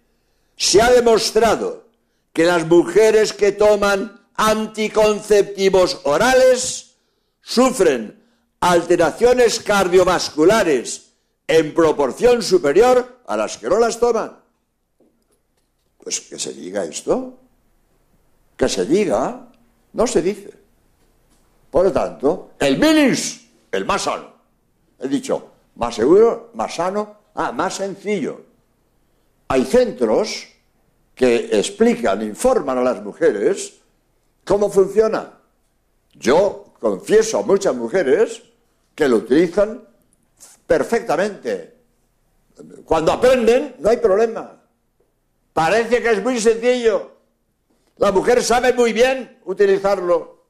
se 0.57 0.81
ha 0.81 0.91
demostrado 0.91 1.85
que 2.33 2.45
las 2.45 2.67
mujeres 2.67 3.33
que 3.33 3.53
toman 3.53 4.21
anticonceptivos 4.35 6.01
orales 6.05 6.97
sufren 7.43 8.23
alteraciones 8.61 9.61
cardiovasculares 9.61 11.13
en 11.47 11.75
proporción 11.75 12.43
superior 12.43 13.21
a 13.27 13.37
las 13.37 13.59
que 13.59 13.69
no 13.69 13.79
las 13.79 13.99
toman. 13.99 14.39
Pues 15.99 16.21
que 16.21 16.39
se 16.39 16.53
diga 16.53 16.85
esto, 16.85 17.39
que 18.57 18.69
se 18.69 18.85
diga, 18.85 19.49
no 19.93 20.07
se 20.07 20.23
dice. 20.23 20.51
Por 21.71 21.87
lo 21.87 21.93
tanto, 21.93 22.53
el 22.59 22.79
minis, 22.79 23.49
el 23.71 23.85
más 23.85 24.03
sano. 24.03 24.33
He 24.99 25.09
dicho, 25.09 25.51
más 25.77 25.95
seguro, 25.95 26.51
más 26.55 26.75
sano, 26.75 27.20
ah, 27.49 27.53
más 27.53 27.75
sencillo. 27.75 28.43
Hay 29.49 29.65
centros 29.65 30.47
que 31.15 31.59
explican, 31.59 32.23
informan 32.23 32.79
a 32.79 32.83
las 32.83 33.03
mujeres 33.03 33.81
cómo 34.45 34.71
funciona. 34.71 35.39
Yo 36.15 36.73
confieso 36.81 37.39
a 37.39 37.43
muchas 37.43 37.75
mujeres 37.75 38.43
que 38.95 39.09
lo 39.09 39.17
utilizan 39.17 39.87
perfectamente. 40.67 41.77
Cuando 42.85 43.13
aprenden, 43.13 43.77
no 43.79 43.91
hay 43.91 43.97
problema. 43.97 44.63
Parece 45.53 46.03
que 46.03 46.11
es 46.11 46.23
muy 46.23 46.41
sencillo. 46.41 47.11
La 47.97 48.13
mujer 48.13 48.43
sabe 48.43 48.73
muy 48.73 48.93
bien 48.93 49.41
utilizarlo, 49.45 50.45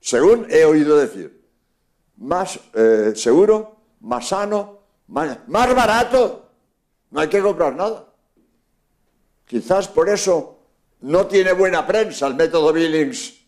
según 0.00 0.46
he 0.50 0.64
oído 0.64 0.96
decir. 0.96 1.42
Más 2.16 2.60
eh, 2.74 3.12
seguro, 3.16 3.76
más 4.00 4.28
sano, 4.28 4.81
más 5.12 5.74
barato. 5.74 6.50
No 7.10 7.20
hay 7.20 7.28
que 7.28 7.42
comprar 7.42 7.74
nada. 7.74 8.06
Quizás 9.46 9.88
por 9.88 10.08
eso 10.08 10.58
no 11.00 11.26
tiene 11.26 11.52
buena 11.52 11.86
prensa 11.86 12.26
el 12.26 12.34
método 12.34 12.72
Billings. 12.72 13.40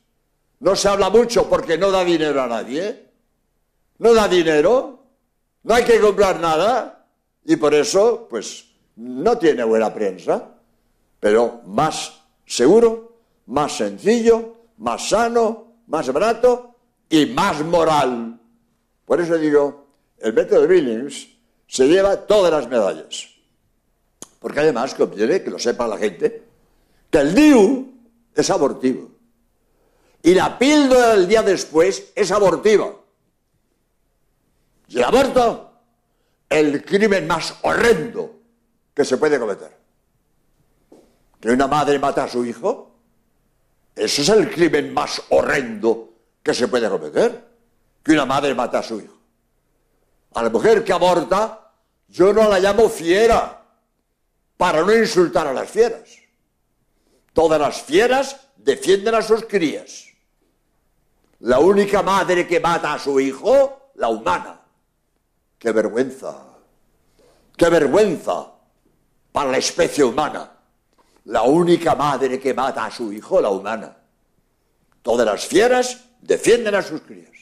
No 0.61 0.77
se 0.77 0.89
habla 0.89 1.09
mucho 1.09 1.49
porque 1.49 1.79
no 1.79 1.91
da 1.91 2.05
dinero 2.05 2.43
a 2.43 2.47
nadie. 2.47 3.11
No 3.99 4.13
da 4.13 4.29
dinero. 4.29 5.03
No 5.63 5.75
hay 5.75 5.85
que 5.85 5.99
comprar 6.01 6.39
nada. 6.41 7.07
Y 7.45 7.57
por 7.57 7.75
eso, 7.75 8.27
pues, 8.29 8.67
no 8.97 9.39
tiene 9.39 9.65
buena 9.65 9.93
prensa. 9.93 10.51
Pero 11.21 11.63
más 11.67 12.21
seguro, 12.45 13.17
más 13.47 13.77
sencillo, 13.77 14.57
más 14.79 15.09
sano, 15.09 15.79
más 15.87 16.13
barato 16.13 16.75
y 17.09 17.27
más 17.27 17.65
moral. 17.65 18.39
Por 19.07 19.21
eso 19.21 19.39
digo, 19.39 19.87
el 20.19 20.35
método 20.35 20.67
Billings 20.67 21.34
se 21.67 21.87
lleva 21.89 22.27
todas 22.27 22.53
las 22.53 22.69
medallas. 22.69 23.29
Porque 24.39 24.61
además 24.61 24.95
conviene 24.95 25.43
que 25.43 25.51
lo 25.51 25.59
sepa 25.59 25.87
la 25.87 25.97
gente, 25.97 26.43
que 27.11 27.19
el 27.19 27.35
DIU 27.35 27.95
es 28.35 28.51
abortivo. 28.51 29.11
Y 30.23 30.35
la 30.35 30.59
píldora 30.59 31.15
del 31.15 31.29
día 31.29 31.43
después 31.43 32.13
es 32.15 32.31
abortiva. 32.31 32.95
Y 34.89 34.99
el 34.99 35.05
aborto, 35.05 35.73
el 36.49 36.85
crimen 36.85 37.27
más 37.27 37.55
horrendo 37.63 38.37
que 38.95 39.05
se 39.05 39.17
puede 39.17 39.39
cometer. 39.39 39.77
Que 41.41 41.51
una 41.51 41.67
madre 41.67 41.99
mata 41.99 42.25
a 42.25 42.29
su 42.29 42.45
hijo, 42.45 42.95
eso 43.95 44.23
es 44.23 44.29
el 44.29 44.51
crimen 44.51 44.95
más 44.95 45.23
horrendo 45.29 46.11
que 46.43 46.55
se 46.55 46.69
puede 46.69 46.89
cometer. 46.89 47.45
Que 48.03 48.13
una 48.13 48.25
madre 48.25 48.55
mata 48.55 48.79
a 48.79 48.83
su 48.83 49.01
hijo. 49.01 49.15
A 50.35 50.43
la 50.43 50.51
mujer 50.51 50.85
que 50.85 50.93
aborta, 50.93 51.71
yo 52.09 52.33
no 52.33 52.49
la 52.49 52.59
llamo 52.59 52.89
fiera 52.89 53.63
para 54.57 54.83
no 54.83 54.95
insultar 54.95 55.47
a 55.47 55.53
las 55.53 55.71
fieras. 55.71 56.11
Todas 57.33 57.61
las 57.61 57.83
fieras 57.83 58.41
defienden 58.57 59.15
a 59.15 59.23
sus 59.23 59.45
crías. 59.45 60.07
La 61.41 61.59
única 61.59 62.03
madre 62.03 62.47
que 62.47 62.61
mata 62.61 62.95
a 62.95 62.99
su 62.99 63.21
hijo, 63.21 63.91
la 63.97 64.09
humana. 64.09 64.61
¡Qué 65.59 65.73
vergüenza! 65.73 66.37
¡Qué 67.57 67.69
vergüenza 67.69 68.53
para 69.33 69.51
la 69.51 69.59
especie 69.59 70.05
humana! 70.05 70.51
La 71.27 71.43
única 71.43 71.95
madre 71.95 72.39
que 72.39 72.55
mata 72.55 72.85
a 72.85 72.91
su 72.91 73.13
hijo, 73.13 73.41
la 73.41 73.51
humana. 73.51 73.97
Todas 75.03 75.27
las 75.27 75.47
fieras 75.47 76.05
defienden 76.21 76.75
a 76.75 76.83
sus 76.83 77.01
crías. 77.03 77.34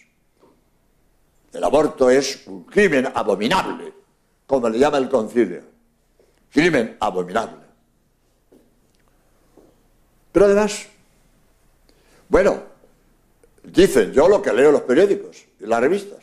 El 1.53 1.65
aborto 1.65 2.09
es 2.11 2.47
un 2.47 2.65
crimen 2.65 3.11
abominable, 3.15 3.93
como 4.47 4.69
le 4.69 4.79
llama 4.79 4.99
el 4.99 5.09
concilio 5.09 5.73
crimen 6.53 6.97
abominable. 7.01 7.63
Pero 10.31 10.47
además, 10.47 10.87
bueno, 12.29 12.63
dicen 13.63 14.13
yo 14.13 14.29
lo 14.29 14.43
que 14.43 14.53
leo 14.53 14.69
en 14.69 14.73
los 14.75 14.83
periódicos 14.83 15.45
y 15.61 15.67
las 15.67 15.81
revistas, 15.81 16.19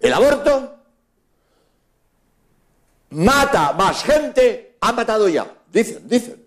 el 0.00 0.12
aborto 0.12 0.76
mata 3.10 3.72
más 3.72 4.02
gente, 4.04 4.76
ha 4.80 4.92
matado 4.92 5.28
ya, 5.28 5.46
dicen, 5.70 6.08
dicen, 6.08 6.44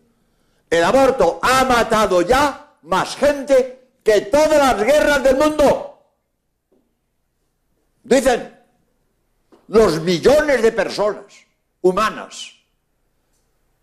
el 0.70 0.84
aborto 0.84 1.40
ha 1.42 1.66
matado 1.66 2.22
ya 2.22 2.76
más 2.84 3.16
gente 3.16 3.90
que 4.04 4.22
todas 4.22 4.58
las 4.58 4.84
guerras 4.84 5.24
del 5.24 5.38
mundo. 5.38 5.91
Dicen, 8.04 8.58
los 9.68 10.02
millones 10.02 10.62
de 10.62 10.72
personas 10.72 11.34
humanas 11.82 12.54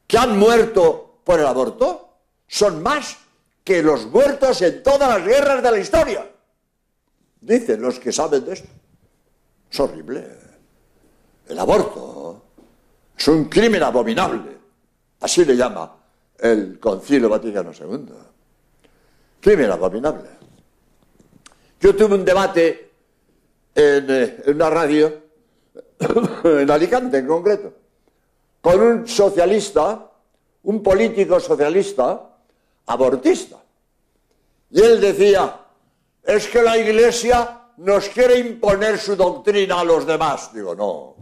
que 0.07 0.19
han 0.19 0.39
muerto 0.39 1.21
por 1.25 1.41
el 1.41 1.47
aborto 1.47 2.17
son 2.47 2.83
más 2.83 3.19
que 3.63 3.83
los 3.83 4.07
muertos 4.07 4.63
en 4.63 4.83
todas 4.83 5.09
las 5.09 5.27
guerras 5.27 5.63
de 5.63 5.71
la 5.71 5.79
historia. 5.79 6.31
Dicen 7.41 7.81
los 7.81 7.99
que 7.99 8.13
saben 8.13 8.45
de 8.45 8.55
esto. 8.55 8.69
Es 9.71 9.81
horrible. 9.81 10.27
El 11.47 11.59
aborto 11.59 12.43
es 13.17 13.29
un 13.29 13.45
crimen 13.45 13.83
abominable. 13.83 14.57
Así 15.21 15.45
le 15.45 15.57
llama 15.57 15.97
el 16.39 16.79
Concilio 16.79 17.29
Vaticano 17.29 17.73
II. 17.73 18.07
Crimen 19.41 19.71
abominable. 19.71 20.31
Yo 21.81 21.95
tuve 21.95 22.15
un 22.15 22.25
debate 22.25 22.88
en, 23.79 24.11
eh, 24.11 24.43
en 24.45 24.57
una 24.57 24.71
radio, 24.71 25.23
en 26.45 26.71
Alicante 26.71 27.19
en 27.19 27.29
concreto, 27.29 27.73
con 28.61 28.81
un 28.81 29.07
socialista, 29.07 30.11
un 30.65 30.83
político 30.83 31.39
socialista, 31.39 32.29
abortista. 32.87 33.57
Y 34.71 34.81
él 34.81 35.01
decía, 35.01 35.61
es 36.25 36.49
que 36.49 36.61
la 36.61 36.77
Iglesia 36.77 37.69
nos 37.77 38.09
quiere 38.09 38.39
imponer 38.39 38.99
su 38.99 39.15
doctrina 39.15 39.81
a 39.81 39.85
los 39.85 40.05
demás. 40.05 40.53
Digo, 40.53 40.75
no. 40.75 41.15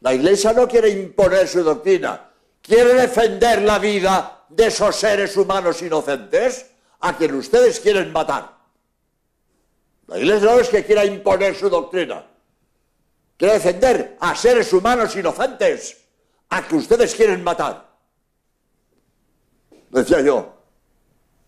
La 0.00 0.12
Iglesia 0.12 0.52
no 0.52 0.66
quiere 0.66 0.90
imponer 0.90 1.46
su 1.46 1.62
doctrina, 1.62 2.30
quiere 2.60 2.94
defender 2.94 3.62
la 3.62 3.78
vida 3.78 4.44
de 4.48 4.66
esos 4.66 4.96
seres 4.96 5.36
humanos 5.36 5.80
inocentes 5.82 6.66
a 7.00 7.16
quien 7.16 7.34
ustedes 7.36 7.78
quieren 7.78 8.12
matar. 8.12 8.57
La 10.08 10.18
Iglesia 10.18 10.50
no 10.50 10.58
es 10.58 10.68
que 10.68 10.84
quiera 10.84 11.04
imponer 11.04 11.54
su 11.54 11.68
doctrina, 11.68 12.26
quiere 13.36 13.54
defender 13.54 14.16
a 14.20 14.34
seres 14.34 14.72
humanos 14.72 15.14
inocentes 15.14 15.98
a 16.48 16.66
que 16.66 16.76
ustedes 16.76 17.14
quieren 17.14 17.44
matar. 17.44 17.86
Decía 19.90 20.22
yo, 20.22 20.54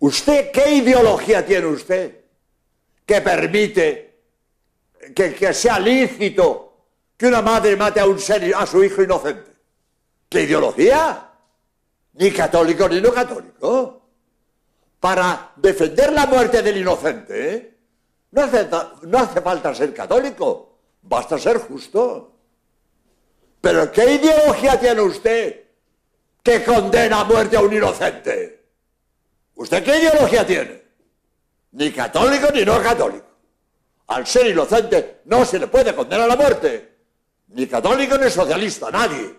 ¿usted 0.01 0.51
qué 0.53 0.75
ideología 0.75 1.45
tiene 1.45 1.67
usted 1.67 2.21
que 3.07 3.21
permite 3.23 4.21
que, 5.15 5.55
sea 5.55 5.79
lícito 5.81 6.85
que 7.17 7.29
una 7.29 7.41
madre 7.41 7.77
mate 7.77 8.01
a 8.01 8.07
un 8.07 8.19
ser, 8.19 8.55
a 8.55 8.67
su 8.67 8.85
hijo 8.85 9.03
inocente? 9.03 9.51
¿Qué 10.29 10.43
ideología? 10.43 11.31
Ni 12.13 12.31
católico 12.31 12.87
ni 12.91 13.01
no 13.01 13.11
católico. 13.11 14.03
Para 15.01 15.53
defender 15.57 16.13
la 16.13 16.27
muerte 16.27 16.61
del 16.61 16.77
inocente, 16.77 17.55
¿eh? 17.55 17.80
No, 18.33 18.43
hace, 19.19 19.41
falta 19.41 19.75
ser 19.75 19.93
católico, 19.93 20.79
basta 21.03 21.39
ser 21.39 21.59
justo. 21.59 22.37
Pero 23.61 23.91
¿qué 23.91 24.15
ideología 24.15 24.79
tiene 24.79 25.01
usted 25.01 25.65
que 26.43 26.65
condena 26.65 27.21
a 27.21 27.25
muerte 27.25 27.57
a 27.57 27.61
un 27.61 27.73
inocente? 27.73 28.65
¿Usted 29.57 29.83
qué 29.83 29.99
ideología 29.99 30.47
tiene? 30.47 30.83
Ni 31.73 31.93
católico 31.93 32.49
ni 32.55 32.65
no 32.65 32.81
católico. 32.83 33.27
Al 34.07 34.27
ser 34.27 34.47
inocente 34.47 35.21
no 35.27 35.45
se 35.45 35.59
le 35.59 35.67
puede 35.67 35.95
condenar 35.95 36.25
a 36.25 36.29
la 36.29 36.37
muerte. 36.37 36.99
Ni 37.49 37.67
católico 37.67 38.17
ni 38.17 38.31
socialista, 38.31 38.91
nadie. 38.91 39.39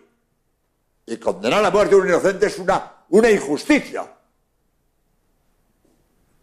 Y 1.05 1.17
condenar 1.17 1.63
a 1.65 1.71
muerte 1.71 1.95
a 1.95 1.97
un 1.97 2.07
inocente 2.07 2.45
es 2.45 2.59
una, 2.59 3.05
una 3.09 3.29
injusticia. 3.29 4.05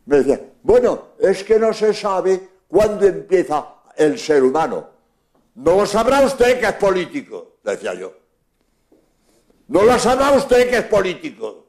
Me 0.08 0.16
decía, 0.16 0.40
bueno, 0.62 1.08
es 1.18 1.44
que 1.44 1.58
no 1.58 1.70
se 1.74 1.92
sabe 1.92 2.48
cuándo 2.66 3.06
empieza 3.06 3.74
el 3.94 4.18
ser 4.18 4.42
humano. 4.42 4.88
No 5.56 5.76
lo 5.76 5.84
sabrá 5.84 6.22
usted 6.22 6.58
que 6.58 6.64
es 6.64 6.72
político, 6.72 7.58
decía 7.62 7.92
yo. 7.92 8.14
No 9.66 9.82
lo 9.82 9.98
sabrá 9.98 10.30
usted 10.30 10.70
que 10.70 10.78
es 10.78 10.84
político. 10.84 11.66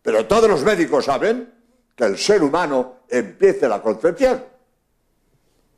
Pero 0.00 0.24
todos 0.24 0.48
los 0.48 0.62
médicos 0.62 1.04
saben 1.04 1.52
que 1.94 2.04
el 2.04 2.16
ser 2.16 2.42
humano 2.42 3.00
empieza 3.06 3.68
la 3.68 3.82
concepción. 3.82 4.42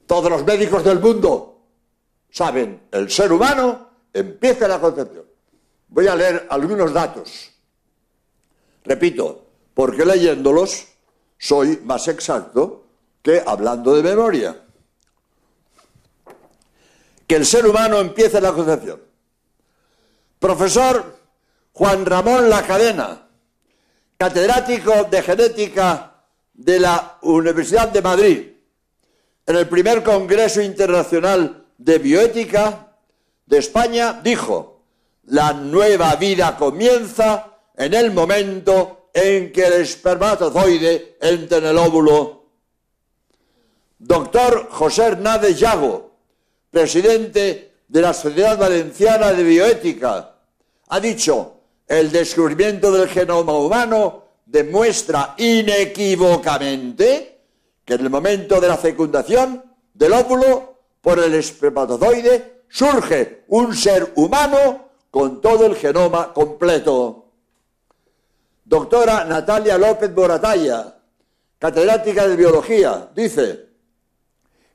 Todos 0.06 0.30
los 0.30 0.44
médicos 0.44 0.84
del 0.84 1.00
mundo 1.00 1.60
saben, 2.30 2.82
el 2.92 3.10
ser 3.10 3.32
humano 3.32 3.88
empieza 4.12 4.68
la 4.68 4.78
concepción. 4.80 5.24
Voy 5.88 6.06
a 6.06 6.14
leer 6.14 6.46
algunos 6.50 6.92
datos. 6.92 7.50
Repito, 8.84 9.44
porque 9.74 10.04
leyéndolos 10.04 10.89
soy 11.40 11.80
más 11.84 12.06
exacto 12.06 12.84
que 13.22 13.42
hablando 13.44 13.94
de 13.94 14.02
memoria. 14.02 14.60
Que 17.26 17.36
el 17.36 17.46
ser 17.46 17.66
humano 17.66 17.98
empiece 17.98 18.40
la 18.42 18.52
concepción. 18.52 19.00
Profesor 20.38 21.18
Juan 21.72 22.04
Ramón 22.04 22.50
La 22.50 22.62
Cadena, 22.66 23.26
catedrático 24.18 25.04
de 25.04 25.22
genética 25.22 26.24
de 26.52 26.78
la 26.78 27.18
Universidad 27.22 27.88
de 27.88 28.02
Madrid, 28.02 28.46
en 29.46 29.56
el 29.56 29.66
primer 29.66 30.02
Congreso 30.02 30.60
Internacional 30.60 31.64
de 31.78 31.98
Bioética 31.98 32.92
de 33.46 33.58
España, 33.58 34.20
dijo, 34.22 34.82
la 35.24 35.54
nueva 35.54 36.14
vida 36.16 36.54
comienza 36.58 37.56
en 37.74 37.94
el 37.94 38.10
momento 38.10 38.99
en 39.12 39.52
que 39.52 39.66
el 39.66 39.74
espermatozoide 39.74 41.16
entre 41.20 41.58
en 41.58 41.66
el 41.66 41.78
óvulo. 41.78 42.44
Doctor 43.98 44.68
José 44.70 45.04
Hernández 45.04 45.58
Yago, 45.58 46.10
presidente 46.70 47.72
de 47.86 48.00
la 48.00 48.14
Sociedad 48.14 48.56
Valenciana 48.56 49.32
de 49.32 49.42
Bioética, 49.42 50.36
ha 50.88 51.00
dicho, 51.00 51.56
el 51.86 52.10
descubrimiento 52.10 52.90
del 52.92 53.08
genoma 53.08 53.52
humano 53.52 54.24
demuestra 54.46 55.34
inequívocamente 55.38 57.40
que 57.84 57.94
en 57.94 58.00
el 58.00 58.10
momento 58.10 58.60
de 58.60 58.68
la 58.68 58.76
fecundación 58.76 59.64
del 59.92 60.12
óvulo 60.12 60.70
por 61.00 61.18
el 61.18 61.34
espermatozoide 61.34 62.62
surge 62.68 63.44
un 63.48 63.74
ser 63.74 64.12
humano 64.14 64.90
con 65.10 65.40
todo 65.40 65.66
el 65.66 65.76
genoma 65.76 66.32
completo. 66.32 67.19
Doctora 68.70 69.24
Natalia 69.24 69.76
López 69.76 70.14
Boratalla, 70.14 70.94
catedrática 71.58 72.28
de 72.28 72.36
biología, 72.36 73.10
dice, 73.16 73.66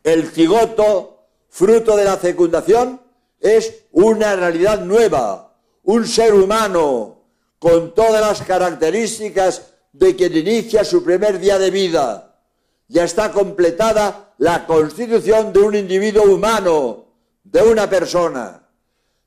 el 0.04 0.28
cigoto, 0.28 1.30
fruto 1.48 1.96
de 1.96 2.04
la 2.04 2.18
fecundación, 2.18 3.00
es 3.40 3.86
una 3.94 4.36
realidad 4.36 4.82
nueva, 4.82 5.56
un 5.84 6.06
ser 6.06 6.34
humano 6.34 7.22
con 7.58 7.96
todas 7.96 8.20
las 8.20 8.46
características 8.46 9.72
de 9.94 10.14
quien 10.18 10.36
inicia 10.36 10.84
su 10.84 11.02
primer 11.02 11.40
día 11.40 11.58
de 11.58 11.72
vida. 11.72 12.42
Ya 12.90 13.06
está 13.06 13.32
completada 13.32 14.34
la 14.40 14.68
constitución 14.68 15.54
de 15.54 15.60
un 15.60 15.74
individuo 15.74 16.26
humano, 16.26 17.06
de 17.46 17.62
una 17.62 17.90
persona. 17.90 18.68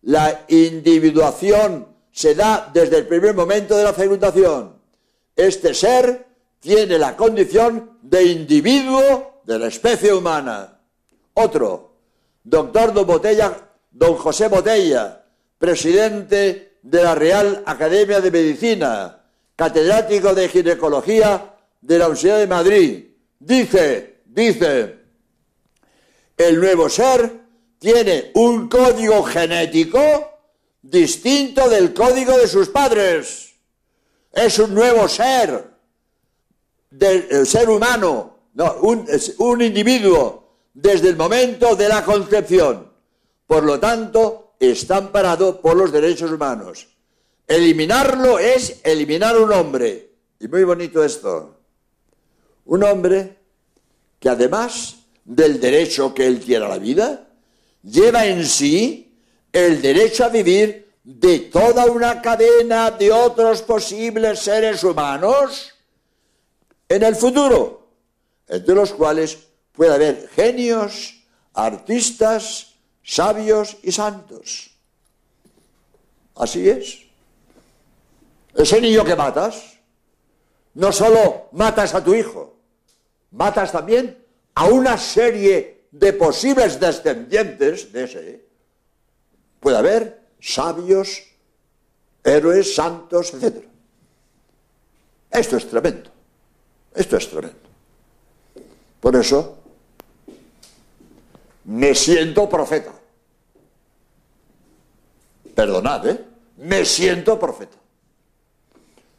La 0.02 0.44
individuación 0.48 1.97
se 2.18 2.34
da 2.34 2.68
desde 2.74 2.96
el 2.96 3.06
primer 3.06 3.32
momento 3.32 3.76
de 3.76 3.84
la 3.84 3.92
fecundación. 3.92 4.74
Este 5.36 5.72
ser 5.72 6.26
tiene 6.58 6.98
la 6.98 7.16
condición 7.16 7.96
de 8.02 8.24
individuo 8.24 9.42
de 9.44 9.56
la 9.56 9.68
especie 9.68 10.12
humana. 10.12 10.80
Otro, 11.34 11.92
doctor 12.42 12.92
don, 12.92 13.06
Botella, 13.06 13.70
don 13.92 14.16
José 14.16 14.48
Botella, 14.48 15.26
presidente 15.60 16.78
de 16.82 17.04
la 17.04 17.14
Real 17.14 17.62
Academia 17.64 18.20
de 18.20 18.32
Medicina, 18.32 19.22
catedrático 19.54 20.34
de 20.34 20.48
ginecología 20.48 21.54
de 21.80 21.98
la 21.98 22.06
Universidad 22.06 22.38
de 22.38 22.46
Madrid, 22.48 23.04
dice, 23.38 24.22
dice, 24.24 24.96
el 26.36 26.58
nuevo 26.58 26.88
ser 26.88 27.42
tiene 27.78 28.32
un 28.34 28.68
código 28.68 29.22
genético 29.22 30.37
distinto 30.82 31.68
del 31.68 31.92
código 31.92 32.36
de 32.36 32.48
sus 32.48 32.68
padres. 32.68 33.54
Es 34.32 34.58
un 34.58 34.74
nuevo 34.74 35.08
ser, 35.08 35.68
del 36.90 37.46
ser 37.46 37.68
humano, 37.68 38.38
no, 38.54 38.74
un, 38.82 39.06
un 39.38 39.62
individuo 39.62 40.48
desde 40.74 41.08
el 41.08 41.16
momento 41.16 41.74
de 41.76 41.88
la 41.88 42.04
concepción. 42.04 42.90
Por 43.46 43.64
lo 43.64 43.80
tanto, 43.80 44.54
está 44.60 44.98
amparado 44.98 45.60
por 45.60 45.76
los 45.76 45.92
derechos 45.92 46.30
humanos. 46.30 46.88
Eliminarlo 47.46 48.38
es 48.38 48.80
eliminar 48.84 49.38
un 49.38 49.52
hombre. 49.52 50.10
Y 50.38 50.48
muy 50.48 50.64
bonito 50.64 51.02
esto. 51.02 51.56
Un 52.66 52.84
hombre 52.84 53.38
que 54.20 54.28
además 54.28 54.96
del 55.24 55.60
derecho 55.60 56.14
que 56.14 56.26
él 56.26 56.40
tiene 56.40 56.64
a 56.64 56.68
la 56.68 56.78
vida, 56.78 57.28
lleva 57.82 58.26
en 58.26 58.46
sí 58.46 59.07
el 59.52 59.80
derecho 59.80 60.24
a 60.24 60.28
vivir 60.28 60.88
de 61.02 61.38
toda 61.40 61.86
una 61.86 62.20
cadena 62.20 62.90
de 62.90 63.10
otros 63.10 63.62
posibles 63.62 64.40
seres 64.40 64.84
humanos 64.84 65.72
en 66.88 67.02
el 67.02 67.16
futuro, 67.16 67.88
entre 68.46 68.74
los 68.74 68.92
cuales 68.92 69.38
puede 69.72 69.94
haber 69.94 70.28
genios, 70.28 71.22
artistas, 71.54 72.74
sabios 73.02 73.78
y 73.82 73.92
santos. 73.92 74.70
Así 76.34 76.68
es. 76.68 76.98
Ese 78.54 78.80
niño 78.80 79.04
que 79.04 79.16
matas, 79.16 79.78
no 80.74 80.92
solo 80.92 81.48
matas 81.52 81.94
a 81.94 82.04
tu 82.04 82.14
hijo, 82.14 82.56
matas 83.30 83.72
también 83.72 84.24
a 84.54 84.66
una 84.66 84.98
serie 84.98 85.86
de 85.90 86.12
posibles 86.12 86.78
descendientes 86.78 87.92
de 87.92 88.04
ese 88.04 88.47
Puede 89.60 89.76
haber 89.76 90.28
sabios, 90.40 91.22
héroes, 92.24 92.74
santos, 92.74 93.34
etc. 93.34 93.64
Esto 95.30 95.56
es 95.56 95.68
tremendo. 95.68 96.10
Esto 96.94 97.16
es 97.16 97.28
tremendo. 97.28 97.58
Por 99.00 99.16
eso 99.16 99.58
me 101.64 101.94
siento 101.94 102.48
profeta. 102.48 102.92
Perdonad, 105.54 106.06
¿eh? 106.06 106.24
Me 106.58 106.84
siento 106.84 107.38
profeta. 107.38 107.76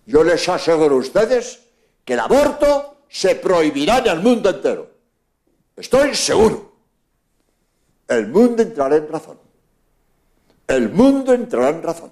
Yo 0.06 0.24
les 0.24 0.48
aseguro 0.50 0.96
a 0.96 1.00
ustedes 1.00 1.60
que 2.04 2.14
el 2.14 2.20
aborto 2.20 3.04
se 3.08 3.36
prohibirá 3.36 4.00
en 4.00 4.08
el 4.08 4.20
mundo 4.20 4.50
entero. 4.50 4.90
Estoy 5.76 6.16
seguro. 6.16 6.74
El 8.08 8.28
mundo 8.28 8.64
entrará 8.64 8.96
en 8.96 9.08
razón. 9.08 9.49
El 10.70 10.89
mundo 10.89 11.34
entrará 11.34 11.70
en 11.70 11.82
razón. 11.82 12.11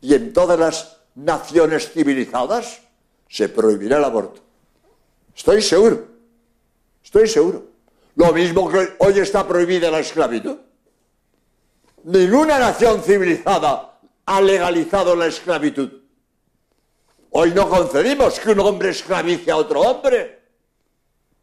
Y 0.00 0.14
en 0.14 0.32
todas 0.32 0.58
las 0.58 0.96
naciones 1.14 1.92
civilizadas 1.92 2.80
se 3.28 3.50
prohibirá 3.50 3.98
el 3.98 4.04
aborto. 4.04 4.40
Estoy 5.36 5.60
seguro. 5.60 6.08
Estoy 7.04 7.28
seguro. 7.28 7.66
Lo 8.16 8.32
mismo 8.32 8.70
que 8.70 8.94
hoy 8.98 9.18
está 9.18 9.46
prohibida 9.46 9.90
la 9.90 9.98
esclavitud. 9.98 10.56
Ninguna 12.04 12.58
nación 12.58 13.02
civilizada 13.02 13.98
ha 14.24 14.40
legalizado 14.40 15.14
la 15.14 15.26
esclavitud. 15.26 15.90
Hoy 17.28 17.50
no 17.50 17.68
concedimos 17.68 18.40
que 18.40 18.52
un 18.52 18.60
hombre 18.60 18.88
esclavice 18.88 19.50
a 19.50 19.58
otro 19.58 19.82
hombre. 19.82 20.40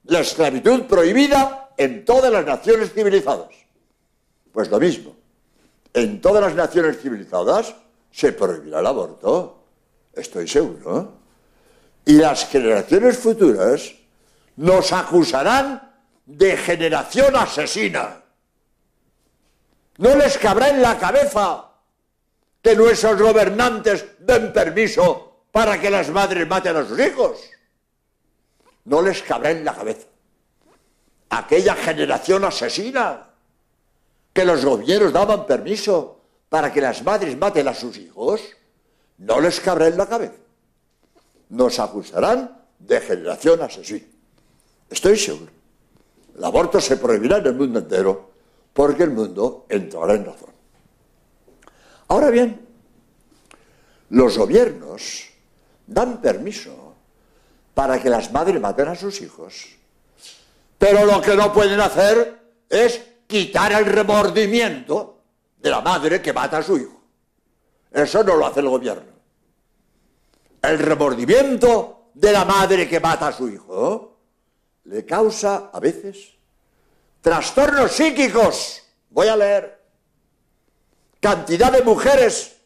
La 0.05 0.21
esclavitud 0.21 0.85
prohibida 0.85 1.73
en 1.77 2.03
todas 2.05 2.31
las 2.31 2.43
naciones 2.43 2.91
civilizadas. 2.91 3.49
Pues 4.51 4.67
lo 4.67 4.79
mismo. 4.79 5.20
En 5.93 6.21
todas 6.21 6.41
las 6.41 6.55
naciones 6.55 7.01
civilizadas 7.01 7.75
se 8.11 8.31
prohibirá 8.33 8.79
el 8.79 8.87
aborto. 8.87 9.63
Estoy 10.13 10.47
seguro. 10.47 11.19
Y 12.05 12.13
las 12.13 12.47
generaciones 12.47 13.17
futuras 13.17 13.93
nos 14.55 14.91
acusarán 14.93 15.91
de 16.25 16.57
generación 16.57 17.35
asesina. 17.35 18.23
No 19.97 20.15
les 20.15 20.37
cabrá 20.37 20.69
en 20.69 20.81
la 20.81 20.97
cabeza 20.97 21.69
que 22.61 22.75
nuestros 22.75 23.21
gobernantes 23.21 24.05
den 24.19 24.53
permiso 24.53 25.45
para 25.51 25.79
que 25.79 25.89
las 25.89 26.09
madres 26.09 26.47
maten 26.47 26.77
a 26.77 26.85
sus 26.85 26.99
hijos. 26.99 27.39
No 28.85 29.01
les 29.01 29.21
cabrá 29.21 29.51
en 29.51 29.65
la 29.65 29.75
cabeza. 29.75 30.07
Aquella 31.29 31.75
generación 31.75 32.45
asesina 32.45 33.30
que 34.33 34.45
los 34.45 34.63
gobiernos 34.63 35.13
daban 35.13 35.45
permiso 35.45 36.19
para 36.49 36.71
que 36.71 36.81
las 36.81 37.03
madres 37.03 37.37
maten 37.37 37.67
a 37.67 37.73
sus 37.73 37.97
hijos, 37.97 38.41
no 39.17 39.39
les 39.39 39.59
cabrá 39.59 39.87
en 39.87 39.97
la 39.97 40.07
cabeza. 40.07 40.35
Nos 41.49 41.79
acusarán 41.79 42.65
de 42.79 43.01
generación 43.01 43.61
asesina. 43.61 44.07
Estoy 44.89 45.17
seguro. 45.17 45.51
El 46.37 46.43
aborto 46.43 46.79
se 46.79 46.97
prohibirá 46.97 47.37
en 47.37 47.47
el 47.47 47.55
mundo 47.55 47.79
entero 47.79 48.31
porque 48.73 49.03
el 49.03 49.11
mundo 49.11 49.65
entrará 49.69 50.13
en 50.13 50.25
razón. 50.25 50.49
Ahora 52.07 52.29
bien, 52.29 52.67
los 54.09 54.37
gobiernos 54.37 55.29
dan 55.87 56.21
permiso 56.21 56.95
para 57.73 58.01
que 58.01 58.09
las 58.09 58.31
madres 58.31 58.59
maten 58.59 58.87
a 58.87 58.95
sus 58.95 59.21
hijos, 59.21 59.77
pero 60.77 61.05
lo 61.05 61.21
que 61.21 61.35
no 61.35 61.53
pueden 61.53 61.79
hacer 61.79 62.39
es 62.69 63.01
quitar 63.31 63.71
el 63.71 63.85
remordimiento 63.85 65.21
de 65.57 65.69
la 65.69 65.79
madre 65.79 66.21
que 66.21 66.33
mata 66.33 66.57
a 66.57 66.63
su 66.63 66.77
hijo. 66.77 67.01
Eso 67.89 68.23
no 68.25 68.35
lo 68.35 68.45
hace 68.45 68.59
el 68.59 68.67
gobierno. 68.67 69.09
El 70.61 70.77
remordimiento 70.77 72.09
de 72.13 72.33
la 72.33 72.43
madre 72.43 72.89
que 72.89 72.99
mata 72.99 73.27
a 73.27 73.31
su 73.31 73.47
hijo 73.47 74.17
le 74.83 75.05
causa 75.05 75.69
a 75.71 75.79
veces 75.79 76.33
trastornos 77.21 77.93
psíquicos. 77.93 78.83
Voy 79.09 79.27
a 79.29 79.37
leer. 79.37 79.79
Cantidad 81.21 81.71
de 81.71 81.83
mujeres 81.83 82.57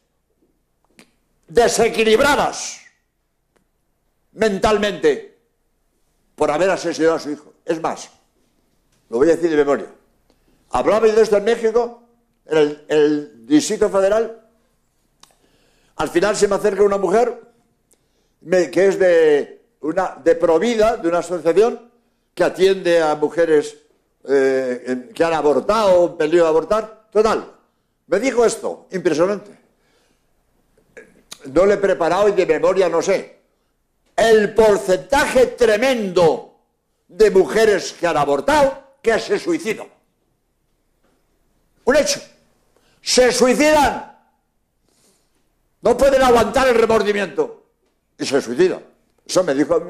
desequilibradas 1.47 2.80
mentalmente 4.32 5.38
por 6.36 6.49
haber 6.49 6.72
asesinado 6.72 7.16
a 7.16 7.20
su 7.20 7.30
hijo. 7.30 7.53
Es 7.66 7.80
más, 7.80 8.09
lo 9.09 9.18
voy 9.18 9.30
a 9.30 9.36
decir 9.36 9.51
de 9.51 9.57
memoria. 9.57 9.93
Hablaba 10.76 11.07
de 11.07 11.21
esto 11.21 11.38
en 11.38 11.45
México, 11.45 12.03
en 12.45 12.84
el, 12.89 13.47
Distrito 13.47 13.89
Federal. 13.89 14.41
Al 15.95 16.09
final 16.09 16.36
se 16.36 16.49
me 16.49 16.55
acerca 16.55 16.84
una 16.84 16.97
mujer 16.97 17.39
que 18.43 18.88
es 18.88 18.99
de, 18.99 19.67
una, 19.80 20.17
de 20.21 20.36
Provida, 20.36 20.97
de 20.97 21.07
una 21.07 21.19
asociación, 21.19 21.89
que 22.34 22.43
atiende 22.43 23.01
a 23.01 23.15
mujeres 23.15 23.78
eh, 24.28 25.11
que 25.15 25.23
han 25.23 25.32
abortado 25.32 26.01
o 26.01 26.17
pedido 26.17 26.45
abortar. 26.45 27.07
Total, 27.09 27.53
me 28.07 28.19
dijo 28.19 28.43
esto, 28.43 28.88
impresionante. 28.91 29.57
No 31.53 31.65
le 31.65 31.76
he 31.76 31.78
preparado 31.78 32.28
y 32.28 32.34
de 32.34 32.45
memoria 32.45 32.89
no 32.89 33.01
sé. 33.01 33.39
El 34.13 34.53
porcentaje 34.53 35.45
tremendo 35.47 36.59
de 37.07 37.32
mujeres 37.32 37.93
que 37.93 38.07
han 38.07 38.17
abortado 38.17 38.84
que 39.01 39.17
se 39.19 39.39
suicidan. 39.39 39.94
Un 41.86 41.95
hecho. 41.95 42.19
Se 43.01 43.31
suicidan. 43.31 44.15
No 45.81 45.97
pueden 45.97 46.21
aguantar 46.21 46.67
el 46.67 46.75
remordimiento. 46.75 47.63
Y 48.17 48.25
se 48.25 48.41
suicidan. 48.41 48.83
Eso 49.25 49.43
me 49.43 49.53
dijo 49.53 49.81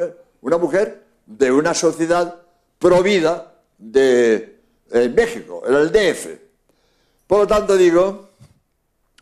una 0.41 0.57
mujer 0.57 1.03
de 1.25 1.51
una 1.51 1.73
sociedad 1.73 2.41
provida 2.77 3.53
de 3.77 4.59
eh, 4.91 5.09
México, 5.09 5.63
el 5.65 5.91
DF. 5.91 6.27
Por 7.27 7.39
lo 7.39 7.47
tanto, 7.47 7.75
digo, 7.75 8.29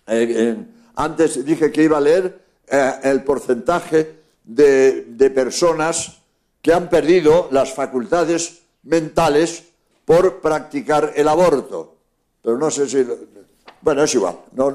eh, 0.08 0.28
eh, 0.30 0.58
antes 0.96 1.46
dije 1.46 1.72
que 1.72 1.84
iba 1.84 1.98
a 1.98 2.02
leer 2.02 2.44
el 3.04 3.24
porcentaje 3.24 4.24
de 4.44 5.32
personas 5.36 6.18
que 6.62 6.74
han 6.74 6.90
perdido 6.90 7.50
las 7.52 7.74
facultades 7.74 8.62
mentales 8.84 9.64
por 10.06 10.42
practicar 10.42 11.14
el 11.16 11.28
aborto. 11.28 11.93
Pero 12.44 12.58
no 12.58 12.70
sé 12.70 12.88
si... 12.88 13.08
Bueno, 13.82 14.04
es 14.04 14.14
igual. 14.14 14.38
No, 14.52 14.74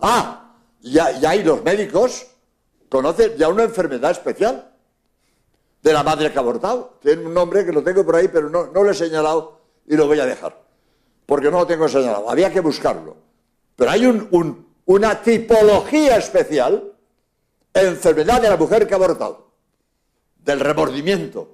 Ah, 0.00 0.54
ya, 0.80 1.18
ya 1.18 1.30
hay 1.30 1.42
los 1.42 1.62
médicos, 1.62 2.26
conocen 2.88 3.36
ya 3.36 3.48
una 3.48 3.64
enfermedad 3.64 4.10
especial 4.10 4.72
de 5.82 5.92
la 5.92 6.02
madre 6.02 6.30
que 6.30 6.38
ha 6.38 6.42
abortado. 6.42 6.98
Tiene 7.00 7.24
un 7.24 7.34
nombre 7.34 7.64
que 7.64 7.72
lo 7.72 7.82
tengo 7.82 8.04
por 8.04 8.16
ahí, 8.16 8.28
pero 8.28 8.48
no, 8.50 8.66
lo 8.66 8.90
he 8.90 8.94
señalado 8.94 9.60
y 9.86 9.96
lo 9.96 10.06
voy 10.06 10.20
a 10.20 10.26
dejar. 10.26 10.60
Porque 11.24 11.50
no 11.50 11.58
lo 11.58 11.66
tengo 11.66 11.88
señalado. 11.88 12.30
Había 12.30 12.52
que 12.52 12.60
buscarlo. 12.60 13.16
Pero 13.74 13.90
hay 13.90 14.06
una 14.84 15.22
tipología 15.22 16.16
especial, 16.16 16.92
enfermedad 17.74 18.40
de 18.40 18.48
la 18.48 18.56
mujer 18.56 18.86
que 18.86 18.94
ha 18.94 18.96
abortado, 18.96 19.50
del 20.36 20.60
remordimiento, 20.60 21.50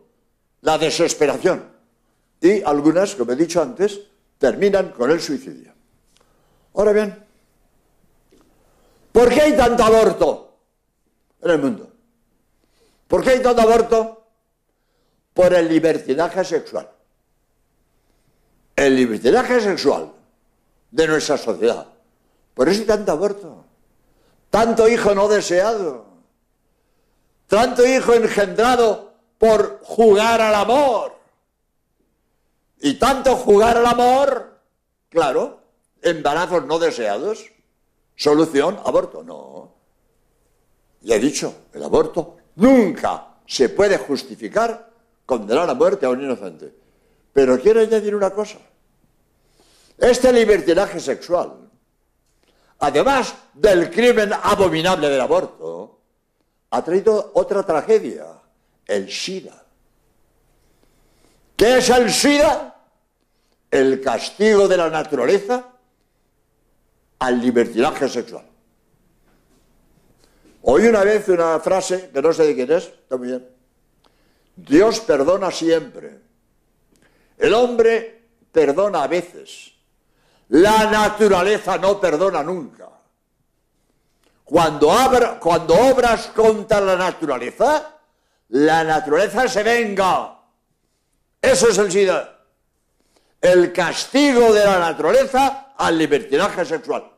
la 0.61 0.79
desesperación. 0.79 1.71
Y 2.41 2.63
algunas, 2.63 3.15
como 3.15 3.33
he 3.33 3.37
dicho 3.37 3.63
antes, 3.63 4.01
terminan 4.43 4.91
con 4.91 5.11
el 5.11 5.21
suicidio. 5.21 5.73
Ahora 6.75 6.93
bien, 6.93 7.25
¿por 9.13 9.31
qué 9.31 9.41
hay 9.41 9.57
tanto 9.57 9.85
aborto 9.85 10.59
en 11.41 11.51
el 11.53 11.59
mundo? 11.59 11.93
¿Por 13.07 13.23
qué 13.23 13.31
hay 13.31 13.41
tanto 13.41 13.63
aborto? 13.63 14.23
por 15.35 15.55
el 15.55 15.69
libertinaje 15.69 16.45
sexual. 16.45 16.91
El 18.77 18.97
libertinaje 18.97 19.61
sexual 19.61 20.13
de 20.91 21.07
nuestra 21.07 21.39
sociedad. 21.39 21.87
Por 22.55 22.69
eso 22.69 22.81
hay 22.81 22.87
tanto 22.87 23.13
aborto, 23.13 23.65
tanto 24.51 24.89
hijo 24.89 25.15
no 25.15 25.29
deseado, 25.29 26.07
tanto 27.47 27.87
hijo 27.87 28.15
engendrado 28.15 29.15
por 29.39 29.81
jugar 29.83 30.41
al 30.41 30.55
amor. 30.55 31.17
Y 32.85 32.95
tanto 32.95 33.37
jugar 33.37 33.77
al 33.77 33.87
amor, 33.87 34.59
claro, 35.09 35.61
embarazos 36.03 36.67
no 36.67 36.81
deseados, 36.81 37.53
solución, 38.17 38.81
aborto. 38.85 39.23
No. 39.23 39.73
Ya 41.01 41.15
he 41.15 41.21
dicho, 41.21 41.55
el 41.73 41.85
aborto 41.85 42.39
nunca 42.57 43.37
se 43.47 43.69
puede 43.69 43.99
justificar 43.99 44.91
condenar 45.25 45.71
a 45.71 45.75
muerte 45.75 46.07
a 46.07 46.11
un 46.11 46.25
inocente. 46.25 46.75
Pero 47.33 47.57
quiero 47.61 47.81
añadir 47.81 48.17
una 48.17 48.31
cosa. 48.31 48.59
Este 49.97 50.33
libertinaje 50.33 50.99
sexual, 50.99 51.71
además 52.81 53.33
del 53.55 53.93
crimen 53.93 54.33
abominable 54.33 55.09
del 55.09 55.21
aborto, 55.21 56.01
ha 56.71 56.83
traído 56.83 57.31
otra 57.35 57.63
tragedia, 57.63 58.27
el 58.87 59.09
SIDA. 59.09 59.63
¿Qué 61.55 61.79
es 61.79 61.89
el 61.89 62.11
SIDA? 62.11 62.72
El 63.73 64.01
castigo 64.01 64.69
de 64.69 64.77
la 64.77 64.89
naturaleza 64.89 65.67
al 67.19 67.41
libertinaje 67.41 68.09
sexual. 68.09 68.45
Oí 70.63 70.87
una 70.87 71.03
vez 71.03 71.27
una 71.29 71.59
frase, 71.59 72.11
que 72.13 72.23
no 72.23 72.33
sé 72.33 72.47
de 72.47 72.55
quién 72.55 72.71
es, 72.71 72.93
bien, 73.19 73.49
Dios 74.55 75.01
perdona 75.01 75.51
siempre. 75.51 76.21
El 77.39 77.55
hombre 77.55 78.29
perdona 78.53 79.05
a 79.05 79.09
veces. 79.09 79.73
La 80.51 80.91
naturaleza 80.91 81.79
no 81.79 81.99
perdona 81.99 82.43
nunca. 82.43 82.91
Cuando, 84.45 84.93
cuando 85.41 85.75
obras 85.75 86.27
contra 86.27 86.79
la 86.81 86.97
naturaleza, 86.97 87.99
la 88.51 88.85
naturaleza 88.85 89.49
se 89.49 89.63
venga. 89.63 90.39
Eso 91.41 91.69
es 91.69 91.79
el 91.79 91.91
SIDA. 91.91 92.42
El 93.43 93.73
castigo 93.73 94.53
de 94.53 94.65
la 94.65 94.79
naturaleza 94.79 95.75
al 95.77 95.99
libertinaje 95.99 96.65
sexual. 96.65 97.11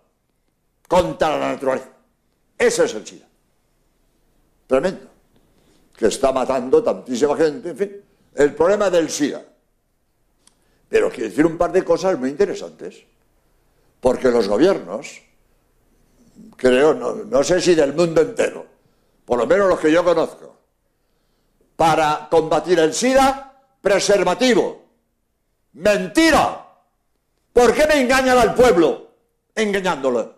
Contra 0.89 1.39
la 1.39 1.53
naturaleza. 1.53 1.91
Ese 2.57 2.87
es 2.87 2.95
el 2.95 3.07
SIDA. 3.07 3.27
Tremendo. 4.67 5.07
Que 5.95 6.07
está 6.07 6.33
matando 6.33 6.83
tantísima 6.83 7.37
gente. 7.37 7.69
En 7.71 7.77
fin, 7.77 8.03
el 8.37 8.55
problema 8.55 8.89
del 8.89 9.11
SIDA. 9.11 9.45
Pero 10.89 11.11
quiero 11.11 11.29
decir 11.29 11.45
un 11.45 11.59
par 11.59 11.73
de 11.73 11.85
cosas 11.85 12.19
muy 12.19 12.31
interesantes. 12.31 13.05
Porque 14.01 14.31
los 14.31 14.49
gobiernos, 14.49 15.21
creo, 16.57 16.95
no, 16.95 17.15
no 17.17 17.45
sé 17.45 17.61
si 17.61 17.75
del 17.75 17.93
mundo 17.93 18.23
entero, 18.23 18.67
por 19.25 19.39
lo 19.39 19.47
menos 19.47 19.69
los 19.69 19.79
que 19.79 19.93
yo 19.93 20.03
conozco, 20.03 20.57
para 21.77 22.29
combatir 22.31 22.79
el 22.79 22.95
SIDA, 22.95 23.61
preservativo. 23.81 24.84
Mentira. 25.75 26.67
¿Por 27.53 27.73
qué 27.73 27.87
me 27.87 28.01
engañan 28.01 28.39
al 28.39 28.55
pueblo 28.55 29.11
engañándolo? 29.55 30.35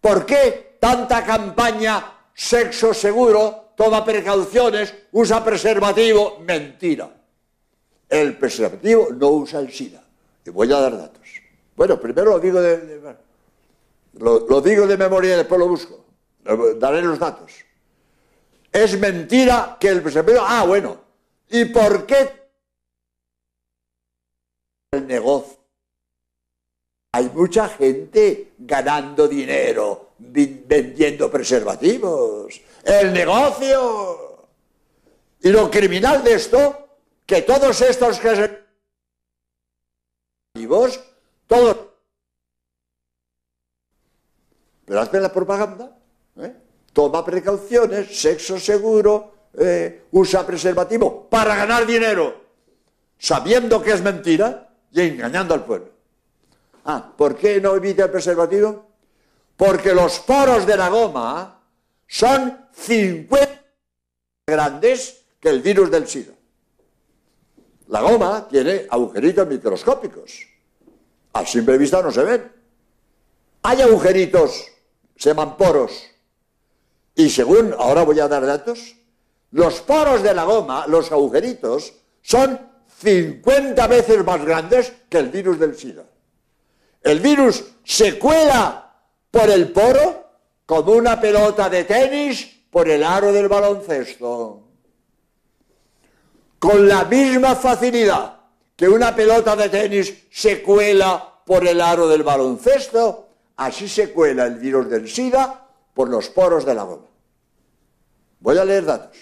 ¿Por 0.00 0.26
qué 0.26 0.76
tanta 0.78 1.24
campaña 1.24 2.12
sexo 2.34 2.92
seguro, 2.92 3.72
toma 3.76 4.04
precauciones, 4.04 4.94
usa 5.12 5.42
preservativo? 5.42 6.38
Mentira. 6.40 7.10
El 8.08 8.36
preservativo 8.36 9.08
no 9.12 9.28
usa 9.30 9.60
el 9.60 9.72
SIDA. 9.72 10.02
Y 10.44 10.50
voy 10.50 10.70
a 10.72 10.80
dar 10.80 10.96
datos. 10.96 11.22
Bueno, 11.74 11.98
primero 11.98 12.32
lo 12.32 12.40
digo 12.40 12.60
de, 12.60 13.16
lo 14.14 14.60
digo 14.60 14.86
de 14.86 14.96
memoria 14.96 15.34
y 15.34 15.36
después 15.38 15.58
lo 15.58 15.68
busco. 15.68 16.04
Daré 16.78 17.00
los 17.00 17.18
datos. 17.18 17.52
Es 18.70 18.98
mentira 18.98 19.76
que 19.80 19.88
el 19.88 20.02
preservativo... 20.02 20.44
Ah, 20.46 20.64
bueno. 20.66 20.98
¿Y 21.48 21.64
por 21.66 22.04
qué 22.04 22.43
el 24.94 25.06
negocio? 25.06 25.58
Hay 27.12 27.30
mucha 27.32 27.68
gente 27.68 28.52
ganando 28.58 29.28
dinero 29.28 30.10
vendiendo 30.18 31.30
preservativos. 31.30 32.60
El 32.82 33.12
negocio. 33.12 34.48
Y 35.40 35.50
lo 35.50 35.70
criminal 35.70 36.24
de 36.24 36.34
esto, 36.34 36.88
que 37.26 37.42
todos 37.42 37.80
estos 37.82 38.18
que 38.18 38.58
todos... 41.46 41.78
Pero 44.86 45.00
hazme 45.00 45.20
la 45.20 45.32
propaganda. 45.32 45.96
¿eh? 46.38 46.54
toma 46.94 47.24
precauciones, 47.24 48.16
sexo 48.16 48.58
seguro, 48.58 49.50
eh, 49.58 50.06
usa 50.12 50.46
preservativo 50.46 51.28
para 51.28 51.54
ganar 51.56 51.84
dinero, 51.84 52.40
sabiendo 53.18 53.82
que 53.82 53.92
es 53.92 54.00
mentira 54.00 54.70
y 54.94 55.00
engañando 55.00 55.54
al 55.54 55.64
pueblo. 55.64 55.90
Ah, 56.84 57.12
¿por 57.16 57.36
qué 57.36 57.60
no 57.60 57.74
evita 57.74 58.04
el 58.04 58.10
preservativo? 58.10 58.86
Porque 59.56 59.92
los 59.92 60.20
poros 60.20 60.66
de 60.66 60.76
la 60.76 60.88
goma 60.88 61.60
son 62.06 62.68
50 62.72 63.64
grandes 64.46 65.24
que 65.40 65.48
el 65.48 65.60
virus 65.60 65.90
del 65.90 66.06
SIDA. 66.06 66.32
La 67.88 68.00
goma 68.00 68.46
tiene 68.48 68.86
agujeritos 68.88 69.46
microscópicos. 69.46 70.46
A 71.32 71.44
simple 71.44 71.76
vista 71.76 72.00
no 72.00 72.12
se 72.12 72.22
ven. 72.22 72.52
Hay 73.62 73.82
agujeritos, 73.82 74.68
se 75.16 75.30
llaman 75.30 75.56
poros, 75.56 76.10
y 77.16 77.30
según, 77.30 77.74
ahora 77.78 78.02
voy 78.02 78.20
a 78.20 78.28
dar 78.28 78.44
datos, 78.44 78.96
los 79.50 79.80
poros 79.80 80.22
de 80.22 80.34
la 80.34 80.44
goma, 80.44 80.86
los 80.86 81.10
agujeritos, 81.12 81.94
son 82.22 82.73
50 83.04 83.86
veces 83.86 84.24
más 84.24 84.44
grandes 84.44 84.92
que 85.08 85.18
el 85.18 85.28
virus 85.28 85.58
del 85.58 85.76
SIDA. 85.76 86.04
El 87.02 87.20
virus 87.20 87.64
se 87.84 88.18
cuela 88.18 88.92
por 89.30 89.50
el 89.50 89.70
poro 89.70 90.24
como 90.64 90.92
una 90.92 91.20
pelota 91.20 91.68
de 91.68 91.84
tenis 91.84 92.62
por 92.70 92.88
el 92.88 93.04
aro 93.04 93.30
del 93.32 93.48
baloncesto. 93.48 94.62
Con 96.58 96.88
la 96.88 97.04
misma 97.04 97.54
facilidad 97.54 98.40
que 98.74 98.88
una 98.88 99.14
pelota 99.14 99.54
de 99.54 99.68
tenis 99.68 100.26
se 100.30 100.62
cuela 100.62 101.42
por 101.44 101.66
el 101.66 101.80
aro 101.80 102.08
del 102.08 102.22
baloncesto, 102.22 103.28
así 103.56 103.86
se 103.86 104.12
cuela 104.12 104.46
el 104.46 104.54
virus 104.54 104.88
del 104.88 105.08
SIDA 105.08 105.68
por 105.92 106.08
los 106.08 106.30
poros 106.30 106.64
de 106.64 106.74
la 106.74 106.84
goma. 106.84 107.06
Voy 108.40 108.56
a 108.56 108.64
leer 108.64 108.86
datos. 108.86 109.16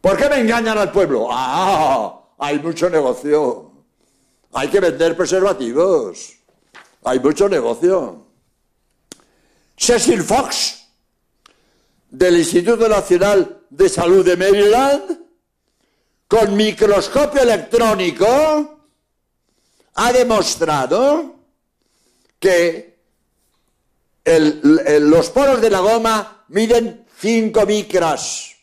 ¿Por 0.00 0.16
qué 0.16 0.28
me 0.28 0.40
engañan 0.40 0.78
al 0.78 0.92
pueblo? 0.92 1.28
Ah, 1.30 2.17
hay 2.38 2.58
mucho 2.60 2.88
negocio. 2.88 3.72
Hay 4.52 4.68
que 4.68 4.80
vender 4.80 5.16
preservativos. 5.16 6.34
Hay 7.04 7.18
mucho 7.20 7.48
negocio. 7.48 8.26
Cecil 9.76 10.22
Fox, 10.22 10.86
del 12.10 12.38
Instituto 12.38 12.88
Nacional 12.88 13.62
de 13.70 13.88
Salud 13.88 14.24
de 14.24 14.36
Maryland, 14.36 15.20
con 16.26 16.56
microscopio 16.56 17.42
electrónico, 17.42 18.86
ha 19.94 20.12
demostrado 20.12 21.36
que 22.38 22.98
los 24.24 25.30
poros 25.30 25.60
de 25.60 25.70
la 25.70 25.80
goma 25.80 26.44
miden 26.48 27.06
5 27.18 27.66
micras 27.66 28.54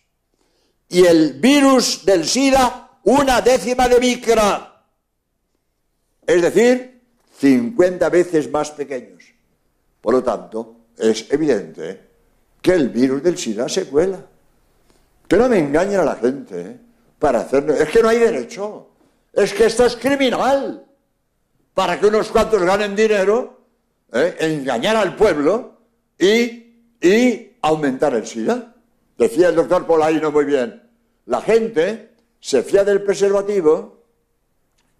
y 0.88 1.06
el 1.06 1.34
virus 1.34 2.06
del 2.06 2.28
SIDA 2.28 2.85
una 3.06 3.42
décima 3.42 3.88
de 3.88 4.00
micra. 4.00 4.84
Es 6.26 6.42
decir, 6.42 7.02
50 7.40 8.10
veces 8.10 8.52
más 8.52 8.72
pequeños. 8.72 9.24
Por 10.02 10.16
lo 10.16 10.24
tanto, 10.24 10.88
es 10.98 11.32
evidente 11.32 12.02
que 12.62 12.74
el 12.74 12.90
virus 12.90 13.22
del 13.24 13.38
SIDA 13.38 13.70
se 13.70 13.86
cuela. 13.86 14.26
Que 15.28 15.38
no 15.38 15.48
me 15.48 15.60
engañen 15.60 16.00
a 16.00 16.04
la 16.04 16.16
gente 16.16 16.62
¿eh? 16.62 16.78
para 17.20 17.42
hacerlo. 17.42 17.74
Es 17.74 17.90
que 17.90 18.02
no 18.02 18.10
hay 18.10 18.20
derecho. 18.20 18.90
Es 19.34 19.54
que 19.54 19.66
esto 19.66 19.86
es 19.86 19.96
criminal. 19.96 20.86
Para 21.74 22.00
que 22.00 22.08
unos 22.08 22.30
cuantos 22.30 22.62
ganen 22.64 22.96
dinero, 22.96 23.62
¿eh? 24.14 24.36
engañar 24.40 24.96
al 24.96 25.16
pueblo 25.16 25.80
y, 26.18 26.38
y 27.02 27.58
aumentar 27.62 28.16
el 28.16 28.26
SIDA. 28.26 28.74
Decía 29.18 29.50
el 29.50 29.56
doctor 29.56 29.86
Polaino 29.86 30.32
muy 30.32 30.46
bien, 30.46 30.84
la 31.26 31.42
gente 31.42 32.15
se 32.46 32.62
fía 32.62 32.84
del 32.84 33.02
preservativo 33.02 34.04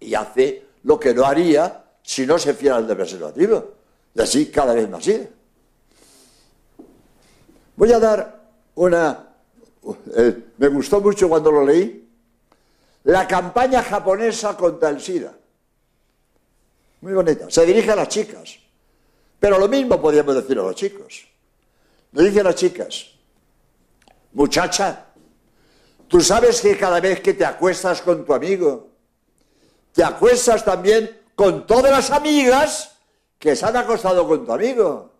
y 0.00 0.14
hace 0.14 0.64
lo 0.82 0.98
que 0.98 1.14
no 1.14 1.24
haría 1.24 1.84
si 2.02 2.26
no 2.26 2.40
se 2.40 2.54
fiara 2.54 2.82
del 2.82 2.96
preservativo. 2.96 3.74
Y 4.12 4.20
así 4.20 4.50
cada 4.50 4.74
vez 4.74 4.90
más 4.90 5.04
SIDA. 5.04 5.28
Voy 7.76 7.92
a 7.92 8.00
dar 8.00 8.50
una... 8.74 9.28
Eh, 10.16 10.42
me 10.58 10.66
gustó 10.66 11.00
mucho 11.00 11.28
cuando 11.28 11.52
lo 11.52 11.64
leí. 11.64 12.08
La 13.04 13.28
campaña 13.28 13.80
japonesa 13.80 14.56
contra 14.56 14.88
el 14.88 15.00
SIDA. 15.00 15.32
Muy 17.02 17.12
bonita. 17.12 17.48
Se 17.48 17.64
dirige 17.64 17.92
a 17.92 17.96
las 17.96 18.08
chicas. 18.08 18.56
Pero 19.38 19.56
lo 19.56 19.68
mismo 19.68 20.02
podríamos 20.02 20.34
decir 20.34 20.58
a 20.58 20.62
los 20.62 20.74
chicos. 20.74 21.28
Le 22.10 22.24
dice 22.24 22.40
a 22.40 22.42
las 22.42 22.56
chicas, 22.56 23.06
muchacha, 24.32 25.05
tú 26.08 26.20
sabes 26.20 26.60
que 26.60 26.76
cada 26.76 27.00
vez 27.00 27.20
que 27.20 27.34
te 27.34 27.44
acuestas 27.44 28.02
con 28.02 28.24
tu 28.24 28.34
amigo, 28.34 28.88
te 29.92 30.04
acuestas 30.04 30.64
también 30.64 31.22
con 31.34 31.66
todas 31.66 31.90
las 31.90 32.10
amigas 32.10 32.98
que 33.38 33.56
se 33.56 33.66
han 33.66 33.76
acostado 33.76 34.26
con 34.26 34.44
tu 34.44 34.52
amigo. 34.52 35.12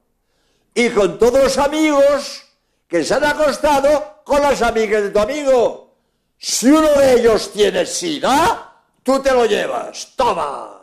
Y 0.74 0.90
con 0.90 1.18
todos 1.18 1.42
los 1.42 1.58
amigos 1.58 2.42
que 2.86 3.04
se 3.04 3.14
han 3.14 3.24
acostado 3.24 4.22
con 4.24 4.42
las 4.42 4.60
amigas 4.62 5.02
de 5.02 5.10
tu 5.10 5.18
amigo. 5.18 5.94
Si 6.38 6.70
uno 6.70 6.88
de 6.92 7.14
ellos 7.14 7.52
tiene 7.52 7.86
sida, 7.86 8.82
tú 9.02 9.20
te 9.20 9.32
lo 9.32 9.46
llevas. 9.46 10.12
Toma. 10.16 10.82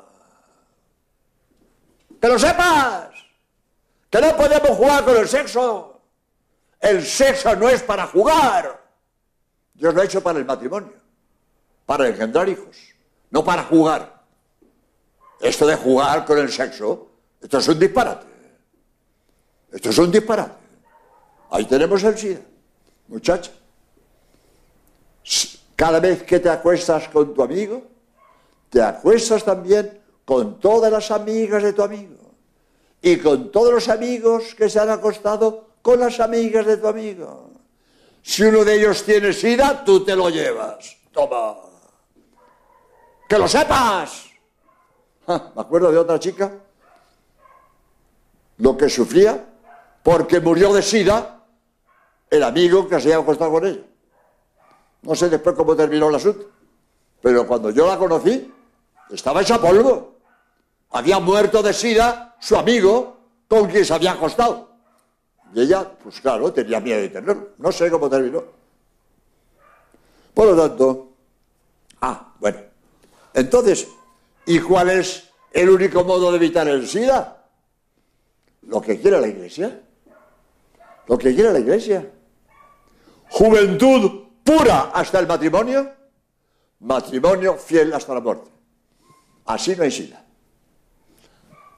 Que 2.19 2.27
lo 2.27 2.39
sepas. 2.39 3.09
Que 4.09 4.21
no 4.21 4.35
podemos 4.35 4.77
jugar 4.77 5.03
con 5.03 5.17
el 5.17 5.27
sexo. 5.27 6.01
El 6.79 7.05
sexo 7.05 7.55
no 7.55 7.69
es 7.69 7.83
para 7.83 8.07
jugar. 8.07 8.82
Dios 9.73 9.93
lo 9.93 10.01
ha 10.01 10.05
hecho 10.05 10.21
para 10.21 10.39
el 10.39 10.45
matrimonio, 10.45 10.93
para 11.85 12.07
engendrar 12.07 12.47
hijos, 12.47 12.77
no 13.31 13.43
para 13.43 13.63
jugar. 13.63 14.23
Esto 15.39 15.67
de 15.67 15.75
jugar 15.75 16.25
con 16.25 16.37
el 16.37 16.51
sexo, 16.51 17.09
esto 17.41 17.57
es 17.57 17.67
un 17.67 17.79
disparate. 17.79 18.27
Esto 19.71 19.89
es 19.89 19.97
un 19.97 20.11
disparate. 20.11 20.53
Ahí 21.49 21.65
tenemos 21.65 22.03
el 22.03 22.17
SIDA, 22.17 22.41
muchacha. 23.07 23.51
Cada 25.75 25.99
vez 25.99 26.23
que 26.23 26.39
te 26.39 26.49
acuestas 26.49 27.09
con 27.09 27.33
tu 27.33 27.41
amigo, 27.41 27.83
te 28.69 28.81
acuestas 28.81 29.43
también 29.43 29.99
con 30.23 30.59
todas 30.59 30.91
las 30.91 31.11
amigas 31.11 31.63
de 31.63 31.73
tu 31.73 31.81
amigo 31.81 32.15
y 33.01 33.17
con 33.17 33.51
todos 33.51 33.73
los 33.73 33.89
amigos 33.89 34.55
que 34.55 34.69
se 34.69 34.79
han 34.79 34.89
acostado 34.89 35.67
con 35.81 35.99
las 35.99 36.19
amigas 36.19 36.65
de 36.65 36.77
tu 36.77 36.87
amigo. 36.87 37.42
Si 38.23 38.41
uno 38.41 38.63
de 38.63 38.75
ellos 38.75 39.03
tiene 39.03 39.33
sida, 39.33 39.83
tú 39.83 40.03
te 40.03 40.15
lo 40.15 40.29
llevas. 40.29 40.97
Toma. 41.11 41.57
Que 43.27 43.37
lo 43.37 43.47
sepas. 43.47 44.29
me 45.27 45.61
acuerdo 45.61 45.91
de 45.91 45.97
otra 45.97 46.17
chica, 46.19 46.51
lo 48.57 48.77
que 48.77 48.89
sufría, 48.89 49.45
porque 50.01 50.39
murió 50.39 50.73
de 50.73 50.81
sida 50.81 51.43
el 52.29 52.43
amigo 52.43 52.87
que 52.87 52.99
se 52.99 53.09
había 53.09 53.23
acostado 53.23 53.51
con 53.51 53.67
ella. 53.67 53.83
No 55.01 55.15
sé 55.15 55.29
después 55.29 55.55
cómo 55.55 55.75
terminó 55.75 56.07
el 56.07 56.15
asunto, 56.15 56.49
pero 57.21 57.45
cuando 57.45 57.71
yo 57.71 57.85
la 57.87 57.97
conocí, 57.97 58.51
estaba 59.09 59.41
hecha 59.41 59.59
polvo. 59.59 60.15
Había 60.91 61.19
muerto 61.19 61.61
de 61.61 61.73
sida 61.73 62.35
su 62.39 62.55
amigo 62.55 63.17
con 63.49 63.67
quien 63.69 63.83
se 63.83 63.93
había 63.93 64.13
acostado. 64.13 64.72
Y 65.53 65.61
ella, 65.61 65.87
pues 66.03 66.19
claro, 66.19 66.51
tenía 66.51 66.79
miedo 66.79 66.99
de 66.99 67.09
tenerlo. 67.09 67.49
No 67.57 67.71
sé 67.71 67.89
cómo 67.91 68.09
terminó. 68.09 68.43
Por 70.33 70.47
lo 70.47 70.67
tanto, 70.67 71.13
ah, 72.01 72.33
bueno. 72.39 72.59
Entonces, 73.33 73.87
¿y 74.45 74.59
cuál 74.59 74.89
es 74.89 75.29
el 75.51 75.69
único 75.69 76.03
modo 76.03 76.31
de 76.31 76.37
evitar 76.37 76.67
el 76.67 76.87
SIDA? 76.87 77.45
Lo 78.63 78.81
que 78.81 78.99
quiere 78.99 79.21
la 79.21 79.27
Iglesia. 79.27 79.81
Lo 81.07 81.17
que 81.17 81.35
quiere 81.35 81.53
la 81.53 81.59
Iglesia. 81.59 82.09
Juventud 83.29 84.23
pura 84.43 84.91
hasta 84.93 85.19
el 85.19 85.27
matrimonio, 85.27 85.91
matrimonio 86.79 87.55
fiel 87.55 87.93
hasta 87.93 88.13
la 88.13 88.21
muerte. 88.21 88.49
Así 89.45 89.75
no 89.75 89.83
hay 89.83 89.91
SIDA. 89.91 90.25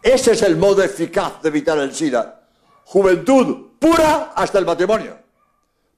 Ese 0.01 0.33
es 0.33 0.41
el 0.43 0.55
modo 0.55 0.83
eficaz 0.83 1.41
de 1.41 1.49
evitar 1.49 1.77
el 1.79 1.93
SIDA. 1.93 2.44
Juventud 2.85 3.77
pura 3.79 4.33
hasta 4.35 4.59
el 4.59 4.65
matrimonio. 4.65 5.17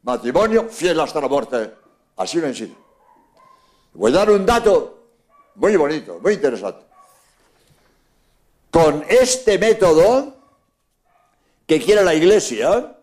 Matrimonio 0.03 0.69
fiel 0.69 0.99
hasta 0.99 1.21
la 1.21 1.27
muerte. 1.27 1.73
Así 2.15 2.39
hay 2.39 2.55
SIDA. 2.55 2.75
Voy 3.93 4.11
a 4.11 4.15
dar 4.15 4.31
un 4.31 4.45
dato 4.45 4.97
muy 5.55 5.75
bonito, 5.75 6.19
muy 6.21 6.33
interesante. 6.33 6.85
Con 8.71 9.03
este 9.07 9.57
método 9.57 10.35
que 11.65 11.81
quiere 11.81 12.03
la 12.03 12.13
Iglesia, 12.13 12.97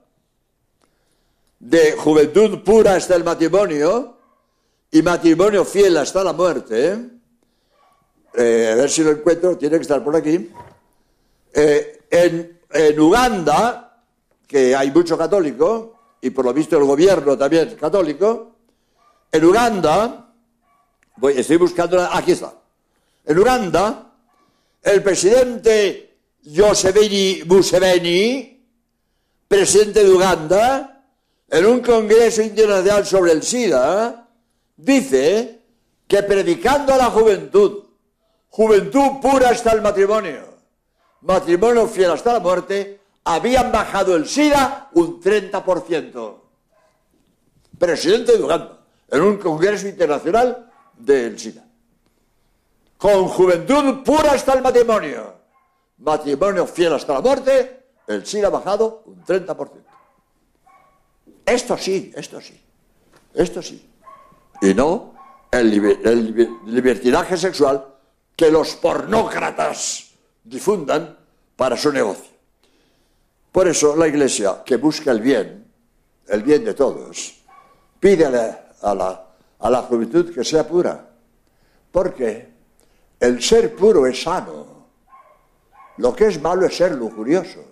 de 1.64 1.92
juventud 1.92 2.62
pura 2.62 2.94
hasta 2.94 3.14
el 3.16 3.24
matrimonio 3.24 4.18
y 4.90 5.00
matrimonio 5.02 5.64
fiel 5.64 5.96
hasta 5.96 6.22
la 6.22 6.32
muerte, 6.32 6.98
eh, 8.34 8.70
a 8.72 8.74
ver 8.76 8.90
si 8.90 9.02
lo 9.02 9.12
encuentro, 9.12 9.56
tiene 9.56 9.76
que 9.76 9.82
estar 9.82 10.04
por 10.04 10.14
aquí, 10.14 10.50
eh, 11.54 12.00
en, 12.10 12.60
en, 12.74 13.00
Uganda, 13.00 14.02
que 14.46 14.74
hay 14.74 14.90
mucho 14.90 15.16
católico, 15.16 16.16
y 16.20 16.30
por 16.30 16.44
lo 16.44 16.52
visto 16.52 16.76
el 16.76 16.84
gobierno 16.84 17.38
también 17.38 17.76
católico, 17.76 18.56
en 19.30 19.44
Uganda, 19.44 20.32
estoy 21.34 21.56
buscando, 21.56 22.02
aquí 22.12 22.32
está, 22.32 22.52
en 23.24 23.38
Uganda, 23.38 24.12
el 24.82 25.02
presidente 25.02 26.18
Yoseveni 26.42 27.42
Museveni, 27.46 28.64
presidente 29.46 30.02
de 30.02 30.10
Uganda, 30.10 31.04
en 31.48 31.66
un 31.66 31.80
congreso 31.80 32.42
internacional 32.42 33.06
sobre 33.06 33.32
el 33.32 33.42
SIDA, 33.42 34.28
dice 34.76 35.60
que 36.08 36.22
predicando 36.24 36.92
a 36.92 36.96
la 36.96 37.06
juventud, 37.06 37.84
juventud 38.48 39.20
pura 39.22 39.50
hasta 39.50 39.72
el 39.72 39.80
matrimonio, 39.80 40.53
matrimonio 41.24 41.86
fiel 41.88 42.12
hasta 42.12 42.34
la 42.34 42.40
muerte, 42.40 43.00
habían 43.24 43.72
bajado 43.72 44.14
el 44.14 44.28
SIDA 44.28 44.90
un 44.92 45.20
30%. 45.20 46.36
Presidente 47.78 48.36
de 48.36 48.42
Uganda, 48.42 48.78
en 49.08 49.22
un 49.22 49.38
congreso 49.38 49.88
internacional 49.88 50.70
del 50.96 51.38
SIDA. 51.38 51.64
Con 52.96 53.28
juventud 53.28 54.02
pura 54.04 54.32
hasta 54.32 54.52
el 54.54 54.62
matrimonio, 54.62 55.34
matrimonio 55.98 56.66
fiel 56.66 56.94
hasta 56.94 57.14
la 57.14 57.20
muerte, 57.20 57.86
el 58.06 58.24
SIDA 58.24 58.48
ha 58.48 58.50
bajado 58.50 59.02
un 59.06 59.24
30%. 59.24 59.70
Esto 61.46 61.76
sí, 61.76 62.12
esto 62.14 62.40
sí, 62.40 62.58
esto 63.34 63.60
sí. 63.60 63.90
Y 64.62 64.72
no 64.72 65.14
el, 65.50 65.70
libertinaje 66.66 67.36
sexual 67.36 67.86
que 68.36 68.50
los 68.50 68.76
pornócratas 68.76 70.13
difundan 70.44 71.16
para 71.56 71.76
su 71.76 71.90
negocio. 71.90 72.32
Por 73.50 73.68
eso 73.68 73.96
la 73.96 74.06
Iglesia, 74.06 74.62
que 74.64 74.76
busca 74.76 75.10
el 75.10 75.20
bien, 75.20 75.64
el 76.28 76.42
bien 76.42 76.64
de 76.64 76.74
todos, 76.74 77.34
pide 78.00 78.26
a 78.26 78.94
la, 78.94 79.82
juventud 79.82 80.34
que 80.34 80.44
sea 80.44 80.66
pura. 80.66 81.08
Porque 81.90 82.48
el 83.20 83.42
ser 83.42 83.74
puro 83.74 84.06
es 84.06 84.22
sano. 84.22 84.86
Lo 85.98 86.14
que 86.14 86.26
es 86.26 86.42
malo 86.42 86.66
es 86.66 86.76
ser 86.76 86.92
lujurioso. 86.92 87.64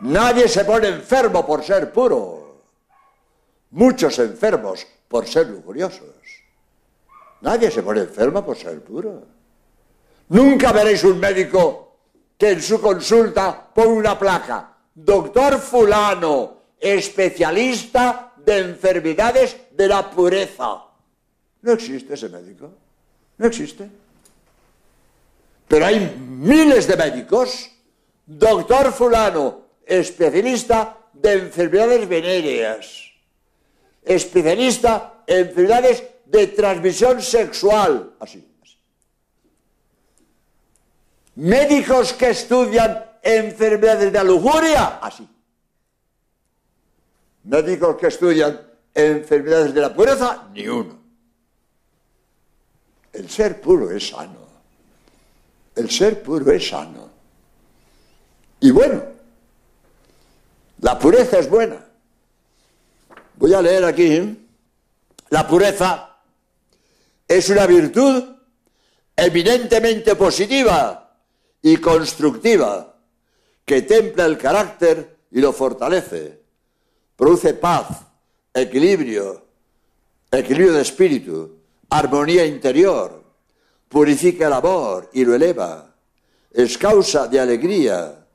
Nadie 0.00 0.48
se 0.48 0.64
pone 0.64 0.88
enfermo 0.88 1.46
por 1.46 1.62
ser 1.62 1.92
puro. 1.92 2.62
Muchos 3.72 4.18
enfermos 4.18 4.86
por 5.06 5.26
ser 5.26 5.48
lujuriosos. 5.48 6.14
Nadie 7.42 7.70
se 7.70 7.82
pone 7.82 8.00
enfermo 8.00 8.44
por 8.44 8.56
ser 8.56 8.82
puro. 8.82 9.37
Nunca 10.30 10.72
veréis 10.72 11.04
un 11.04 11.18
médico 11.18 11.96
que 12.36 12.50
en 12.50 12.62
su 12.62 12.80
consulta 12.80 13.70
ponga 13.74 13.92
una 13.92 14.18
placa. 14.18 14.76
Doctor 14.94 15.58
fulano, 15.58 16.56
especialista 16.78 18.34
de 18.36 18.58
enfermedades 18.58 19.56
de 19.72 19.88
la 19.88 20.10
pureza. 20.10 20.84
No 21.62 21.72
existe 21.72 22.14
ese 22.14 22.28
médico. 22.28 22.70
No 23.38 23.46
existe. 23.46 23.88
Pero 25.66 25.86
hay 25.86 26.16
miles 26.16 26.86
de 26.86 26.96
médicos. 26.96 27.70
Doctor 28.26 28.92
fulano, 28.92 29.62
especialista 29.86 30.96
de 31.12 31.32
enfermedades 31.32 32.08
venéreas, 32.08 33.12
especialista 34.04 35.22
en 35.26 35.48
enfermedades 35.48 36.04
de 36.26 36.46
transmisión 36.48 37.22
sexual, 37.22 38.14
así, 38.20 38.47
Médicos 41.38 42.14
que 42.14 42.30
estudian 42.30 43.04
enfermedades 43.22 44.10
de 44.12 44.18
la 44.18 44.24
lujuria, 44.24 44.98
así. 45.00 45.24
Médicos 47.44 47.96
que 47.96 48.08
estudian 48.08 48.60
enfermedades 48.92 49.72
de 49.72 49.80
la 49.80 49.94
pureza, 49.94 50.48
ni 50.52 50.66
uno. 50.66 50.98
El 53.12 53.30
ser 53.30 53.60
puro 53.60 53.88
es 53.88 54.08
sano. 54.08 54.48
El 55.76 55.88
ser 55.88 56.20
puro 56.24 56.50
es 56.50 56.68
sano. 56.68 57.08
Y 58.58 58.72
bueno, 58.72 59.00
la 60.80 60.98
pureza 60.98 61.38
es 61.38 61.48
buena. 61.48 61.86
Voy 63.36 63.54
a 63.54 63.62
leer 63.62 63.84
aquí. 63.84 64.44
La 65.28 65.46
pureza 65.46 66.16
es 67.28 67.48
una 67.48 67.64
virtud 67.64 68.24
eminentemente 69.14 70.16
positiva 70.16 71.07
y 71.62 71.76
constructiva 71.78 72.94
que 73.64 73.82
templa 73.82 74.24
el 74.24 74.38
carácter 74.38 75.18
y 75.30 75.40
lo 75.40 75.52
fortalece. 75.52 76.40
Produce 77.16 77.54
paz, 77.54 77.86
equilibrio, 78.54 79.44
equilibrio 80.30 80.72
de 80.72 80.82
espíritu, 80.82 81.58
armonía 81.90 82.46
interior, 82.46 83.22
purifica 83.88 84.46
el 84.46 84.52
amor 84.52 85.10
y 85.12 85.24
lo 85.24 85.34
eleva. 85.34 85.94
Es 86.50 86.78
causa 86.78 87.28
de 87.28 87.40
alegría, 87.40 88.26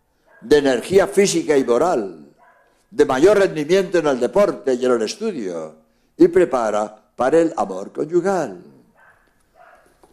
de 0.42 0.58
energía 0.58 1.08
física 1.08 1.58
y 1.58 1.64
moral 1.64 2.24
de 2.94 3.06
mayor 3.06 3.40
rendimiento 3.40 3.98
en 3.98 4.06
el 4.06 4.20
deporte 4.20 4.76
y 4.76 4.86
en 4.86 4.92
el 4.92 5.02
estudio 5.02 5.76
y 6.16 6.28
prepara 6.28 6.96
para 7.16 7.40
el 7.40 7.52
amor 7.58 7.92
conyugal. 7.92 8.62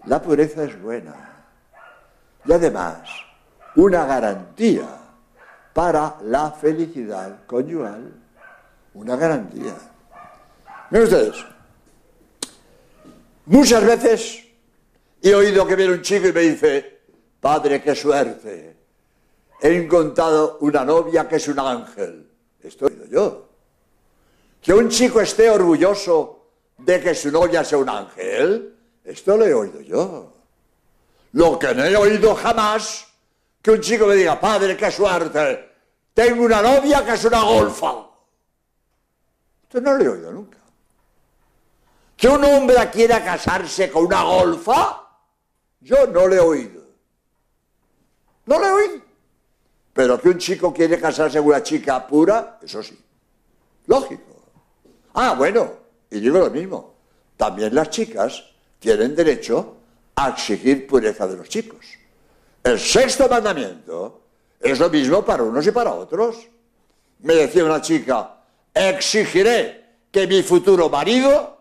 La 0.07 0.23
pureza 0.23 0.65
es 0.65 0.81
buena 0.81 1.30
y 2.45 2.53
además 2.53 3.09
una 3.77 4.05
garantía 4.07 4.89
para 5.73 6.19
la 6.25 6.51
felicidad 6.51 7.45
conyugal. 7.47 8.13
Una 8.95 9.17
garantía. 9.17 9.75
Miren 10.91 11.07
ustedes, 11.07 11.37
muchas 13.47 13.85
veces 13.85 14.45
he 15.23 15.35
oído 15.35 15.67
que 15.67 15.77
viene 15.77 15.93
un 15.93 16.03
chico 16.03 16.27
y 16.27 16.33
me 16.33 16.41
dice, 16.41 17.01
padre, 17.41 17.81
qué 17.81 17.95
suerte, 17.95 18.77
he 19.63 19.77
encontrado 19.77 20.59
una 20.63 20.85
novia 20.85 21.29
que 21.29 21.37
es 21.37 21.47
un 21.47 21.61
ángel. 21.61 22.29
Estoy 22.63 23.09
yo. 23.11 23.49
Que 24.61 24.75
un 24.75 24.89
chico 24.89 25.21
esté 25.21 25.49
orgulloso 25.49 26.41
de 26.79 27.01
que 27.01 27.15
su 27.15 27.31
novia 27.31 27.65
sea 27.65 27.79
un 27.79 27.89
ángel, 27.89 28.77
Esto 29.03 29.37
lo 29.37 29.47
he 29.47 29.55
oído 29.55 29.81
yo. 29.81 30.30
Lo 31.33 31.59
que 31.59 31.75
no 31.75 31.85
he 31.85 31.97
oído 31.97 32.35
jamás, 32.35 33.07
que 33.63 33.71
un 33.71 33.81
chico 33.81 34.07
me 34.07 34.17
diga, 34.17 34.41
padre, 34.41 34.77
qué 34.77 34.91
suerte, 34.91 35.71
tengo 36.13 36.45
una 36.45 36.61
novia 36.61 37.05
que 37.05 37.13
es 37.13 37.25
una 37.25 37.43
golfa. 37.43 38.07
Esto 39.63 39.81
no 39.81 39.95
lo 39.95 40.05
he 40.05 40.09
oído 40.09 40.33
nunca. 40.33 40.59
Que 42.17 42.29
un 42.29 42.45
hombre 42.45 42.91
quiera 42.91 43.25
casarse 43.25 43.91
con 43.91 44.07
una 44.07 44.23
golfa, 44.23 45.09
yo 45.81 46.07
no 46.09 46.27
lo 46.27 46.35
he 46.35 46.41
oído. 46.41 46.83
No 48.47 48.59
lo 48.59 48.67
he 48.67 48.73
oído. 48.73 49.05
Pero 49.93 50.21
que 50.21 50.29
un 50.31 50.39
chico 50.39 50.75
quiere 50.75 51.01
casarse 51.01 51.39
con 51.39 51.49
una 51.49 51.63
chica 51.63 52.07
pura, 52.07 52.59
eso 52.63 52.83
sí. 52.83 52.99
Lógico. 53.87 54.23
Ah, 55.15 55.35
bueno, 55.35 55.73
y 56.11 56.21
digo 56.21 56.39
lo 56.39 56.51
mismo. 56.51 56.95
También 57.37 57.75
las 57.75 57.91
chicas 57.91 58.45
tienen 58.79 59.15
derecho 59.15 59.80
exigir 60.29 60.87
pureza 60.87 61.27
de 61.27 61.37
los 61.37 61.49
chicos. 61.49 61.87
El 62.63 62.79
sexto 62.79 63.29
mandamiento 63.29 64.21
es 64.61 64.79
lo 64.79 64.91
mismo 64.91 65.25
para 65.25 65.43
unos 65.43 65.67
y 65.67 65.71
para 65.71 65.93
otros. 65.95 66.37
Me 67.21 67.35
decía 67.35 67.65
una 67.65 67.81
chica, 67.81 68.37
exigiré 68.75 69.85
que 70.11 70.27
mi 70.27 70.43
futuro 70.43 70.89
marido 70.89 71.59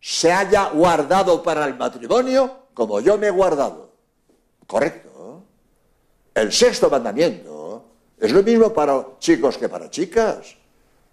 se 0.00 0.32
haya 0.32 0.70
guardado 0.70 1.42
para 1.42 1.66
el 1.66 1.74
matrimonio 1.76 2.68
como 2.74 3.00
yo 3.00 3.18
me 3.18 3.26
he 3.26 3.30
guardado. 3.30 3.90
Correcto. 4.66 5.42
El 6.34 6.52
sexto 6.52 6.88
mandamiento 6.88 7.84
es 8.18 8.32
lo 8.32 8.42
mismo 8.42 8.72
para 8.72 9.04
chicos 9.18 9.58
que 9.58 9.68
para 9.68 9.90
chicas. 9.90 10.56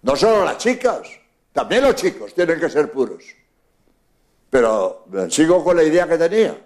No 0.03 0.15
solo 0.15 0.45
las 0.45 0.59
chicas, 0.59 1.09
también 1.51 1.83
los 1.83 1.95
chicos 1.95 2.33
tienen 2.33 2.59
que 2.59 2.69
ser 2.69 2.91
puros. 2.91 3.23
Pero 4.49 5.05
sigo 5.29 5.63
con 5.63 5.75
la 5.75 5.83
idea 5.83 6.07
que 6.07 6.17
tenía. 6.17 6.64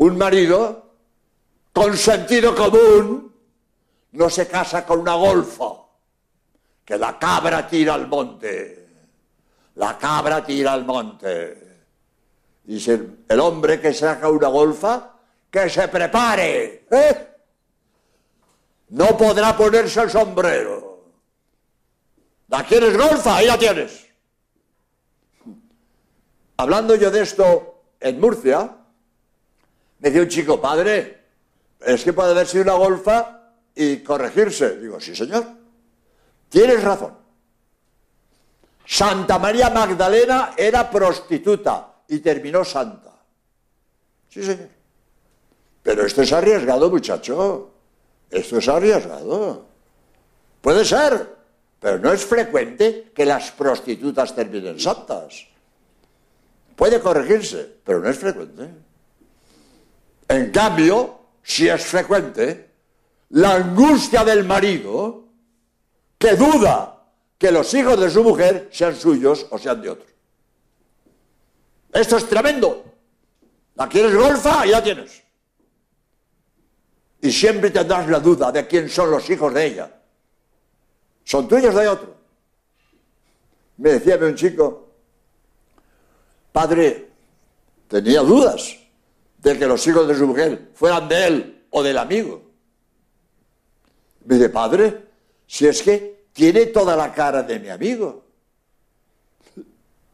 Un 0.00 0.16
marido 0.16 0.94
con 1.74 1.94
sentido 1.94 2.54
común 2.54 3.34
no 4.12 4.30
se 4.30 4.48
casa 4.48 4.86
con 4.86 5.00
una 5.00 5.14
golfa, 5.14 5.74
que 6.82 6.96
la 6.96 7.18
cabra 7.18 7.68
tira 7.68 7.92
al 7.92 8.08
monte. 8.08 8.88
La 9.74 9.98
cabra 9.98 10.42
tira 10.42 10.72
al 10.72 10.86
monte. 10.86 11.84
Dice, 12.64 13.08
el 13.28 13.40
hombre 13.40 13.78
que 13.78 13.92
saca 13.92 14.30
una 14.30 14.48
golfa, 14.48 15.16
que 15.50 15.68
se 15.68 15.86
prepare. 15.88 16.86
¿eh? 16.90 17.36
No 18.88 19.18
podrá 19.18 19.54
ponerse 19.54 20.00
el 20.00 20.10
sombrero 20.10 21.04
¿La 22.48 22.64
quieres 22.64 22.96
golfa? 22.96 23.36
Ahí 23.36 23.46
la 23.46 23.58
tienes. 23.58 24.08
Hablando 26.56 26.94
yo 26.94 27.10
de 27.10 27.20
esto 27.20 27.82
en 28.00 28.18
Murcia, 28.18 28.79
me 30.00 30.08
decía 30.08 30.22
un 30.22 30.28
chico, 30.28 30.60
padre, 30.60 31.20
es 31.80 32.02
que 32.04 32.12
puede 32.12 32.30
haber 32.30 32.46
sido 32.46 32.64
una 32.64 32.74
golfa 32.74 33.52
y 33.74 33.98
corregirse. 33.98 34.78
Digo, 34.78 35.00
sí, 35.00 35.14
señor. 35.14 35.44
Tienes 36.48 36.82
razón. 36.82 37.16
Santa 38.86 39.38
María 39.38 39.70
Magdalena 39.70 40.54
era 40.56 40.90
prostituta 40.90 42.02
y 42.08 42.18
terminó 42.18 42.64
santa. 42.64 43.12
Sí, 44.28 44.42
señor. 44.42 44.68
Pero 45.82 46.04
esto 46.04 46.22
es 46.22 46.32
arriesgado, 46.32 46.90
muchacho. 46.90 47.70
Esto 48.30 48.58
es 48.58 48.68
arriesgado. 48.68 49.66
Puede 50.60 50.84
ser, 50.84 51.36
pero 51.78 51.98
no 51.98 52.12
es 52.12 52.24
frecuente 52.24 53.12
que 53.14 53.24
las 53.24 53.50
prostitutas 53.52 54.34
terminen 54.34 54.78
santas. 54.78 55.46
Puede 56.76 57.00
corregirse, 57.00 57.80
pero 57.84 58.00
no 58.00 58.08
es 58.08 58.18
frecuente. 58.18 58.68
En 60.30 60.50
cambio, 60.50 61.18
si 61.42 61.68
es 61.68 61.84
frecuente, 61.84 62.70
la 63.30 63.56
angustia 63.56 64.24
del 64.24 64.44
marido 64.44 65.24
que 66.16 66.36
duda 66.36 67.04
que 67.36 67.50
los 67.50 67.74
hijos 67.74 67.98
de 67.98 68.08
su 68.10 68.22
mujer 68.22 68.68
sean 68.72 68.94
suyos 68.94 69.46
o 69.50 69.58
sean 69.58 69.82
de 69.82 69.90
otro. 69.90 70.06
Esto 71.92 72.16
es 72.16 72.28
tremendo. 72.28 72.84
¿La 73.74 73.88
quieres 73.88 74.14
golfa? 74.14 74.64
Ya 74.66 74.82
tienes. 74.82 75.22
Y 77.20 77.32
siempre 77.32 77.70
tendrás 77.70 78.08
la 78.08 78.20
duda 78.20 78.52
de 78.52 78.66
quién 78.66 78.88
son 78.88 79.10
los 79.10 79.28
hijos 79.28 79.52
de 79.52 79.66
ella 79.66 80.00
son 81.30 81.46
tuyos 81.46 81.72
de 81.72 81.86
otro. 81.86 82.16
Me 83.76 83.90
decía 83.90 84.16
un 84.16 84.34
chico, 84.34 84.88
padre, 86.50 87.08
tenía 87.86 88.20
dudas 88.22 88.76
de 89.42 89.58
que 89.58 89.66
los 89.66 89.86
hijos 89.86 90.06
de 90.06 90.14
su 90.14 90.26
mujer 90.26 90.70
fueran 90.74 91.08
de 91.08 91.26
él 91.26 91.66
o 91.70 91.82
del 91.82 91.98
amigo. 91.98 92.42
Me 94.24 94.36
dice, 94.36 94.48
padre, 94.50 95.06
si 95.46 95.66
es 95.66 95.82
que 95.82 96.26
tiene 96.32 96.66
toda 96.66 96.96
la 96.96 97.12
cara 97.12 97.42
de 97.42 97.58
mi 97.58 97.68
amigo. 97.68 98.24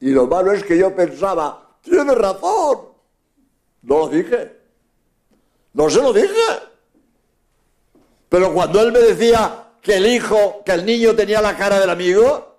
Y 0.00 0.10
lo 0.10 0.26
malo 0.26 0.52
es 0.52 0.62
que 0.64 0.78
yo 0.78 0.94
pensaba, 0.94 1.78
tiene 1.82 2.14
razón. 2.14 2.88
No 3.82 3.98
lo 3.98 4.08
dije. 4.08 4.56
No 5.72 5.90
se 5.90 6.00
lo 6.00 6.12
dije. 6.12 6.34
Pero 8.28 8.52
cuando 8.52 8.80
él 8.80 8.92
me 8.92 9.00
decía, 9.00 9.66
que 9.86 9.98
el 9.98 10.06
hijo, 10.06 10.64
que 10.64 10.72
el 10.72 10.84
niño 10.84 11.14
tenía 11.14 11.40
la 11.40 11.56
cara 11.56 11.78
del 11.78 11.88
amigo, 11.88 12.56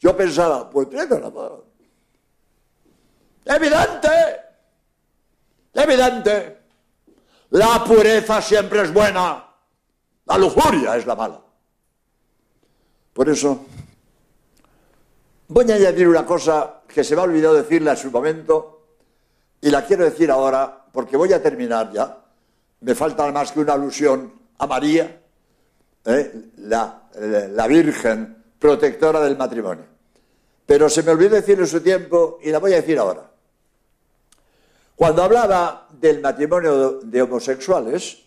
yo 0.00 0.16
pensaba, 0.16 0.70
pues 0.70 0.88
tiene 0.88 1.04
razón. 1.04 1.62
Evidente, 3.44 4.08
evidente. 5.82 6.58
La 7.50 7.84
pureza 7.84 8.42
siempre 8.42 8.82
es 8.82 8.92
buena, 8.92 9.44
la 10.26 10.38
lujuria 10.38 10.96
es 10.96 11.06
la 11.06 11.14
mala. 11.14 11.40
Por 13.12 13.28
eso, 13.28 13.66
voy 15.48 15.70
a 15.70 15.74
añadir 15.76 16.08
una 16.08 16.26
cosa 16.26 16.80
que 16.88 17.04
se 17.04 17.14
me 17.14 17.20
ha 17.20 17.24
olvidado 17.24 17.54
decirle 17.54 17.90
en 17.90 17.96
su 17.96 18.10
momento 18.10 18.86
y 19.60 19.70
la 19.70 19.84
quiero 19.84 20.04
decir 20.04 20.30
ahora 20.30 20.84
porque 20.92 21.16
voy 21.16 21.32
a 21.32 21.42
terminar 21.42 21.92
ya. 21.92 22.18
Me 22.80 22.94
falta 22.94 23.30
más 23.30 23.52
que 23.52 23.60
una 23.60 23.74
alusión 23.74 24.32
a 24.58 24.66
María 24.66 25.20
¿eh? 26.04 26.32
la, 26.58 27.02
la, 27.50 27.66
Virgen 27.66 28.44
protectora 28.58 29.20
del 29.20 29.36
matrimonio. 29.36 29.84
Pero 30.66 30.88
se 30.88 31.02
me 31.02 31.12
olvidó 31.12 31.36
decir 31.36 31.58
en 31.58 31.66
su 31.66 31.80
tiempo 31.80 32.38
y 32.42 32.50
la 32.50 32.58
voy 32.58 32.72
a 32.72 32.76
decir 32.76 32.98
ahora. 32.98 33.30
Cuando 34.96 35.22
hablaba 35.22 35.88
del 35.90 36.20
matrimonio 36.20 37.00
de 37.02 37.22
homosexuales, 37.22 38.18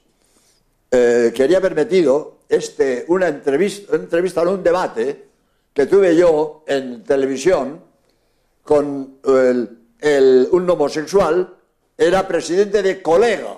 eh, 0.92 1.32
quería 1.34 1.58
haber 1.58 1.76
metido 1.76 2.40
este, 2.50 3.06
una 3.08 3.28
entrevista, 3.28 3.94
una 3.94 4.04
entrevista 4.04 4.42
en 4.42 4.48
un 4.50 4.64
debate 4.64 5.28
que 5.74 5.86
tuve 5.86 6.16
yo 6.16 6.64
en 6.68 7.04
televisión 7.04 7.84
con 8.64 9.20
un 9.24 10.70
homosexual, 10.70 11.56
era 11.98 12.28
presidente 12.28 12.82
de 12.82 13.02
Colega. 13.02 13.58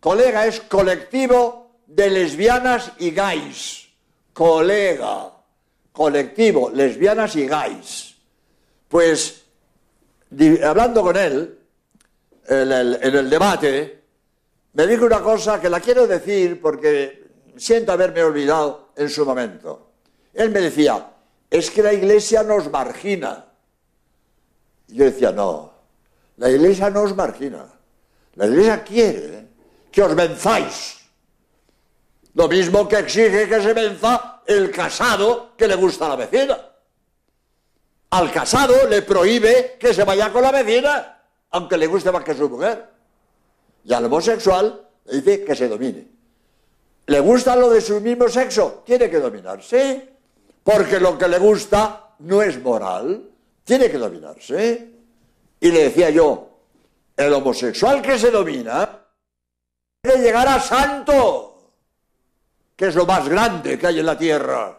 Colega 0.00 0.46
es 0.46 0.60
colectivo 0.60 1.70
de 1.86 2.10
lesbianas 2.10 2.92
y 2.98 3.10
gays. 3.10 3.88
Colega, 4.32 5.30
colectivo, 5.92 6.70
lesbianas 6.70 7.36
y 7.36 7.46
gays. 7.46 8.16
Pues, 8.88 9.44
hablando 10.62 11.02
con 11.02 11.16
él, 11.16 11.58
en 12.46 12.72
el, 12.72 13.30
debate, 13.30 14.02
me 14.72 14.86
dijo 14.86 15.06
una 15.06 15.20
cosa 15.20 15.60
que 15.60 15.70
la 15.70 15.80
quiero 15.80 16.06
decir 16.06 16.60
porque 16.60 17.24
siento 17.56 17.92
haberme 17.92 18.22
olvidado 18.22 18.90
en 18.96 19.08
su 19.08 19.24
momento. 19.24 19.92
Él 20.32 20.50
me 20.50 20.60
decía, 20.60 21.12
es 21.50 21.70
que 21.70 21.82
la 21.82 21.92
iglesia 21.92 22.42
nos 22.42 22.70
margina. 22.70 23.46
Y 24.88 24.96
yo 24.96 25.04
decía, 25.04 25.32
no, 25.32 25.72
la 26.36 26.50
iglesia 26.50 26.90
no 26.90 27.02
os 27.02 27.14
margina. 27.14 27.66
La 28.34 28.46
iglesia 28.46 28.82
quiere 28.82 29.48
que 29.90 30.02
os 30.02 30.14
venzáis 30.14 31.04
lo 32.34 32.48
mismo 32.48 32.88
que 32.88 32.98
exige 32.98 33.48
que 33.48 33.62
se 33.62 33.72
venza 33.72 34.42
el 34.46 34.70
casado 34.70 35.52
que 35.56 35.68
le 35.68 35.76
gusta 35.76 36.06
a 36.06 36.08
la 36.10 36.16
vecina. 36.16 36.58
Al 38.10 38.30
casado 38.30 38.88
le 38.88 39.02
prohíbe 39.02 39.76
que 39.78 39.94
se 39.94 40.04
vaya 40.04 40.32
con 40.32 40.42
la 40.42 40.50
vecina, 40.50 41.22
aunque 41.54 41.76
le 41.76 41.86
guste 41.86 42.10
más 42.10 42.24
que 42.24 42.34
su 42.34 42.48
mujer. 42.48 42.84
Y 43.84 43.92
al 43.92 44.04
homosexual 44.06 44.88
le 45.04 45.16
dice 45.20 45.44
que 45.44 45.54
se 45.54 45.68
domine. 45.68 46.04
¿Le 47.06 47.20
gusta 47.20 47.54
lo 47.54 47.70
de 47.70 47.80
su 47.80 48.00
mismo 48.00 48.28
sexo? 48.28 48.82
Tiene 48.84 49.08
que 49.08 49.20
dominarse. 49.20 50.08
Porque 50.64 50.98
lo 50.98 51.16
que 51.16 51.28
le 51.28 51.38
gusta 51.38 52.08
no 52.18 52.42
es 52.42 52.60
moral. 52.60 53.30
Tiene 53.62 53.88
que 53.88 53.98
dominarse. 53.98 54.90
Y 55.60 55.70
le 55.70 55.84
decía 55.84 56.10
yo, 56.10 56.48
el 57.16 57.32
homosexual 57.32 58.02
que 58.02 58.18
se 58.18 58.32
domina 58.32 59.06
puede 60.02 60.22
llegar 60.22 60.48
a 60.48 60.60
santo 60.60 61.52
que 62.74 62.88
es 62.88 62.96
lo 62.96 63.06
más 63.06 63.28
grande 63.28 63.78
que 63.78 63.86
hay 63.86 64.00
en 64.00 64.06
la 64.06 64.18
tierra. 64.18 64.76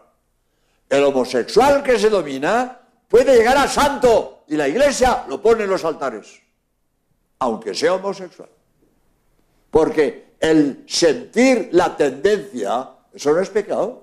El 0.90 1.04
homosexual 1.04 1.82
que 1.82 1.98
se 1.98 2.10
domina 2.10 2.82
puede 3.08 3.34
llegar 3.34 3.56
a 3.56 3.66
santo 3.66 4.44
y 4.48 4.56
la 4.56 4.68
iglesia 4.68 5.24
lo 5.26 5.40
pone 5.40 5.64
en 5.64 5.70
los 5.70 5.82
altares. 5.82 6.45
Aunque 7.38 7.74
sea 7.74 7.94
homosexual. 7.94 8.48
Porque 9.70 10.36
el 10.40 10.84
sentir 10.86 11.70
la 11.72 11.96
tendencia, 11.96 12.90
eso 13.12 13.32
no 13.32 13.40
es 13.40 13.50
pecado. 13.50 14.02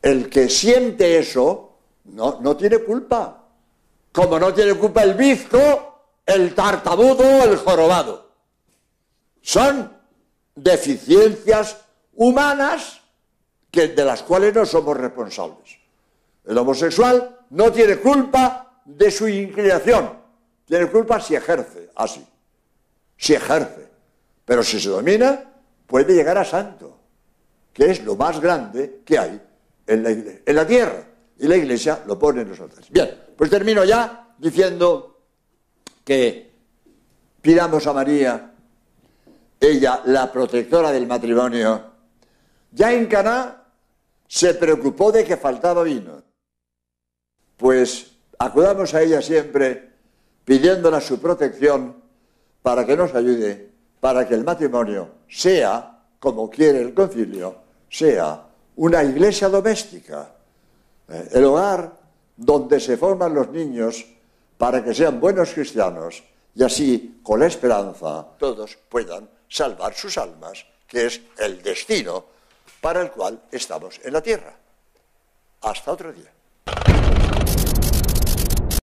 El 0.00 0.28
que 0.28 0.48
siente 0.48 1.18
eso 1.18 1.76
no, 2.04 2.40
no 2.40 2.56
tiene 2.56 2.78
culpa. 2.78 3.44
Como 4.10 4.38
no 4.38 4.52
tiene 4.52 4.74
culpa 4.74 5.02
el 5.02 5.14
bizco, 5.14 5.92
el 6.26 6.54
tartamudo, 6.54 7.44
el 7.44 7.56
jorobado. 7.56 8.30
Son 9.40 9.96
deficiencias 10.54 11.78
humanas 12.14 13.00
que, 13.70 13.88
de 13.88 14.04
las 14.04 14.22
cuales 14.22 14.54
no 14.54 14.66
somos 14.66 14.96
responsables. 14.96 15.78
El 16.44 16.58
homosexual 16.58 17.38
no 17.50 17.72
tiene 17.72 17.96
culpa 17.96 18.82
de 18.84 19.10
su 19.10 19.28
inclinación, 19.28 20.18
tiene 20.66 20.86
culpa 20.88 21.20
si 21.20 21.34
ejerce 21.34 21.81
así, 21.94 22.26
si 23.16 23.34
ejerce. 23.34 23.88
Pero 24.44 24.62
si 24.62 24.80
se 24.80 24.88
domina, 24.88 25.52
puede 25.86 26.14
llegar 26.14 26.38
a 26.38 26.44
santo, 26.44 26.98
que 27.72 27.90
es 27.90 28.02
lo 28.04 28.16
más 28.16 28.40
grande 28.40 29.02
que 29.04 29.18
hay 29.18 29.40
en 29.86 30.54
la, 30.56 30.66
tierra. 30.66 31.04
Y 31.38 31.46
la 31.46 31.56
iglesia 31.56 32.02
lo 32.06 32.18
pone 32.18 32.42
en 32.42 32.48
los. 32.48 32.90
Bien, 32.90 33.18
pues 33.36 33.50
termino 33.50 33.84
ya 33.84 34.34
diciendo 34.38 35.20
que 36.04 36.52
pidamos 37.40 37.86
a 37.86 37.92
María, 37.92 38.54
ella, 39.60 40.02
la 40.06 40.30
protectora 40.30 40.90
del 40.90 41.06
matrimonio, 41.06 41.92
ya 42.72 42.92
en 42.92 43.06
Caná 43.06 43.64
se 44.26 44.54
preocupó 44.54 45.12
de 45.12 45.24
que 45.24 45.36
faltaba 45.36 45.82
vino. 45.82 46.22
Pues 47.56 48.12
acudamos 48.38 48.94
a 48.94 49.02
ella 49.02 49.22
siempre 49.22 49.91
pidiéndola 50.44 51.00
su 51.00 51.20
protección 51.20 51.96
para 52.62 52.84
que 52.86 52.96
nos 52.96 53.14
ayude, 53.14 53.70
para 54.00 54.26
que 54.26 54.34
el 54.34 54.44
matrimonio 54.44 55.08
sea, 55.28 55.98
como 56.18 56.50
quiere 56.50 56.80
el 56.80 56.94
concilio, 56.94 57.56
sea 57.88 58.46
una 58.76 59.02
iglesia 59.02 59.48
doméstica, 59.48 60.34
eh, 61.08 61.28
el 61.32 61.44
hogar 61.44 61.92
donde 62.36 62.80
se 62.80 62.96
forman 62.96 63.34
los 63.34 63.50
niños 63.50 64.04
para 64.56 64.82
que 64.82 64.94
sean 64.94 65.20
buenos 65.20 65.52
cristianos 65.52 66.22
y 66.54 66.62
así, 66.62 67.20
con 67.22 67.40
la 67.40 67.46
esperanza, 67.46 68.26
todos 68.38 68.76
puedan 68.88 69.28
salvar 69.48 69.94
sus 69.94 70.18
almas, 70.18 70.64
que 70.86 71.06
es 71.06 71.20
el 71.38 71.62
destino 71.62 72.24
para 72.80 73.00
el 73.00 73.10
cual 73.10 73.42
estamos 73.50 74.00
en 74.02 74.12
la 74.12 74.20
tierra. 74.20 74.54
Hasta 75.62 75.92
otro 75.92 76.12
día. 76.12 76.30